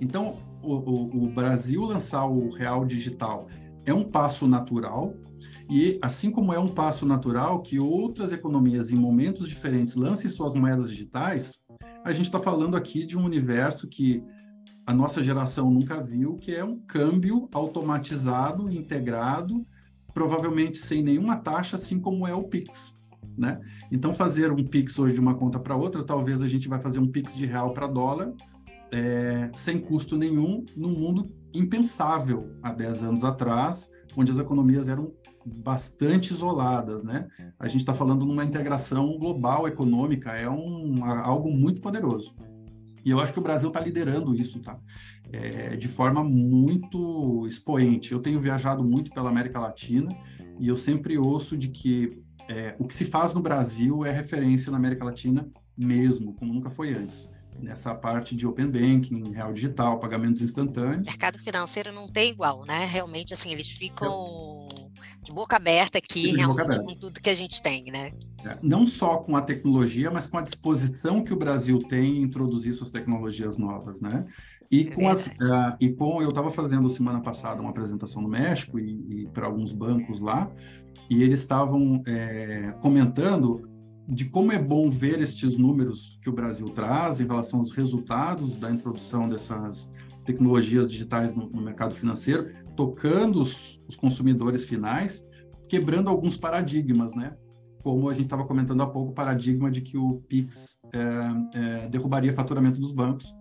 Então, 0.00 0.40
o, 0.60 0.74
o, 0.74 1.24
o 1.24 1.28
Brasil 1.30 1.84
lançar 1.84 2.26
o 2.26 2.50
real 2.50 2.84
digital 2.84 3.46
é 3.84 3.92
um 3.92 4.04
passo 4.04 4.46
natural, 4.46 5.14
e 5.70 5.98
assim 6.02 6.30
como 6.30 6.52
é 6.52 6.58
um 6.58 6.68
passo 6.68 7.06
natural 7.06 7.62
que 7.62 7.78
outras 7.78 8.32
economias 8.32 8.90
em 8.90 8.96
momentos 8.96 9.48
diferentes 9.48 9.94
lancem 9.94 10.30
suas 10.30 10.54
moedas 10.54 10.90
digitais, 10.90 11.62
a 12.04 12.12
gente 12.12 12.26
está 12.26 12.40
falando 12.40 12.76
aqui 12.76 13.06
de 13.06 13.16
um 13.16 13.24
universo 13.24 13.88
que 13.88 14.22
a 14.86 14.92
nossa 14.92 15.22
geração 15.22 15.70
nunca 15.70 16.02
viu, 16.02 16.36
que 16.36 16.54
é 16.54 16.64
um 16.64 16.78
câmbio 16.78 17.48
automatizado, 17.52 18.70
integrado, 18.70 19.64
provavelmente 20.12 20.78
sem 20.78 21.02
nenhuma 21.02 21.36
taxa, 21.36 21.76
assim 21.76 22.00
como 22.00 22.26
é 22.26 22.34
o 22.34 22.44
Pix. 22.44 22.98
Né? 23.38 23.60
Então, 23.90 24.12
fazer 24.12 24.52
um 24.52 24.64
Pix 24.64 24.98
hoje 24.98 25.14
de 25.14 25.20
uma 25.20 25.34
conta 25.34 25.58
para 25.58 25.76
outra, 25.76 26.04
talvez 26.04 26.42
a 26.42 26.48
gente 26.48 26.68
vai 26.68 26.80
fazer 26.80 26.98
um 26.98 27.06
Pix 27.06 27.36
de 27.36 27.46
real 27.46 27.72
para 27.72 27.86
dólar, 27.86 28.32
é, 28.92 29.50
sem 29.54 29.80
custo 29.80 30.16
nenhum, 30.16 30.64
num 30.76 30.90
mundo 30.90 31.26
impensável 31.54 32.50
há 32.62 32.72
10 32.72 33.04
anos 33.04 33.24
atrás, 33.24 33.90
onde 34.16 34.30
as 34.30 34.38
economias 34.38 34.88
eram 34.88 35.12
bastante 35.44 36.32
isoladas, 36.32 37.02
né? 37.02 37.26
A 37.58 37.66
gente 37.66 37.80
está 37.80 37.94
falando 37.94 38.24
numa 38.24 38.44
integração 38.44 39.18
global 39.18 39.66
econômica, 39.66 40.30
é 40.32 40.48
um, 40.48 41.04
algo 41.04 41.50
muito 41.50 41.80
poderoso. 41.80 42.36
E 43.04 43.10
eu 43.10 43.18
acho 43.18 43.32
que 43.32 43.38
o 43.40 43.42
Brasil 43.42 43.68
está 43.68 43.80
liderando 43.80 44.34
isso, 44.34 44.60
tá? 44.60 44.78
É, 45.32 45.74
de 45.74 45.88
forma 45.88 46.22
muito 46.22 47.46
expoente. 47.48 48.12
Eu 48.12 48.20
tenho 48.20 48.40
viajado 48.40 48.84
muito 48.84 49.10
pela 49.10 49.30
América 49.30 49.58
Latina 49.58 50.14
e 50.60 50.68
eu 50.68 50.76
sempre 50.76 51.18
ouço 51.18 51.56
de 51.56 51.68
que 51.68 52.22
é, 52.48 52.76
o 52.78 52.86
que 52.86 52.94
se 52.94 53.04
faz 53.04 53.32
no 53.32 53.40
Brasil 53.40 54.04
é 54.04 54.12
referência 54.12 54.70
na 54.70 54.78
América 54.78 55.04
Latina 55.04 55.48
mesmo, 55.76 56.34
como 56.34 56.52
nunca 56.52 56.70
foi 56.70 56.94
antes. 56.94 57.31
Nessa 57.60 57.94
parte 57.94 58.34
de 58.34 58.46
open 58.46 58.66
banking, 58.66 59.32
real 59.32 59.52
digital, 59.52 60.00
pagamentos 60.00 60.42
instantâneos. 60.42 61.06
O 61.06 61.10
mercado 61.10 61.38
financeiro 61.38 61.92
não 61.92 62.08
tem 62.08 62.30
igual, 62.30 62.64
né? 62.64 62.86
Realmente, 62.86 63.32
assim, 63.32 63.52
eles 63.52 63.70
ficam 63.70 64.66
de 65.22 65.32
boca 65.32 65.56
aberta 65.56 65.98
aqui, 65.98 66.34
realmente, 66.34 66.62
aberta. 66.62 66.82
com 66.82 66.94
tudo 66.94 67.20
que 67.20 67.30
a 67.30 67.34
gente 67.34 67.62
tem, 67.62 67.84
né? 67.84 68.12
É, 68.44 68.58
não 68.60 68.86
só 68.86 69.18
com 69.18 69.36
a 69.36 69.42
tecnologia, 69.42 70.10
mas 70.10 70.26
com 70.26 70.38
a 70.38 70.42
disposição 70.42 71.22
que 71.22 71.32
o 71.32 71.36
Brasil 71.36 71.78
tem 71.78 72.18
em 72.18 72.22
introduzir 72.22 72.74
suas 72.74 72.90
tecnologias 72.90 73.56
novas, 73.56 74.00
né? 74.00 74.26
E 74.70 74.88
é 74.88 74.90
com, 74.90 75.08
as, 75.08 75.28
uh, 75.28 75.76
e 75.78 75.90
com 75.92 76.20
eu 76.20 76.30
estava 76.30 76.50
fazendo 76.50 76.88
semana 76.90 77.20
passada 77.20 77.60
uma 77.60 77.70
apresentação 77.70 78.20
no 78.22 78.28
México 78.28 78.78
e, 78.78 79.22
e 79.22 79.26
para 79.28 79.46
alguns 79.46 79.70
bancos 79.70 80.18
lá, 80.18 80.50
e 81.08 81.22
eles 81.22 81.40
estavam 81.40 82.02
é, 82.06 82.72
comentando 82.80 83.70
de 84.12 84.26
como 84.26 84.52
é 84.52 84.58
bom 84.58 84.90
ver 84.90 85.20
estes 85.20 85.56
números 85.56 86.18
que 86.22 86.28
o 86.28 86.32
Brasil 86.32 86.68
traz 86.68 87.18
em 87.18 87.26
relação 87.26 87.60
aos 87.60 87.70
resultados 87.70 88.54
da 88.56 88.70
introdução 88.70 89.26
dessas 89.26 89.90
tecnologias 90.22 90.90
digitais 90.90 91.34
no, 91.34 91.48
no 91.48 91.62
mercado 91.62 91.94
financeiro, 91.94 92.52
tocando 92.76 93.40
os, 93.40 93.82
os, 93.88 93.96
consumidores 93.96 94.66
finais, 94.66 95.26
quebrando 95.66 96.10
alguns 96.10 96.36
paradigmas, 96.36 97.14
né? 97.14 97.34
Como 97.82 98.08
a 98.08 98.12
gente 98.12 98.24
estava 98.24 98.44
comentando 98.44 98.82
há 98.82 98.86
pouco, 98.86 99.12
o 99.12 99.14
paradigma 99.14 99.70
de 99.70 99.80
que 99.80 99.96
o 99.96 100.22
Pix 100.28 100.80
é, 100.92 101.58
é, 101.58 101.88
derrubaria 101.88 102.34
faturamento 102.34 102.78
dos 102.78 102.92
bancos, 102.92 103.34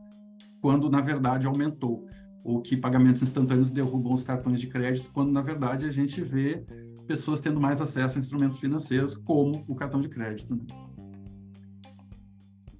quando 0.62 0.90
na 0.90 1.02
verdade 1.02 1.48
aumentou, 1.48 2.06
ou 2.44 2.62
que 2.62 2.76
pagamentos 2.76 3.22
instantâneos 3.22 3.70
derrubam 3.70 4.14
os 4.14 4.24
cartões 4.24 4.60
de 4.60 4.68
crédito, 4.68 5.12
quando 5.14 5.32
na 5.32 5.42
verdade 5.42 5.86
a 5.86 5.92
gente 5.92 6.22
vê 6.22 6.66
pessoas 7.08 7.42
tendo 7.42 7.60
mais 7.60 7.82
acesso 7.82 8.18
a 8.18 8.20
instrumentos 8.20 8.60
financeiros, 8.60 9.16
como 9.16 9.64
o 9.68 9.76
cartão 9.76 10.02
de 10.02 10.10
crédito. 10.10 10.56
Né? 10.56 10.66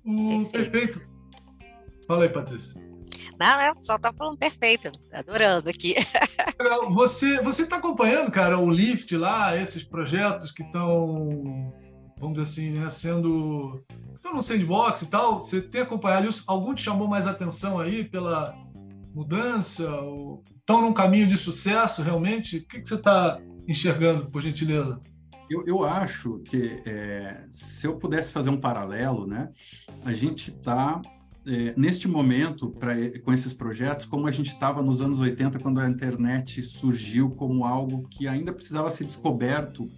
Uh, 0.06 0.50
perfeito. 0.50 1.02
Fala 2.08 2.24
aí, 2.24 2.30
Patrícia. 2.30 2.82
Não, 3.40 3.58
não, 3.58 3.84
só 3.84 3.98
tá 3.98 4.14
falando 4.14 4.38
perfeito, 4.38 4.92
adorando 5.12 5.70
aqui. 5.70 5.96
Você 6.92 7.42
você 7.42 7.64
está 7.64 7.78
acompanhando, 7.78 8.30
cara, 8.32 8.60
o 8.60 8.70
Lift 8.70 9.16
lá, 9.18 9.58
esses 9.58 9.84
projetos 9.84 10.52
que 10.52 10.62
estão, 10.62 11.74
vamos 12.20 12.38
dizer 12.38 12.44
assim, 12.44 12.70
né, 12.72 12.88
sendo 12.90 13.84
estão 14.16 14.36
no 14.36 14.44
sandbox 14.44 15.02
e 15.02 15.08
tal. 15.08 15.42
Você 15.42 15.60
tem 15.60 15.82
acompanhado 15.82 16.30
isso? 16.30 16.44
Algum 16.46 16.76
te 16.76 16.84
chamou 16.84 17.08
mais 17.08 17.26
atenção 17.26 17.80
aí 17.80 18.04
pela 18.04 18.56
mudança? 19.14 19.84
Estão 20.60 20.82
num 20.82 20.94
caminho 20.94 21.28
de 21.28 21.38
sucesso 21.38 22.02
realmente? 22.02 22.58
O 22.58 22.68
que, 22.68 22.82
que 22.82 22.88
você 22.88 22.96
está 22.96 23.40
enxergando, 23.68 24.30
por 24.30 24.42
gentileza? 24.42 24.98
Eu, 25.50 25.66
eu 25.68 25.84
acho 25.84 26.40
que 26.40 26.82
é, 26.86 27.46
se 27.50 27.86
eu 27.86 27.98
pudesse 27.98 28.32
fazer 28.32 28.50
um 28.50 28.60
paralelo, 28.60 29.28
né, 29.28 29.50
a 30.06 30.14
gente 30.14 30.50
está 30.50 31.02
é, 31.46 31.74
neste 31.76 32.08
momento 32.08 32.70
pra, 32.70 32.94
com 33.20 33.34
esses 33.34 33.54
projetos, 33.54 34.06
como 34.06 34.28
a 34.28 34.32
gente 34.32 34.48
estava 34.48 34.82
nos 34.82 35.02
anos 35.02 35.20
80, 35.20 35.60
quando 35.60 35.80
a 35.80 35.90
internet 35.90 36.64
surgiu 36.64 37.32
como 37.32 37.66
algo 37.66 38.08
que 38.08 38.28
ainda 38.28 38.54
precisava 38.54 38.90
ser 38.90 39.06
descoberto 39.06 39.90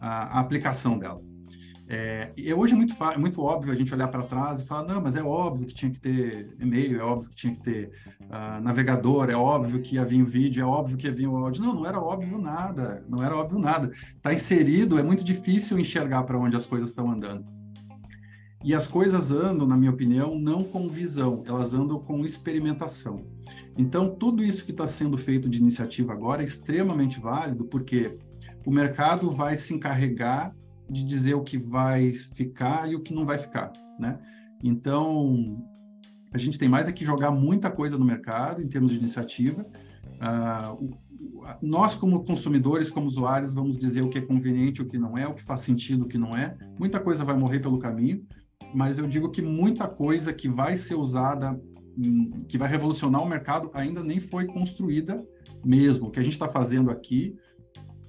a, 0.00 0.38
a 0.38 0.40
aplicação 0.40 0.98
dela. 0.98 1.20
É, 1.92 2.30
e 2.36 2.54
hoje 2.54 2.72
é 2.72 2.76
muito, 2.76 2.94
muito 3.18 3.42
óbvio 3.42 3.72
a 3.72 3.74
gente 3.74 3.92
olhar 3.92 4.06
para 4.06 4.22
trás 4.22 4.60
e 4.60 4.64
falar, 4.64 4.86
não, 4.86 5.02
mas 5.02 5.16
é 5.16 5.22
óbvio 5.24 5.66
que 5.66 5.74
tinha 5.74 5.90
que 5.90 5.98
ter 5.98 6.54
e-mail, 6.60 7.00
é 7.00 7.02
óbvio 7.02 7.30
que 7.30 7.34
tinha 7.34 7.52
que 7.52 7.60
ter 7.60 7.90
uh, 8.20 8.62
navegador, 8.62 9.28
é 9.28 9.34
óbvio 9.34 9.82
que 9.82 9.96
ia 9.96 10.04
vir 10.04 10.22
vídeo, 10.22 10.62
é 10.62 10.64
óbvio 10.64 10.96
que 10.96 11.08
ia 11.08 11.12
vir 11.12 11.26
o 11.26 11.36
áudio. 11.36 11.60
Não, 11.60 11.74
não 11.74 11.84
era 11.84 12.00
óbvio 12.00 12.38
nada, 12.38 13.04
não 13.08 13.24
era 13.24 13.34
óbvio 13.34 13.58
nada. 13.58 13.90
Está 14.14 14.32
inserido, 14.32 15.00
é 15.00 15.02
muito 15.02 15.24
difícil 15.24 15.80
enxergar 15.80 16.22
para 16.22 16.38
onde 16.38 16.54
as 16.54 16.64
coisas 16.64 16.90
estão 16.90 17.10
andando. 17.10 17.44
E 18.62 18.72
as 18.72 18.86
coisas 18.86 19.32
andam, 19.32 19.66
na 19.66 19.76
minha 19.76 19.90
opinião, 19.90 20.38
não 20.38 20.62
com 20.62 20.88
visão, 20.88 21.42
elas 21.44 21.74
andam 21.74 21.98
com 21.98 22.24
experimentação. 22.24 23.24
Então, 23.76 24.14
tudo 24.14 24.44
isso 24.44 24.64
que 24.64 24.70
está 24.70 24.86
sendo 24.86 25.18
feito 25.18 25.48
de 25.48 25.58
iniciativa 25.58 26.12
agora 26.12 26.42
é 26.42 26.44
extremamente 26.44 27.18
válido, 27.18 27.64
porque 27.64 28.16
o 28.64 28.70
mercado 28.70 29.28
vai 29.28 29.56
se 29.56 29.74
encarregar 29.74 30.54
de 30.90 31.04
dizer 31.04 31.34
o 31.34 31.42
que 31.42 31.56
vai 31.56 32.12
ficar 32.12 32.90
e 32.90 32.96
o 32.96 33.00
que 33.00 33.14
não 33.14 33.24
vai 33.24 33.38
ficar, 33.38 33.72
né? 33.98 34.18
Então, 34.62 35.64
a 36.32 36.38
gente 36.38 36.58
tem 36.58 36.68
mais 36.68 36.88
é 36.88 36.92
que 36.92 37.04
jogar 37.04 37.30
muita 37.30 37.70
coisa 37.70 37.96
no 37.96 38.04
mercado 38.04 38.60
em 38.60 38.68
termos 38.68 38.92
de 38.92 38.98
iniciativa. 38.98 39.64
Uh, 40.16 40.98
nós, 41.62 41.94
como 41.94 42.24
consumidores, 42.24 42.90
como 42.90 43.06
usuários, 43.06 43.52
vamos 43.52 43.78
dizer 43.78 44.02
o 44.02 44.08
que 44.08 44.18
é 44.18 44.20
conveniente, 44.20 44.82
o 44.82 44.86
que 44.86 44.98
não 44.98 45.16
é, 45.16 45.26
o 45.26 45.34
que 45.34 45.42
faz 45.42 45.60
sentido, 45.60 46.04
o 46.04 46.08
que 46.08 46.18
não 46.18 46.36
é. 46.36 46.56
Muita 46.78 47.00
coisa 47.00 47.24
vai 47.24 47.36
morrer 47.36 47.60
pelo 47.60 47.78
caminho, 47.78 48.26
mas 48.74 48.98
eu 48.98 49.06
digo 49.06 49.30
que 49.30 49.42
muita 49.42 49.88
coisa 49.88 50.32
que 50.32 50.48
vai 50.48 50.76
ser 50.76 50.94
usada, 50.94 51.58
hum, 51.96 52.44
que 52.48 52.58
vai 52.58 52.68
revolucionar 52.68 53.22
o 53.22 53.28
mercado, 53.28 53.70
ainda 53.72 54.02
nem 54.02 54.20
foi 54.20 54.46
construída 54.46 55.24
mesmo. 55.64 56.08
O 56.08 56.10
que 56.10 56.20
a 56.20 56.22
gente 56.22 56.32
está 56.32 56.48
fazendo 56.48 56.90
aqui 56.90 57.36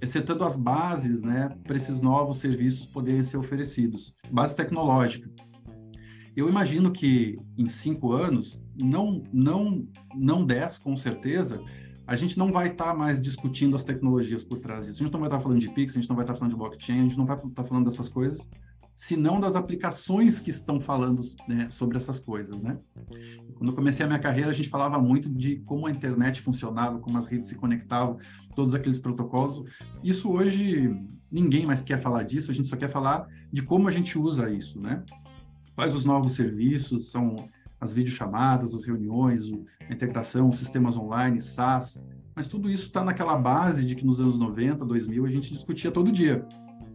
setando 0.08 0.44
as 0.44 0.56
bases 0.56 1.22
né, 1.22 1.56
para 1.64 1.78
esses 1.78 2.02
novos 2.02 2.38
serviços 2.38 2.88
poderem 2.88 3.24
ser 3.24 3.38
oferecidos, 3.38 4.16
base 4.32 4.56
tecnológica. 4.56 5.30
Eu 6.36 6.48
imagino 6.48 6.92
que 6.92 7.38
em 7.58 7.68
cinco 7.68 8.14
anos, 8.14 8.64
não, 8.76 9.24
não, 9.32 9.86
não 10.16 10.46
dez, 10.46 10.80
com 10.80 10.96
certeza, 10.96 11.62
a 12.08 12.16
gente 12.16 12.38
não 12.38 12.52
vai 12.52 12.70
estar 12.70 12.92
tá 12.92 12.94
mais 12.94 13.22
discutindo 13.22 13.76
as 13.76 13.84
tecnologias 13.84 14.44
por 14.44 14.60
trás 14.60 14.86
disso. 14.86 15.02
A 15.02 15.06
gente 15.06 15.14
não 15.14 15.20
vai 15.20 15.28
estar 15.28 15.38
tá 15.38 15.44
falando 15.44 15.60
de 15.60 15.70
Pix, 15.70 15.94
a 15.94 16.00
gente 16.00 16.10
não 16.10 16.16
vai 16.16 16.24
estar 16.24 16.34
tá 16.34 16.40
falando 16.40 16.52
de 16.52 16.58
blockchain, 16.58 17.00
a 17.00 17.04
gente 17.04 17.18
não 17.18 17.26
vai 17.26 17.36
estar 17.36 17.50
tá 17.50 17.64
falando 17.64 17.86
dessas 17.86 18.10
coisas, 18.10 18.50
senão 18.96 19.40
das 19.40 19.56
aplicações 19.56 20.40
que 20.40 20.50
estão 20.50 20.80
falando 20.80 21.22
né, 21.48 21.68
sobre 21.70 21.98
essas 21.98 22.20
coisas, 22.20 22.62
né? 22.62 22.78
Quando 23.56 23.70
eu 23.70 23.76
comecei 23.76 24.06
a 24.06 24.08
minha 24.08 24.20
carreira, 24.20 24.50
a 24.50 24.54
gente 24.54 24.70
falava 24.70 25.00
muito 25.00 25.30
de 25.30 25.58
como 25.58 25.88
a 25.88 25.92
internet 25.92 26.42
funcionava, 26.42 27.00
como 27.00 27.18
as 27.18 27.26
redes 27.26 27.50
se 27.50 27.56
conectavam, 27.56 28.18
todos 28.56 28.76
aqueles 28.76 29.00
protocolos. 29.00 29.64
Isso 30.04 30.32
hoje 30.32 30.94
ninguém 31.32 31.66
mais 31.66 31.82
quer 31.82 32.00
falar 32.00 32.24
disso, 32.24 32.52
a 32.52 32.54
gente 32.54 32.68
só 32.68 32.76
quer 32.76 32.90
falar 32.90 33.28
de 33.52 33.64
como 33.64 33.88
a 33.88 33.92
gente 33.92 34.18
usa 34.20 34.50
isso, 34.52 34.82
né? 34.82 35.04
Quais 35.74 35.96
os 35.96 36.06
novos 36.06 36.34
serviços, 36.34 37.10
são 37.10 37.36
as 37.80 37.94
videochamadas, 37.94 38.76
as 38.76 38.84
reuniões, 38.84 39.44
a 39.90 39.94
integração, 39.94 40.50
os 40.50 40.58
sistemas 40.58 40.96
online, 40.96 41.42
SaaS, 41.42 42.06
mas 42.36 42.48
tudo 42.48 42.70
isso 42.70 42.84
está 42.84 43.04
naquela 43.04 43.38
base 43.38 43.86
de 43.86 43.96
que 43.96 44.06
nos 44.06 44.20
anos 44.20 44.38
90, 44.38 44.86
2000, 44.86 45.26
a 45.26 45.30
gente 45.30 45.52
discutia 45.52 45.92
todo 45.92 46.12
dia. 46.12 46.46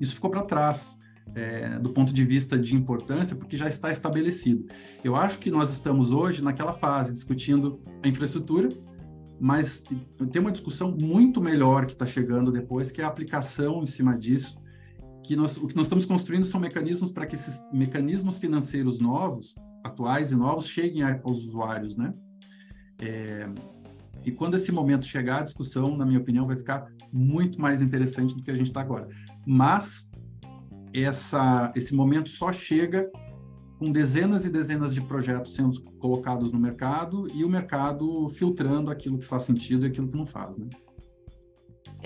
Isso 0.01 0.15
ficou 0.15 0.31
para 0.31 0.43
trás 0.43 0.99
é, 1.35 1.79
do 1.79 1.91
ponto 1.91 2.13
de 2.13 2.25
vista 2.25 2.59
de 2.59 2.75
importância, 2.75 3.37
porque 3.37 3.57
já 3.57 3.69
está 3.69 3.91
estabelecido. 3.91 4.67
Eu 5.05 5.15
acho 5.17 5.39
que 5.39 5.51
nós 5.51 5.71
estamos 5.73 6.13
hoje 6.13 6.43
naquela 6.43 6.73
fase 6.73 7.13
discutindo 7.13 7.81
a 8.03 8.09
infraestrutura, 8.09 8.69
mas 9.39 9.85
tem 10.33 10.41
uma 10.41 10.53
discussão 10.53 10.91
muito 10.91 11.41
melhor 11.43 11.85
que 11.85 11.93
está 11.93 12.07
chegando 12.07 12.51
depois, 12.51 12.91
que 12.91 13.01
é 13.01 13.05
a 13.05 13.09
aplicação 13.09 13.83
em 13.83 13.87
cima 13.87 14.17
disso, 14.17 14.59
que 15.23 15.37
nós, 15.37 15.57
o 15.59 15.67
que 15.67 15.77
nós 15.77 15.87
estamos 15.87 16.07
construindo 16.07 16.45
são 16.45 16.61
mecanismos 16.61 17.11
para 17.11 17.27
que 17.27 17.35
esses 17.35 17.61
mecanismos 17.73 18.39
financeiros 18.39 19.01
novos, 19.01 19.55
atuais 19.85 20.31
e 20.31 20.37
novos, 20.37 20.69
cheguem 20.69 21.03
aos 21.03 21.45
usuários, 21.45 21.97
né? 21.97 22.15
É, 22.99 23.49
e 24.25 24.31
quando 24.31 24.55
esse 24.55 24.73
momento 24.73 25.05
chegar, 25.05 25.41
a 25.41 25.45
discussão, 25.45 25.97
na 25.97 26.07
minha 26.07 26.19
opinião, 26.19 26.47
vai 26.47 26.57
ficar 26.57 26.87
muito 27.13 27.61
mais 27.61 27.83
interessante 27.83 28.35
do 28.35 28.43
que 28.43 28.51
a 28.51 28.55
gente 28.55 28.69
está 28.69 28.81
agora. 28.81 29.09
Mas 29.47 30.11
essa, 31.03 31.73
esse 31.75 31.95
momento 31.95 32.29
só 32.29 32.53
chega 32.53 33.11
com 33.79 33.93
dezenas 33.93 34.47
e 34.47 34.51
dezenas 34.51 34.95
de 34.95 35.01
projetos 35.03 35.55
sendo 35.55 35.83
colocados 35.99 36.51
no 36.51 36.59
mercado 36.59 37.29
e 37.35 37.45
o 37.45 37.49
mercado 37.49 38.29
filtrando 38.31 38.91
aquilo 38.91 39.19
que 39.19 39.27
faz 39.27 39.43
sentido 39.43 39.85
e 39.85 39.89
aquilo 39.89 40.09
que 40.09 40.17
não 40.17 40.27
faz, 40.27 40.57
né? 40.57 40.69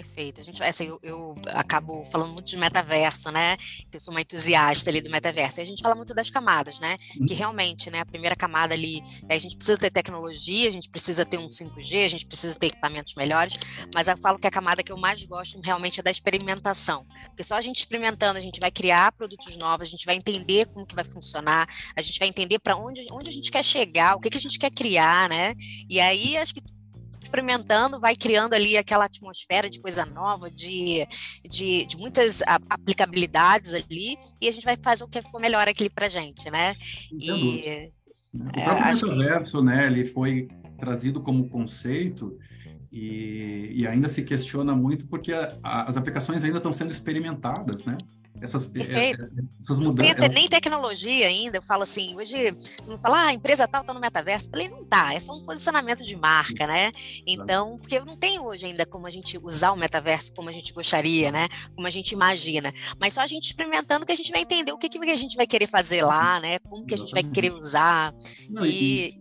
Perfeito. 0.01 0.41
A 0.41 0.45
gente, 0.45 0.63
assim, 0.63 0.87
eu, 0.87 0.99
eu, 1.03 1.35
acabo 1.49 2.07
falando 2.07 2.33
muito 2.33 2.47
de 2.47 2.57
metaverso, 2.57 3.31
né? 3.31 3.59
Eu 3.93 4.01
sou 4.01 4.13
uma 4.13 4.23
entusiasta 4.23 4.89
ali 4.89 5.03
do 5.03 5.11
metaverso. 5.11 5.61
E 5.61 5.63
a 5.63 5.67
gente 5.67 5.83
fala 5.83 5.95
muito 5.95 6.15
das 6.15 6.31
camadas, 6.31 6.81
né? 6.81 6.97
Uhum. 7.19 7.27
Que 7.27 7.35
realmente, 7.35 7.91
né? 7.91 8.01
A 8.01 8.07
primeira 8.07 8.35
camada 8.35 8.73
ali, 8.73 9.03
a 9.29 9.37
gente 9.37 9.57
precisa 9.57 9.77
ter 9.77 9.91
tecnologia, 9.91 10.69
a 10.69 10.71
gente 10.71 10.89
precisa 10.89 11.27
ter 11.27 11.37
um 11.37 11.49
5G, 11.49 12.05
a 12.07 12.09
gente 12.09 12.27
precisa 12.27 12.59
ter 12.59 12.69
equipamentos 12.69 13.15
melhores. 13.15 13.59
Mas 13.95 14.09
eu 14.09 14.17
falo 14.17 14.39
que 14.39 14.47
a 14.47 14.51
camada 14.51 14.83
que 14.83 14.91
eu 14.91 14.97
mais 14.97 15.23
gosto 15.23 15.61
realmente 15.63 16.01
é 16.01 16.03
da 16.03 16.11
experimentação. 16.11 17.05
Porque 17.27 17.45
só 17.45 17.57
a 17.57 17.61
gente 17.61 17.81
experimentando, 17.81 18.39
a 18.39 18.43
gente 18.43 18.59
vai 18.59 18.71
criar 18.71 19.13
produtos 19.13 19.55
novos, 19.59 19.87
a 19.87 19.91
gente 19.91 20.07
vai 20.07 20.17
entender 20.17 20.67
como 20.69 20.87
que 20.87 20.95
vai 20.95 21.05
funcionar, 21.05 21.69
a 21.95 22.01
gente 22.01 22.19
vai 22.19 22.29
entender 22.29 22.59
para 22.59 22.75
onde, 22.75 23.07
onde 23.13 23.29
a 23.29 23.33
gente 23.33 23.51
quer 23.51 23.63
chegar, 23.63 24.17
o 24.17 24.21
que, 24.21 24.31
que 24.31 24.39
a 24.39 24.41
gente 24.41 24.59
quer 24.59 24.71
criar, 24.71 25.29
né? 25.29 25.55
E 25.91 26.01
aí 26.01 26.39
acho 26.39 26.55
que 26.55 26.63
experimentando, 27.23 28.01
vai 28.01 28.17
criando 28.17 28.55
ali 28.55 28.77
aquela 28.77 29.05
atmosfera 29.05 29.69
de 29.69 29.81
coisa 29.81 30.05
nova, 30.05 30.51
de, 30.51 31.07
de, 31.49 31.85
de 31.85 31.97
muitas 31.97 32.43
aplicabilidades 32.69 33.75
ali, 33.75 34.17
e 34.41 34.49
a 34.49 34.53
gente 34.53 34.65
vai 34.65 34.77
fazer 34.77 35.05
o 35.05 35.09
que 35.09 35.23
for 35.23 35.41
melhor 35.41 35.69
aqui 35.69 35.89
para 35.89 36.09
gente, 36.09 36.51
né? 36.51 36.75
E, 37.13 37.91
o 38.33 38.49
é, 38.49 38.65
próprio 38.65 38.95
metaverso, 38.95 39.59
que... 39.59 39.65
né, 39.65 39.87
ele 39.87 40.05
foi 40.05 40.49
trazido 40.79 41.21
como 41.21 41.49
conceito 41.49 42.39
e, 42.91 43.71
e 43.75 43.87
ainda 43.87 44.09
se 44.09 44.23
questiona 44.23 44.75
muito 44.75 45.07
porque 45.07 45.33
a, 45.33 45.59
a, 45.63 45.89
as 45.89 45.97
aplicações 45.97 46.43
ainda 46.43 46.57
estão 46.57 46.73
sendo 46.73 46.91
experimentadas, 46.91 47.85
né? 47.85 47.97
Essas, 48.41 48.75
é, 48.75 49.11
é, 49.11 49.15
essas 49.59 49.79
mudanças. 49.79 50.17
Não 50.17 50.29
tem 50.29 50.35
nem 50.35 50.49
tecnologia 50.49 51.27
ainda. 51.27 51.59
Eu 51.59 51.63
falo 51.63 51.83
assim, 51.83 52.15
hoje, 52.17 52.53
não 52.87 52.99
fala, 52.99 53.19
ah, 53.19 53.27
a 53.29 53.33
empresa 53.33 53.69
tal 53.69 53.83
está 53.83 53.93
no 53.93 54.01
metaverso. 54.01 54.47
Eu 54.47 54.51
falei, 54.51 54.69
não 54.69 54.85
tá, 54.85 55.15
é 55.15 55.21
só 55.21 55.35
um 55.35 55.45
posicionamento 55.45 56.05
de 56.05 56.17
marca, 56.17 56.67
né? 56.67 56.93
Então, 57.27 57.79
porque 57.79 58.01
não 58.01 58.17
tem 58.17 58.39
hoje 58.39 58.67
ainda 58.67 58.87
como 58.87 59.07
a 59.07 59.11
gente 59.11 59.39
usar 59.39 59.73
o 59.73 59.77
metaverso 59.77 60.33
como 60.35 60.49
a 60.49 60.53
gente 60.53 60.73
gostaria, 60.73 61.31
né? 61.31 61.49
Como 61.75 61.87
a 61.87 61.91
gente 61.91 62.13
imagina. 62.13 62.73
Mas 62.99 63.15
só 63.15 63.21
a 63.21 63.27
gente 63.27 63.45
experimentando 63.45 64.07
que 64.07 64.13
a 64.13 64.17
gente 64.17 64.31
vai 64.31 64.43
entender 64.43 64.73
o 64.73 64.79
que, 64.79 64.89
que 64.89 64.99
a 64.99 65.17
gente 65.17 65.37
vai 65.37 65.47
querer 65.47 65.67
fazer 65.67 66.03
lá, 66.03 66.41
né? 66.41 66.59
Como 66.61 66.87
que 66.87 66.95
a 66.95 66.99
gente 66.99 67.13
vai 67.13 67.23
querer 67.23 67.53
usar. 67.53 68.13
Não, 68.49 68.65
e, 68.65 69.09
e, 69.09 69.21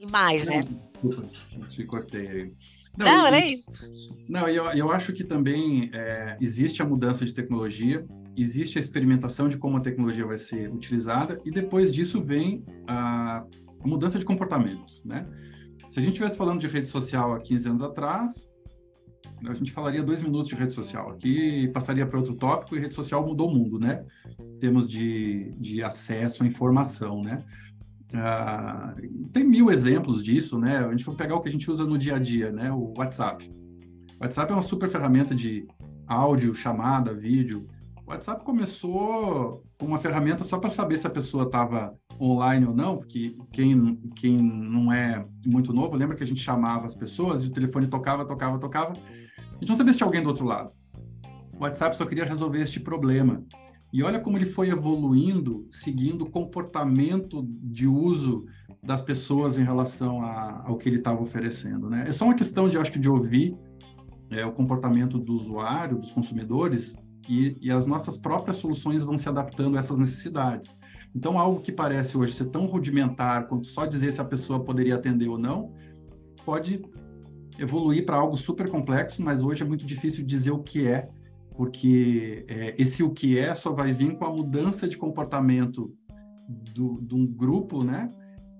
e, 0.00 0.10
mais, 0.10 0.46
não, 0.46 0.54
né? 0.54 0.62
Desculpa, 1.02 1.68
te 1.68 1.84
cortei 1.84 2.28
aí. 2.28 2.52
Não, 2.96 3.06
não 3.06 3.26
era 3.26 3.44
isso. 3.44 4.14
Não, 4.28 4.48
eu, 4.48 4.64
eu 4.72 4.90
acho 4.90 5.12
que 5.12 5.24
também 5.24 5.90
é, 5.92 6.36
existe 6.40 6.82
a 6.82 6.84
mudança 6.84 7.24
de 7.24 7.32
tecnologia, 7.32 8.06
existe 8.36 8.78
a 8.78 8.80
experimentação 8.80 9.48
de 9.48 9.58
como 9.58 9.76
a 9.76 9.80
tecnologia 9.80 10.26
vai 10.26 10.38
ser 10.38 10.72
utilizada, 10.72 11.40
e 11.44 11.50
depois 11.50 11.92
disso 11.92 12.22
vem 12.22 12.64
a, 12.86 13.44
a 13.82 13.88
mudança 13.88 14.18
de 14.18 14.24
comportamento, 14.24 15.00
né? 15.04 15.26
Se 15.88 15.98
a 15.98 16.02
gente 16.02 16.12
estivesse 16.12 16.38
falando 16.38 16.60
de 16.60 16.68
rede 16.68 16.86
social 16.86 17.34
há 17.34 17.40
15 17.40 17.68
anos 17.68 17.82
atrás, 17.82 18.48
a 19.48 19.54
gente 19.54 19.72
falaria 19.72 20.02
dois 20.02 20.22
minutos 20.22 20.48
de 20.48 20.54
rede 20.54 20.72
social 20.72 21.10
aqui, 21.10 21.68
passaria 21.68 22.06
para 22.06 22.18
outro 22.18 22.34
tópico, 22.34 22.76
e 22.76 22.80
rede 22.80 22.94
social 22.94 23.26
mudou 23.26 23.48
o 23.48 23.54
mundo, 23.54 23.78
né? 23.78 24.04
Em 24.38 24.58
termos 24.58 24.88
de, 24.88 25.52
de 25.58 25.82
acesso 25.82 26.44
à 26.44 26.46
informação, 26.46 27.20
né? 27.22 27.44
Ah, 28.14 28.94
tem 29.32 29.44
mil 29.44 29.70
exemplos 29.70 30.22
disso, 30.22 30.58
né? 30.58 30.78
A 30.78 30.90
gente 30.90 31.04
for 31.04 31.14
pegar 31.14 31.36
o 31.36 31.40
que 31.40 31.48
a 31.48 31.52
gente 31.52 31.70
usa 31.70 31.84
no 31.84 31.98
dia 31.98 32.16
a 32.16 32.18
dia, 32.18 32.50
né? 32.50 32.72
O 32.72 32.92
WhatsApp. 32.96 33.50
O 34.18 34.24
WhatsApp 34.24 34.50
é 34.52 34.54
uma 34.54 34.62
super 34.62 34.88
ferramenta 34.88 35.34
de 35.34 35.66
áudio, 36.06 36.54
chamada, 36.54 37.14
vídeo. 37.14 37.66
O 38.06 38.10
WhatsApp 38.10 38.44
começou 38.44 39.64
com 39.78 39.86
uma 39.86 39.98
ferramenta 39.98 40.42
só 40.42 40.58
para 40.58 40.70
saber 40.70 40.98
se 40.98 41.06
a 41.06 41.10
pessoa 41.10 41.44
estava 41.44 41.94
online 42.20 42.66
ou 42.66 42.74
não, 42.74 42.96
porque 42.96 43.36
quem, 43.52 43.96
quem 44.16 44.36
não 44.36 44.92
é 44.92 45.24
muito 45.46 45.72
novo, 45.72 45.96
lembra 45.96 46.16
que 46.16 46.22
a 46.22 46.26
gente 46.26 46.42
chamava 46.42 46.84
as 46.84 46.94
pessoas 46.94 47.44
e 47.44 47.46
o 47.46 47.52
telefone 47.52 47.86
tocava, 47.86 48.26
tocava, 48.26 48.58
tocava. 48.58 48.92
A 48.92 49.58
gente 49.60 49.68
não 49.68 49.76
sabia 49.76 49.92
se 49.92 49.98
tinha 49.98 50.06
alguém 50.06 50.22
do 50.22 50.28
outro 50.28 50.44
lado. 50.44 50.74
O 51.52 51.62
WhatsApp 51.62 51.96
só 51.96 52.04
queria 52.04 52.24
resolver 52.24 52.60
este 52.60 52.80
problema. 52.80 53.44
E 53.92 54.02
olha 54.02 54.20
como 54.20 54.36
ele 54.38 54.46
foi 54.46 54.70
evoluindo, 54.70 55.66
seguindo 55.70 56.22
o 56.22 56.30
comportamento 56.30 57.42
de 57.62 57.86
uso 57.86 58.46
das 58.82 59.02
pessoas 59.02 59.58
em 59.58 59.64
relação 59.64 60.22
a, 60.22 60.64
ao 60.66 60.76
que 60.76 60.88
ele 60.88 60.98
estava 60.98 61.20
oferecendo, 61.20 61.90
né? 61.90 62.04
É 62.06 62.12
só 62.12 62.24
uma 62.24 62.34
questão 62.34 62.68
de, 62.68 62.78
acho 62.78 62.92
que, 62.92 62.98
de 62.98 63.10
ouvir 63.10 63.56
é, 64.30 64.46
o 64.46 64.52
comportamento 64.52 65.18
do 65.18 65.32
usuário, 65.32 65.98
dos 65.98 66.10
consumidores, 66.10 67.02
e, 67.28 67.56
e, 67.60 67.70
as 67.70 67.86
nossas 67.86 68.16
próprias 68.16 68.56
soluções 68.56 69.02
vão 69.02 69.16
se 69.16 69.28
adaptando 69.28 69.76
a 69.76 69.78
essas 69.78 69.98
necessidades. 69.98 70.78
Então, 71.14 71.38
algo 71.38 71.60
que 71.60 71.70
parece 71.70 72.16
hoje 72.16 72.32
ser 72.32 72.46
tão 72.46 72.66
rudimentar 72.66 73.46
quanto 73.46 73.66
só 73.66 73.86
dizer 73.86 74.12
se 74.12 74.20
a 74.20 74.24
pessoa 74.24 74.64
poderia 74.64 74.96
atender 74.96 75.28
ou 75.28 75.38
não, 75.38 75.72
pode 76.44 76.82
evoluir 77.58 78.04
para 78.06 78.16
algo 78.16 78.36
super 78.36 78.68
complexo, 78.68 79.22
mas 79.22 79.42
hoje 79.42 79.62
é 79.62 79.66
muito 79.66 79.84
difícil 79.84 80.24
dizer 80.24 80.50
o 80.50 80.62
que 80.62 80.86
é 80.86 81.08
porque 81.60 82.46
é, 82.48 82.74
esse 82.78 83.02
o 83.02 83.10
que 83.10 83.38
é 83.38 83.54
só 83.54 83.70
vai 83.70 83.92
vir 83.92 84.16
com 84.16 84.24
a 84.24 84.32
mudança 84.32 84.88
de 84.88 84.96
comportamento 84.96 85.94
do, 86.48 87.02
de 87.02 87.14
um 87.14 87.26
grupo, 87.26 87.84
né? 87.84 88.08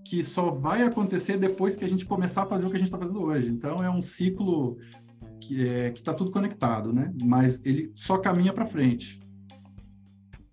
Que 0.05 0.23
só 0.23 0.51
vai 0.51 0.83
acontecer 0.83 1.39
depois 1.39 1.75
que 1.77 1.85
a 1.87 1.89
gente 1.89 2.05
começar 2.05 2.43
a 2.43 2.47
fazer 2.47 2.67
o 2.67 2.69
que 2.69 2.77
a 2.77 2.79
gente 2.79 2.89
está 2.89 2.99
fazendo 2.99 3.23
hoje. 3.23 3.49
Então, 3.49 3.83
é 3.83 3.89
um 3.89 4.03
ciclo 4.03 4.77
que 5.41 5.67
é, 5.67 5.89
está 5.93 6.13
tudo 6.13 6.31
conectado, 6.31 6.93
né? 6.93 7.11
Mas 7.23 7.65
ele 7.65 7.91
só 7.95 8.19
caminha 8.19 8.53
para 8.53 8.67
frente. 8.67 9.19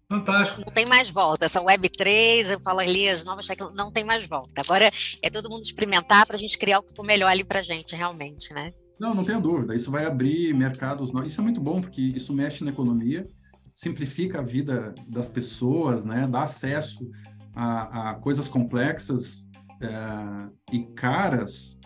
Fantástico. 0.09 0.61
Não 0.65 0.71
tem 0.71 0.85
mais 0.85 1.09
volta. 1.09 1.47
Essa 1.47 1.61
Web3, 1.61 2.51
eu 2.51 2.61
falo 2.61 2.79
ali, 2.79 3.09
as 3.09 3.25
novas 3.25 3.45
tecnologias, 3.45 3.85
não 3.85 3.91
tem 3.91 4.05
mais 4.05 4.25
volta. 4.25 4.61
Agora 4.61 4.89
é 5.21 5.29
todo 5.29 5.49
mundo 5.49 5.63
experimentar 5.63 6.25
para 6.25 6.37
a 6.37 6.39
gente 6.39 6.57
criar 6.57 6.79
o 6.79 6.83
que 6.83 6.95
for 6.95 7.03
melhor 7.03 7.27
ali 7.27 7.43
para 7.43 7.59
a 7.59 7.63
gente, 7.63 7.93
realmente, 7.93 8.53
né? 8.53 8.71
Não, 8.99 9.13
não 9.13 9.23
tenha 9.23 9.39
dúvida. 9.39 9.75
Isso 9.75 9.91
vai 9.91 10.05
abrir 10.05 10.53
mercados 10.53 11.11
novos. 11.11 11.31
Isso 11.31 11.41
é 11.41 11.43
muito 11.43 11.61
bom, 11.61 11.81
porque 11.81 12.01
isso 12.01 12.33
mexe 12.33 12.63
na 12.63 12.71
economia, 12.71 13.27
simplifica 13.75 14.39
a 14.39 14.43
vida 14.43 14.95
das 15.07 15.29
pessoas, 15.29 16.03
né? 16.03 16.27
dá 16.27 16.43
acesso 16.43 17.09
a, 17.53 18.11
a 18.11 18.13
coisas 18.15 18.47
complexas 18.47 19.47
é, 19.81 20.75
e 20.75 20.83
caras 20.95 21.79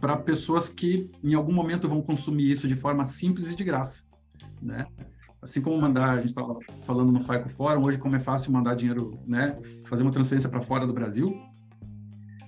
para 0.00 0.16
pessoas 0.18 0.68
que 0.68 1.10
em 1.22 1.34
algum 1.34 1.52
momento 1.52 1.88
vão 1.88 2.02
consumir 2.02 2.50
isso 2.50 2.68
de 2.68 2.76
forma 2.76 3.04
simples 3.04 3.50
e 3.50 3.56
de 3.56 3.64
graça. 3.64 4.04
Né? 4.60 4.86
Assim 5.42 5.60
como 5.60 5.78
mandar, 5.78 6.12
a 6.12 6.16
gente 6.16 6.30
estava 6.30 6.58
falando 6.86 7.12
no 7.12 7.20
FICO 7.20 7.48
Fórum, 7.50 7.84
hoje 7.84 7.98
como 7.98 8.16
é 8.16 8.20
fácil 8.20 8.52
mandar 8.52 8.74
dinheiro, 8.74 9.18
né? 9.26 9.58
fazer 9.86 10.02
uma 10.02 10.12
transferência 10.12 10.48
para 10.48 10.62
fora 10.62 10.86
do 10.86 10.94
Brasil, 10.94 11.34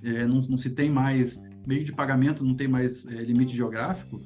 é, 0.03 0.27
não, 0.27 0.41
não 0.41 0.57
se 0.57 0.71
tem 0.71 0.91
mais 0.91 1.43
meio 1.67 1.85
de 1.85 1.93
pagamento 1.93 2.45
não 2.45 2.55
tem 2.55 2.69
mais 2.69 3.07
é, 3.07 3.15
limite 3.23 3.57
geográfico, 3.57 4.23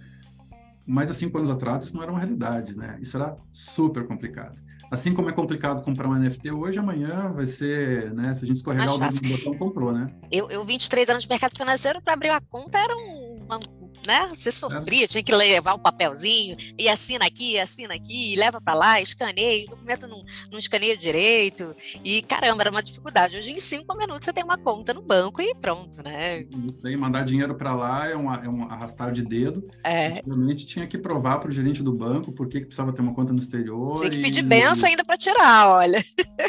mas 0.86 1.10
há 1.10 1.14
cinco 1.14 1.38
anos 1.38 1.50
atrás 1.50 1.84
isso 1.84 1.94
não 1.94 2.02
era 2.02 2.10
uma 2.10 2.18
realidade, 2.18 2.76
né? 2.76 2.98
Isso 3.00 3.16
era 3.16 3.36
super 3.52 4.06
complicado. 4.06 4.60
Assim 4.90 5.14
como 5.14 5.28
é 5.28 5.32
complicado 5.32 5.84
comprar 5.84 6.08
um 6.08 6.14
NFT 6.14 6.50
hoje, 6.50 6.80
amanhã 6.80 7.32
vai 7.32 7.46
ser, 7.46 8.12
né? 8.12 8.34
Se 8.34 8.44
a 8.44 8.46
gente 8.46 8.56
escorregar 8.56 8.92
o 8.92 8.98
dedo 8.98 9.20
do 9.20 9.28
botão, 9.28 9.54
comprou, 9.56 9.92
né? 9.92 10.12
Eu, 10.32 10.50
eu 10.50 10.64
23 10.64 11.08
anos 11.10 11.22
de 11.22 11.28
mercado 11.28 11.56
financeiro, 11.56 12.02
para 12.02 12.14
abrir 12.14 12.30
uma 12.30 12.40
conta 12.40 12.76
era 12.76 12.96
um, 12.96 13.44
uma 13.44 13.60
né? 14.06 14.28
Você 14.28 14.50
sofria, 14.50 15.06
tinha 15.06 15.22
que 15.22 15.34
levar 15.34 15.74
o 15.74 15.76
um 15.76 15.80
papelzinho, 15.80 16.56
e 16.78 16.88
assina 16.88 17.26
aqui, 17.26 17.58
assina 17.58 17.94
aqui, 17.94 18.34
leva 18.36 18.60
para 18.60 18.74
lá, 18.74 19.00
escaneia, 19.00 19.64
o 19.66 19.70
documento 19.70 20.08
não, 20.08 20.22
não 20.50 20.58
escaneia 20.58 20.96
direito, 20.96 21.74
e 22.04 22.22
caramba, 22.22 22.62
era 22.62 22.70
uma 22.70 22.82
dificuldade. 22.82 23.36
Hoje, 23.36 23.52
em 23.52 23.60
cinco 23.60 23.96
minutos, 23.96 24.24
você 24.24 24.32
tem 24.32 24.44
uma 24.44 24.58
conta 24.58 24.94
no 24.94 25.02
banco 25.02 25.40
e 25.40 25.54
pronto, 25.54 26.02
né? 26.02 26.44
Tem, 26.82 26.96
mandar 26.96 27.24
dinheiro 27.24 27.54
para 27.54 27.74
lá 27.74 28.08
é, 28.08 28.14
uma, 28.14 28.44
é 28.44 28.48
um 28.48 28.64
arrastar 28.64 29.12
de 29.12 29.22
dedo. 29.22 29.68
É. 29.84 30.20
Realmente 30.24 30.66
tinha 30.66 30.86
que 30.86 30.98
provar 30.98 31.38
para 31.38 31.48
o 31.48 31.52
gerente 31.52 31.82
do 31.82 31.92
banco 31.92 32.32
por 32.32 32.48
que, 32.48 32.60
que 32.60 32.66
precisava 32.66 32.92
ter 32.92 33.00
uma 33.00 33.14
conta 33.14 33.32
no 33.32 33.38
exterior. 33.38 33.98
Tinha 33.98 34.10
que 34.10 34.20
pedir 34.20 34.40
e... 34.40 34.42
benção 34.42 34.88
ainda 34.88 35.04
para 35.04 35.16
tirar, 35.16 35.68
olha. 35.68 36.02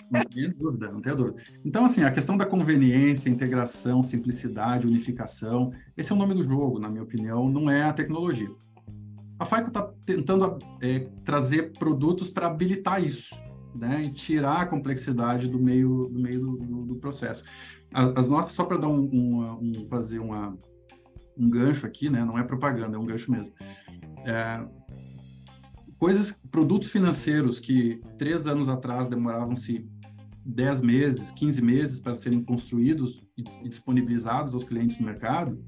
Não 0.10 0.24
tem 0.24 0.50
dúvida, 0.50 0.92
não 0.92 1.02
tem 1.02 1.16
dúvida. 1.16 1.42
Então, 1.66 1.86
assim, 1.86 2.04
a 2.04 2.12
questão 2.12 2.38
da 2.38 2.46
conveniência, 2.46 3.30
integração, 3.30 4.04
simplicidade, 4.04 4.88
unificação, 4.88 5.74
esse 5.96 6.12
é 6.12 6.16
o 6.16 6.18
nome 6.18 6.34
do 6.34 6.44
jogo, 6.44 6.80
na 6.80 6.90
minha 6.90 7.04
opinião, 7.04 7.50
não 7.50 7.70
é 7.70 7.84
a 7.84 7.94
tecnologia. 7.94 8.52
A 9.38 9.46
FICO 9.46 9.68
está 9.70 9.92
tentando 10.06 10.60
é, 10.82 11.00
trazer 11.26 11.74
produtos 11.74 12.30
para 12.30 12.48
habilitar 12.48 13.04
isso, 13.04 13.36
né, 13.74 14.04
e 14.04 14.10
tirar 14.10 14.62
a 14.62 14.66
complexidade 14.66 15.48
do 15.48 15.60
meio 15.60 16.08
do, 16.12 16.20
meio 16.20 16.40
do, 16.40 16.58
do, 16.58 16.86
do 16.86 16.96
processo. 16.96 17.44
As, 17.94 18.16
as, 18.16 18.30
nossas, 18.30 18.52
só 18.52 18.64
para 18.64 18.78
dar 18.78 18.88
um, 18.88 19.02
um, 19.02 19.60
um, 19.62 19.88
fazer 19.90 20.20
uma, 20.20 20.58
um 21.38 21.50
gancho 21.50 21.86
aqui, 21.86 22.10
né? 22.10 22.24
Não 22.24 22.38
é 22.38 22.44
propaganda, 22.44 22.96
é 22.96 23.00
um 23.00 23.06
gancho 23.06 23.32
mesmo. 23.32 23.54
É, 24.26 24.64
coisas, 25.98 26.42
produtos 26.52 26.90
financeiros 26.90 27.60
que 27.60 28.02
três 28.18 28.48
anos 28.48 28.70
atrás 28.70 29.10
demoravam-se 29.10 29.90
10 30.46 30.82
meses, 30.82 31.32
15 31.32 31.62
meses 31.62 32.00
para 32.00 32.16
serem 32.16 32.44
construídos 32.44 33.28
e 33.38 33.70
disponibilizados 33.70 34.54
aos 34.54 34.64
clientes 34.64 35.00
no 35.00 35.06
mercado, 35.06 35.64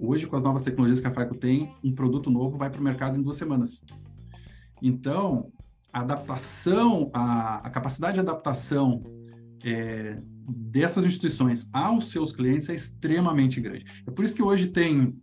hoje, 0.00 0.26
com 0.26 0.36
as 0.36 0.42
novas 0.42 0.62
tecnologias 0.62 1.00
que 1.00 1.06
a 1.06 1.10
FAICO 1.10 1.36
tem, 1.36 1.74
um 1.82 1.92
produto 1.92 2.30
novo 2.30 2.56
vai 2.56 2.70
para 2.70 2.80
o 2.80 2.84
mercado 2.84 3.18
em 3.18 3.22
duas 3.22 3.36
semanas. 3.36 3.84
Então, 4.80 5.50
a 5.92 6.00
adaptação, 6.00 7.10
a, 7.12 7.56
a 7.66 7.70
capacidade 7.70 8.14
de 8.14 8.20
adaptação 8.20 9.02
é, 9.64 10.20
dessas 10.48 11.04
instituições 11.04 11.68
aos 11.72 12.10
seus 12.10 12.32
clientes 12.32 12.68
é 12.68 12.74
extremamente 12.74 13.60
grande. 13.60 13.84
É 14.06 14.10
por 14.10 14.24
isso 14.24 14.34
que 14.34 14.42
hoje 14.42 14.68
tem 14.68 15.16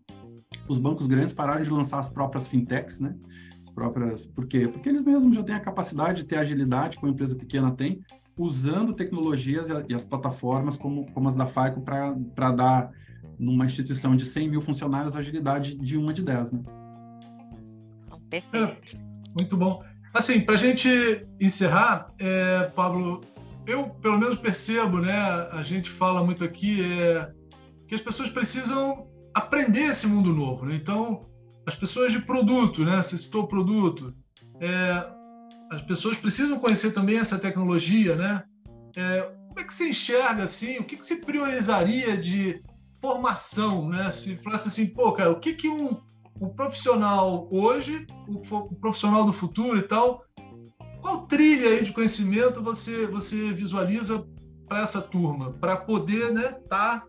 os 0.68 0.78
bancos 0.78 1.08
grandes 1.08 1.34
pararam 1.34 1.62
de 1.62 1.70
lançar 1.70 2.00
as 2.00 2.10
próprias 2.10 2.48
fintechs, 2.48 3.00
né? 3.00 3.16
As 3.62 3.70
próprias, 3.70 4.26
por 4.28 4.46
quê? 4.48 4.68
Porque 4.68 4.90
eles 4.90 5.04
mesmos 5.04 5.36
já 5.36 5.44
têm 5.44 5.56
a 5.56 5.60
capacidade 5.60 6.22
de 6.22 6.28
ter 6.28 6.38
agilidade 6.38 6.98
que 6.98 7.04
uma 7.04 7.12
empresa 7.12 7.36
pequena 7.36 7.72
tem, 7.72 8.02
usando 8.38 8.94
tecnologias 8.94 9.70
e 9.88 9.94
as 9.94 10.04
plataformas 10.04 10.76
como, 10.76 11.12
como 11.12 11.28
as 11.28 11.36
da 11.36 11.48
FICO 11.48 11.82
para 11.82 12.52
dar 12.52 12.92
numa 13.40 13.66
instituição 13.66 14.16
de 14.16 14.26
100 14.26 14.50
mil 14.50 14.62
funcionários 14.62 15.16
agilidade 15.16 15.76
de 15.76 15.98
uma 15.98 16.14
de 16.14 16.24
10, 16.24 16.52
né? 16.52 16.64
Perfeito. 18.30 18.98
É, 18.98 19.00
muito 19.40 19.56
bom. 19.56 19.84
Assim, 20.14 20.42
para 20.42 20.56
a 20.56 20.58
gente 20.58 20.90
encerrar, 21.40 22.14
é, 22.20 22.72
Pablo, 22.76 23.22
eu 23.68 23.90
pelo 23.90 24.18
menos 24.18 24.38
percebo, 24.38 25.00
né? 25.00 25.14
A 25.52 25.62
gente 25.62 25.90
fala 25.90 26.24
muito 26.24 26.44
aqui 26.44 26.82
é, 26.84 27.32
que 27.88 27.96
as 27.96 28.02
pessoas 28.02 28.30
precisam 28.30 29.08
aprender 29.34 29.88
esse 29.88 30.08
mundo 30.08 30.32
novo, 30.32 30.66
né? 30.66 30.76
Então, 30.76 31.26
as 31.66 31.76
pessoas 31.76 32.12
de 32.12 32.22
produto, 32.22 32.84
né? 32.86 33.02
Você 33.02 33.18
citou 33.18 33.48
produto. 33.48 34.14
É, 34.60 35.16
as 35.72 35.82
pessoas 35.82 36.18
precisam 36.18 36.60
conhecer 36.60 36.92
também 36.92 37.18
essa 37.18 37.40
tecnologia, 37.40 38.16
né? 38.16 38.44
É, 38.96 39.22
como 39.48 39.60
é 39.60 39.64
que 39.64 39.74
se 39.74 39.90
enxerga 39.90 40.44
assim? 40.44 40.78
O 40.78 40.84
que, 40.84 40.98
que 40.98 41.06
se 41.06 41.22
priorizaria 41.22 42.18
de 42.18 42.62
formação, 43.02 43.90
né? 43.90 44.10
Se 44.12 44.36
falasse 44.38 44.68
assim, 44.68 44.88
pô, 44.88 45.12
cara, 45.12 45.32
o 45.32 45.40
que 45.40 45.54
que 45.54 45.70
um, 45.70 45.98
um 46.40 46.50
profissional 46.50 47.48
hoje, 47.52 48.06
o, 48.28 48.42
o 48.58 48.76
profissional 48.76 49.26
do 49.26 49.34
futuro 49.34 49.78
e 49.78 49.84
tal, 49.84 50.24
qual 51.02 51.28
trilha 51.28 51.70
aí 51.70 51.84
de 51.84 51.94
conhecimento 51.94 52.62
você 52.62 53.06
você 53.06 53.54
visualiza 53.54 54.28
para 54.68 54.82
essa 54.82 55.02
turma, 55.02 55.54
para 55.54 55.78
poder, 55.78 56.34
né, 56.34 56.54
tá, 56.68 57.04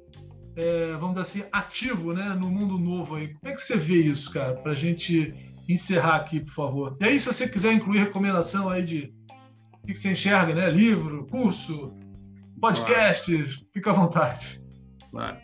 é, 0.54 0.92
vamos 0.92 1.16
dizer 1.16 1.22
assim, 1.22 1.48
ativo, 1.50 2.12
né, 2.12 2.36
no 2.38 2.50
mundo 2.50 2.78
novo 2.78 3.16
aí? 3.16 3.32
Como 3.34 3.52
é 3.52 3.54
que 3.54 3.62
você 3.62 3.76
vê 3.76 4.02
isso, 4.02 4.30
cara, 4.30 4.54
para 4.54 4.72
a 4.72 4.74
gente 4.74 5.34
encerrar 5.68 6.16
aqui, 6.16 6.40
por 6.40 6.52
favor. 6.52 6.96
E 7.00 7.04
aí, 7.04 7.20
se 7.20 7.26
você 7.26 7.48
quiser 7.48 7.72
incluir 7.72 7.98
recomendação 7.98 8.68
aí 8.68 8.82
de 8.82 9.12
o 9.82 9.86
que 9.86 9.94
você 9.94 10.12
enxerga, 10.12 10.54
né? 10.54 10.70
Livro, 10.70 11.26
curso, 11.26 11.92
podcasts, 12.60 13.54
claro. 13.56 13.70
fica 13.72 13.90
à 13.90 13.94
vontade. 13.94 14.62
Claro. 15.10 15.38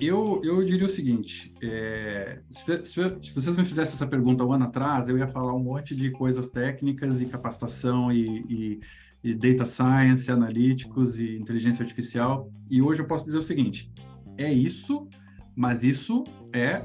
Eu, 0.00 0.40
eu 0.44 0.64
diria 0.64 0.86
o 0.86 0.88
seguinte: 0.88 1.52
é, 1.60 2.40
se, 2.48 2.84
se, 2.84 3.16
se, 3.22 3.34
vocês 3.34 3.56
me 3.56 3.64
fizessem 3.64 3.94
essa 3.94 4.06
pergunta 4.06 4.44
um 4.44 4.52
ano 4.52 4.64
atrás, 4.64 5.08
eu 5.08 5.18
ia 5.18 5.26
falar 5.26 5.52
um 5.54 5.62
monte 5.62 5.94
de 5.94 6.10
coisas 6.12 6.50
técnicas 6.50 7.20
e 7.20 7.26
capacitação 7.26 8.12
e, 8.12 8.24
e, 8.48 8.80
e 9.24 9.34
data 9.34 9.66
science, 9.66 10.30
analíticos 10.30 11.18
e 11.18 11.36
inteligência 11.36 11.82
artificial. 11.82 12.48
E 12.70 12.80
hoje 12.80 13.02
eu 13.02 13.06
posso 13.06 13.24
dizer 13.24 13.38
o 13.38 13.42
seguinte: 13.42 13.90
é 14.36 14.52
isso, 14.52 15.08
mas 15.56 15.82
isso 15.82 16.22
é 16.52 16.84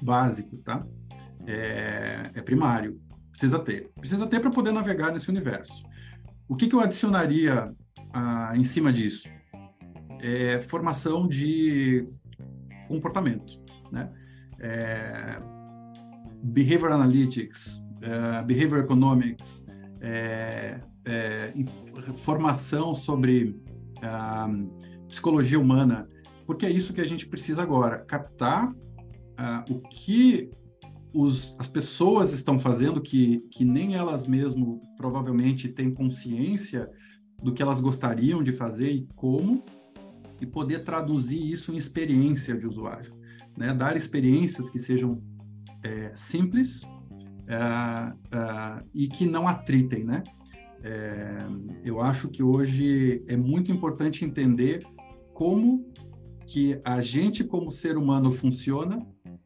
básico, 0.00 0.56
tá? 0.58 0.86
É, 1.46 2.30
é 2.34 2.42
primário. 2.42 3.00
Precisa 3.30 3.58
ter. 3.58 3.90
Precisa 3.98 4.26
ter 4.26 4.40
para 4.40 4.50
poder 4.50 4.72
navegar 4.72 5.12
nesse 5.12 5.28
universo. 5.28 5.84
O 6.48 6.54
que, 6.54 6.68
que 6.68 6.74
eu 6.74 6.80
adicionaria 6.80 7.72
ah, 8.12 8.52
em 8.54 8.64
cima 8.64 8.92
disso? 8.92 9.28
É 10.20 10.62
formação 10.62 11.26
de 11.26 12.06
comportamento, 12.88 13.60
né? 13.90 14.10
É, 14.60 15.40
behavior 16.42 16.92
analytics, 16.92 17.86
é, 18.00 18.42
behavior 18.42 18.80
economics, 18.80 19.64
é, 20.00 20.80
é, 21.04 21.52
formação 22.16 22.94
sobre 22.94 23.58
ah, 24.02 24.48
psicologia 25.08 25.58
humana, 25.58 26.08
porque 26.46 26.66
é 26.66 26.70
isso 26.70 26.92
que 26.92 27.00
a 27.00 27.06
gente 27.06 27.26
precisa 27.26 27.62
agora, 27.62 27.98
captar 28.00 28.72
ah, 29.36 29.64
o 29.68 29.80
que 29.80 30.50
os, 31.14 31.56
as 31.60 31.68
pessoas 31.68 32.32
estão 32.32 32.58
fazendo 32.58 33.00
que, 33.00 33.46
que 33.50 33.64
nem 33.64 33.94
elas 33.94 34.26
mesmo 34.26 34.82
provavelmente 34.96 35.68
têm 35.68 35.94
consciência 35.94 36.90
do 37.40 37.52
que 37.52 37.62
elas 37.62 37.80
gostariam 37.80 38.42
de 38.42 38.52
fazer 38.52 38.90
e 38.90 39.08
como, 39.14 39.62
e 40.40 40.46
poder 40.46 40.82
traduzir 40.82 41.40
isso 41.40 41.72
em 41.72 41.76
experiência 41.76 42.56
de 42.56 42.66
usuário. 42.66 43.14
Né? 43.56 43.72
Dar 43.72 43.96
experiências 43.96 44.68
que 44.68 44.78
sejam 44.78 45.22
é, 45.84 46.12
simples 46.16 46.82
é, 47.46 47.56
é, 47.56 48.84
e 48.92 49.06
que 49.06 49.24
não 49.24 49.46
atritem. 49.46 50.02
Né? 50.02 50.24
É, 50.82 51.46
eu 51.84 52.00
acho 52.00 52.28
que 52.28 52.42
hoje 52.42 53.22
é 53.28 53.36
muito 53.36 53.70
importante 53.70 54.24
entender 54.24 54.84
como 55.32 55.86
que 56.44 56.80
a 56.84 57.00
gente 57.00 57.44
como 57.44 57.70
ser 57.70 57.96
humano 57.96 58.32
funciona 58.32 58.98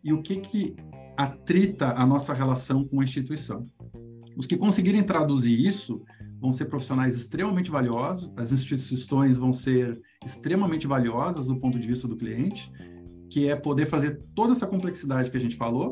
e 0.02 0.12
o 0.12 0.22
que 0.22 0.36
que 0.36 0.74
atrita 1.18 1.94
a 1.94 2.06
nossa 2.06 2.32
relação 2.32 2.84
com 2.84 3.00
a 3.00 3.02
instituição. 3.02 3.66
Os 4.36 4.46
que 4.46 4.56
conseguirem 4.56 5.02
traduzir 5.02 5.66
isso 5.66 6.00
vão 6.40 6.52
ser 6.52 6.66
profissionais 6.66 7.16
extremamente 7.16 7.72
valiosos, 7.72 8.32
as 8.36 8.52
instituições 8.52 9.36
vão 9.36 9.52
ser 9.52 10.00
extremamente 10.24 10.86
valiosas 10.86 11.48
do 11.48 11.56
ponto 11.56 11.76
de 11.76 11.88
vista 11.88 12.06
do 12.06 12.16
cliente, 12.16 12.70
que 13.28 13.48
é 13.48 13.56
poder 13.56 13.86
fazer 13.86 14.22
toda 14.32 14.52
essa 14.52 14.64
complexidade 14.64 15.28
que 15.28 15.36
a 15.36 15.40
gente 15.40 15.56
falou, 15.56 15.90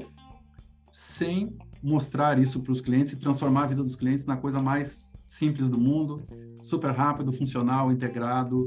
sem 0.92 1.56
mostrar 1.82 2.38
isso 2.38 2.62
para 2.62 2.70
os 2.70 2.80
clientes 2.80 3.12
e 3.12 3.18
transformar 3.18 3.64
a 3.64 3.66
vida 3.66 3.82
dos 3.82 3.96
clientes 3.96 4.26
na 4.26 4.36
coisa 4.36 4.62
mais 4.62 5.16
simples 5.26 5.68
do 5.68 5.76
mundo, 5.76 6.22
super 6.62 6.92
rápido, 6.92 7.32
funcional, 7.32 7.90
integrado. 7.90 8.66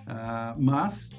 Uh, 0.00 0.58
mas, 0.58 1.10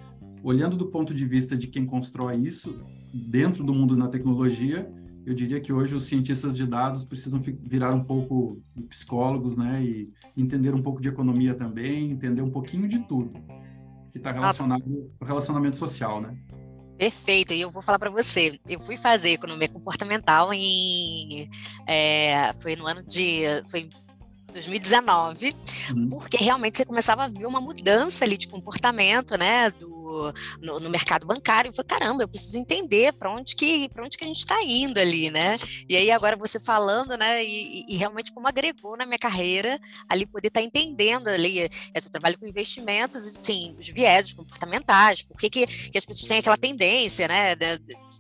olhando 0.43 0.75
do 0.75 0.87
ponto 0.87 1.13
de 1.13 1.25
vista 1.27 1.55
de 1.55 1.67
quem 1.67 1.85
constrói 1.85 2.37
isso, 2.37 2.81
dentro 3.14 3.64
do 3.64 3.74
mundo 3.74 3.95
da 3.95 4.07
tecnologia, 4.07 4.91
eu 5.26 5.34
diria 5.34 5.60
que 5.60 5.72
hoje 5.72 5.93
os 5.93 6.05
cientistas 6.05 6.55
de 6.55 6.66
dados 6.66 7.03
precisam 7.03 7.39
virar 7.39 7.93
um 7.93 8.03
pouco 8.03 8.62
psicólogos, 8.88 9.55
né, 9.55 9.84
e 9.84 10.12
entender 10.36 10.74
um 10.74 10.82
pouco 10.82 11.01
de 11.01 11.10
economia 11.10 11.53
também, 11.53 12.12
entender 12.12 12.41
um 12.41 12.49
pouquinho 12.49 12.88
de 12.88 12.99
tudo 12.99 13.34
que 14.12 14.18
está 14.18 14.32
relacionado 14.32 15.12
ao 15.20 15.28
relacionamento 15.28 15.78
social, 15.78 16.20
né? 16.20 16.36
Perfeito, 16.97 17.53
e 17.53 17.62
eu 17.62 17.72
vou 17.72 17.82
falar 17.82 17.97
para 17.97 18.10
você. 18.10 18.60
Eu 18.68 18.80
fui 18.82 18.97
fazer 18.97 19.30
economia 19.30 19.70
comportamental 19.70 20.53
em 20.53 21.49
é, 21.88 22.51
foi 22.53 22.76
no 22.76 22.86
ano 22.86 23.01
de 23.03 23.43
foi 23.70 23.88
2019, 24.49 25.53
uhum. 25.91 26.09
porque 26.09 26.37
realmente 26.37 26.77
você 26.77 26.85
começava 26.85 27.23
a 27.23 27.27
ver 27.27 27.45
uma 27.45 27.61
mudança 27.61 28.25
ali 28.25 28.37
de 28.37 28.47
comportamento, 28.47 29.37
né, 29.37 29.69
do, 29.71 30.33
no, 30.61 30.79
no 30.79 30.89
mercado 30.89 31.25
bancário. 31.25 31.69
Eu 31.69 31.73
falei, 31.73 31.87
caramba, 31.87 32.23
eu 32.23 32.27
preciso 32.27 32.57
entender 32.57 33.13
para 33.13 33.31
onde 33.31 33.55
que 33.55 33.89
para 33.89 34.03
onde 34.03 34.17
que 34.17 34.23
a 34.23 34.27
gente 34.27 34.39
está 34.39 34.59
indo 34.63 34.99
ali, 34.99 35.29
né? 35.29 35.57
E 35.87 35.95
aí 35.95 36.11
agora 36.11 36.35
você 36.35 36.59
falando, 36.59 37.17
né, 37.17 37.43
e, 37.43 37.85
e, 37.87 37.95
realmente 37.97 38.31
como 38.33 38.47
agregou 38.47 38.97
na 38.97 39.05
minha 39.05 39.19
carreira 39.19 39.79
ali 40.07 40.25
poder 40.25 40.47
estar 40.47 40.59
tá 40.59 40.65
entendendo 40.65 41.27
ali, 41.27 41.61
é, 41.61 41.69
eu 41.95 42.09
trabalho 42.11 42.37
com 42.37 42.47
investimentos, 42.47 43.23
sim, 43.41 43.75
os 43.79 43.87
viéses 43.89 44.33
comportamentais, 44.33 45.21
por 45.21 45.37
que, 45.37 45.49
que, 45.49 45.65
que 45.67 45.97
as 45.97 46.05
pessoas 46.05 46.27
têm 46.27 46.39
aquela 46.39 46.57
tendência, 46.57 47.27
né, 47.27 47.55
de, 47.55 47.77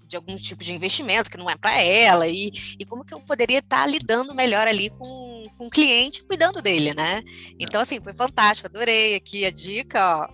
de 0.09 0.17
algum 0.17 0.35
tipo 0.35 0.63
de 0.63 0.73
investimento 0.73 1.31
que 1.31 1.37
não 1.37 1.49
é 1.49 1.55
para 1.55 1.81
ela 1.81 2.27
e, 2.27 2.51
e 2.77 2.85
como 2.85 3.05
que 3.05 3.13
eu 3.13 3.21
poderia 3.21 3.59
estar 3.59 3.83
tá 3.83 3.87
lidando 3.87 4.35
melhor 4.35 4.67
ali 4.67 4.89
com 4.89 5.29
com 5.59 5.67
o 5.67 5.69
cliente 5.69 6.23
cuidando 6.23 6.61
dele, 6.61 6.93
né? 6.93 7.21
Então, 7.59 7.81
assim, 7.81 7.99
foi 7.99 8.13
fantástico, 8.13 8.67
adorei 8.67 9.15
aqui 9.15 9.45
a 9.45 9.51
dica, 9.51 10.17
ó. 10.17 10.29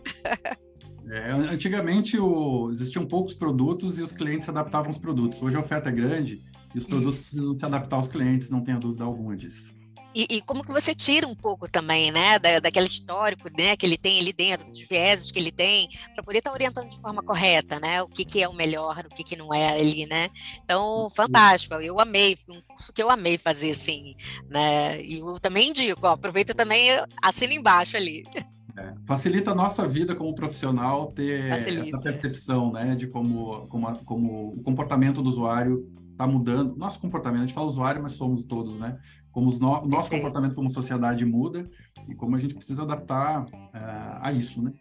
É, 1.08 1.32
antigamente 1.32 2.18
o, 2.18 2.72
existiam 2.72 3.06
poucos 3.06 3.34
produtos 3.34 4.00
e 4.00 4.04
os 4.04 4.12
clientes 4.12 4.50
adaptavam 4.50 4.90
os 4.90 4.98
produtos. 4.98 5.42
Hoje 5.42 5.56
a 5.56 5.60
oferta 5.60 5.90
é 5.90 5.92
grande 5.92 6.44
e 6.74 6.78
os 6.78 6.86
produtos 6.86 7.14
Isso. 7.14 7.24
precisam 7.24 7.60
se 7.60 7.66
adaptar 7.66 7.98
aos 7.98 8.08
clientes, 8.08 8.50
não 8.50 8.64
tenha 8.64 8.80
dúvida 8.80 9.04
alguma 9.04 9.36
disso. 9.36 9.76
E, 10.16 10.38
e, 10.38 10.42
como 10.42 10.64
que 10.64 10.72
você 10.72 10.96
tira 10.96 11.28
um 11.28 11.36
pouco 11.36 11.70
também, 11.70 12.10
né, 12.10 12.40
da, 12.40 12.62
daquele 12.62 12.88
histórico, 12.88 13.50
né, 13.58 13.76
que 13.76 13.86
ele 13.86 13.98
tem 13.98 14.18
ali 14.18 14.32
dentro, 14.32 14.66
dos 14.66 14.88
vieses 14.88 15.30
que 15.30 15.38
ele 15.38 15.52
tem, 15.52 15.90
para 16.14 16.24
poder 16.24 16.38
estar 16.38 16.52
tá 16.52 16.54
orientando 16.54 16.88
de 16.88 17.02
forma 17.02 17.22
correta, 17.22 17.82
né, 17.82 18.02
o 18.02 18.08
que, 18.08 18.24
que 18.24 18.42
é 18.42 18.48
o 18.48 18.54
melhor, 18.54 19.06
o 19.06 19.14
que, 19.14 19.26
que 19.26 19.36
não 19.36 19.54
é 19.54 19.68
ali, 19.68 20.06
né. 20.06 20.30
Então, 20.64 21.10
fantástico, 21.14 21.76
eu 21.76 22.00
amei, 22.00 22.38
foi 22.38 22.56
um 22.56 22.62
curso 22.62 22.94
que 22.94 23.04
eu 23.04 23.10
amei 23.10 23.38
fazer, 23.38 23.72
assim, 23.72 24.16
né, 24.50 25.02
e 25.04 25.20
eu 25.20 25.38
também 25.38 25.72
indico, 25.72 26.08
ó, 26.08 26.12
aproveita 26.12 26.54
também, 26.54 26.92
assina 27.22 27.54
embaixo 27.54 27.98
ali. 27.98 28.24
É, 28.78 28.94
facilita 29.06 29.52
a 29.52 29.56
nossa 29.56 29.88
vida 29.88 30.14
como 30.16 30.36
profissional 30.36 31.08
ter 31.14 31.50
Facilita. 31.50 31.82
essa 31.88 31.98
percepção, 32.00 32.74
né, 32.74 32.94
de 32.96 33.08
como, 33.08 33.68
como, 33.68 33.88
a- 33.88 33.96
como 34.04 34.50
o 34.54 34.62
comportamento 34.64 35.22
do 35.22 35.30
usuário 35.30 35.88
está 36.12 36.28
mudando. 36.28 36.76
Nosso 36.76 37.00
comportamento, 37.00 37.42
a 37.44 37.46
gente 37.46 37.54
fala 37.56 37.68
usuário, 37.68 38.02
mas 38.04 38.14
somos 38.14 38.44
todos, 38.46 38.78
né? 38.78 38.98
Como 39.32 39.48
os 39.48 39.60
no- 39.60 39.68
o 39.84 39.88
nosso 39.88 40.10
Perfeito. 40.10 40.22
comportamento 40.24 40.56
como 40.56 40.70
sociedade 40.72 41.26
muda 41.26 41.70
e 42.08 42.16
como 42.16 42.36
a 42.36 42.40
gente 42.40 42.54
precisa 42.56 42.84
adaptar 42.84 43.46
eh, 43.74 44.18
a 44.22 44.32
isso, 44.32 44.62
né? 44.62 44.72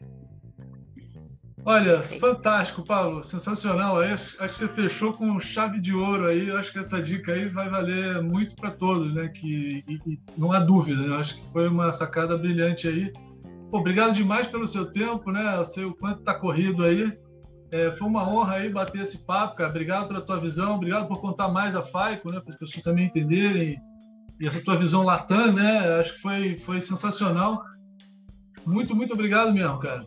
Olha, 1.66 2.00
fantástico, 2.02 2.84
Paulo, 2.84 3.24
sensacional. 3.24 3.98
Aí, 3.98 4.12
Acho 4.12 4.42
acho 4.42 4.52
que 4.52 4.58
você 4.58 4.68
fechou 4.68 5.14
com 5.14 5.40
chave 5.40 5.80
de 5.80 5.94
ouro 5.94 6.26
aí. 6.26 6.48
Eu 6.48 6.58
Acho 6.58 6.70
que 6.72 6.78
essa 6.78 7.00
dica 7.02 7.32
aí 7.32 7.48
vai 7.48 7.70
valer 7.70 8.22
muito 8.22 8.54
para 8.54 8.70
todos, 8.70 9.14
né? 9.14 9.28
Que 9.28 9.82
e- 9.88 10.00
e 10.06 10.20
não 10.36 10.52
há 10.52 10.60
dúvida. 10.60 11.00
Né? 11.00 11.08
Eu 11.08 11.14
Acho 11.14 11.36
que 11.36 11.52
foi 11.52 11.66
uma 11.68 11.90
sacada 11.90 12.36
brilhante 12.36 12.86
aí. 12.86 13.10
Pô, 13.74 13.80
obrigado 13.80 14.14
demais 14.14 14.46
pelo 14.46 14.68
seu 14.68 14.92
tempo, 14.92 15.32
né? 15.32 15.56
Eu 15.56 15.64
sei 15.64 15.84
o 15.84 15.92
quanto 15.92 16.20
está 16.20 16.32
corrido 16.32 16.84
aí. 16.84 17.12
É, 17.72 17.90
foi 17.90 18.06
uma 18.06 18.22
honra 18.22 18.54
aí 18.54 18.70
bater 18.70 19.00
esse 19.00 19.26
papo, 19.26 19.56
cara. 19.56 19.68
Obrigado 19.68 20.06
pela 20.06 20.20
tua 20.20 20.38
visão, 20.38 20.76
obrigado 20.76 21.08
por 21.08 21.20
contar 21.20 21.48
mais 21.48 21.72
da 21.72 21.82
FAICO, 21.82 22.30
né? 22.30 22.38
Para 22.38 22.52
as 22.52 22.58
pessoas 22.60 22.84
também 22.84 23.06
entenderem. 23.06 23.76
E 24.40 24.46
essa 24.46 24.62
tua 24.62 24.76
visão 24.76 25.02
latam, 25.02 25.52
né? 25.52 25.98
Acho 25.98 26.12
que 26.14 26.20
foi, 26.20 26.56
foi 26.56 26.80
sensacional. 26.80 27.64
Muito, 28.64 28.94
muito 28.94 29.12
obrigado 29.12 29.52
mesmo, 29.52 29.76
cara. 29.80 30.06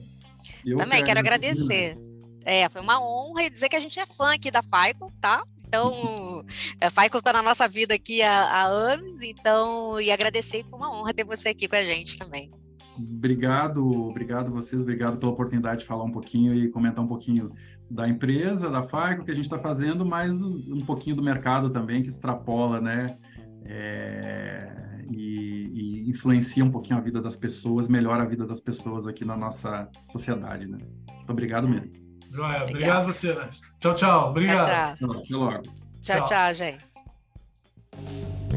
Eu 0.65 0.77
Também 0.77 0.99
que 0.99 1.07
quero 1.07 1.19
agradeço 1.19 1.65
agradecer. 1.65 2.01
É, 2.45 2.69
foi 2.69 2.79
uma 2.79 3.01
honra 3.01 3.43
e 3.43 3.49
dizer 3.49 3.67
que 3.67 3.75
a 3.75 3.81
gente 3.81 3.99
é 3.99 4.05
fã 4.05 4.33
aqui 4.33 4.49
da 4.49 4.63
FAICO, 4.63 5.11
tá? 5.19 5.43
Então, 5.67 6.45
a 6.79 6.89
FAICO 6.89 7.17
está 7.17 7.33
na 7.33 7.43
nossa 7.43 7.67
vida 7.67 7.93
aqui 7.93 8.21
há, 8.21 8.43
há 8.43 8.65
anos, 8.65 9.21
então, 9.21 9.99
e 9.99 10.09
agradecer, 10.09 10.63
foi 10.69 10.79
uma 10.79 10.89
honra 10.89 11.13
ter 11.13 11.25
você 11.25 11.49
aqui 11.49 11.67
com 11.67 11.75
a 11.75 11.83
gente 11.83 12.17
também. 12.17 12.49
Obrigado, 12.97 13.87
obrigado 13.89 14.51
vocês, 14.51 14.81
obrigado 14.81 15.17
pela 15.17 15.31
oportunidade 15.31 15.81
de 15.81 15.85
falar 15.85 16.03
um 16.03 16.11
pouquinho 16.11 16.53
e 16.53 16.69
comentar 16.69 17.03
um 17.03 17.07
pouquinho 17.07 17.51
da 17.89 18.07
empresa, 18.07 18.69
da 18.69 18.83
FAICO, 18.83 19.23
que 19.23 19.31
a 19.31 19.35
gente 19.35 19.45
está 19.45 19.59
fazendo, 19.59 20.05
mas 20.05 20.41
um 20.43 20.81
pouquinho 20.81 21.15
do 21.15 21.23
mercado 21.23 21.69
também, 21.69 22.01
que 22.01 22.09
extrapola, 22.09 22.81
né? 22.81 23.17
É, 23.63 25.05
e, 25.11 26.03
e 26.05 26.09
influencia 26.09 26.63
um 26.63 26.71
pouquinho 26.71 26.97
a 26.97 27.01
vida 27.01 27.21
das 27.21 27.35
pessoas, 27.35 27.87
melhora 27.87 28.23
a 28.23 28.25
vida 28.25 28.45
das 28.45 28.59
pessoas 28.59 29.07
aqui 29.07 29.23
na 29.23 29.37
nossa 29.37 29.87
sociedade, 30.09 30.65
né? 30.65 30.77
Muito 31.13 31.31
obrigado 31.31 31.67
mesmo. 31.67 31.91
Joia, 32.31 32.63
Obrigado. 32.63 32.69
obrigado 32.69 33.03
a 33.03 33.13
você. 33.13 33.35
né? 33.35 33.49
Tchau, 33.79 33.95
tchau. 33.95 34.29
Obrigado. 34.29 34.97
Tchau, 34.97 35.09
tchau. 35.09 35.19
Até 35.19 35.35
logo. 35.35 35.63
Tchau, 36.01 36.17
Tchau. 36.17 36.25
tchau, 36.25 36.53
gente. 36.53 38.56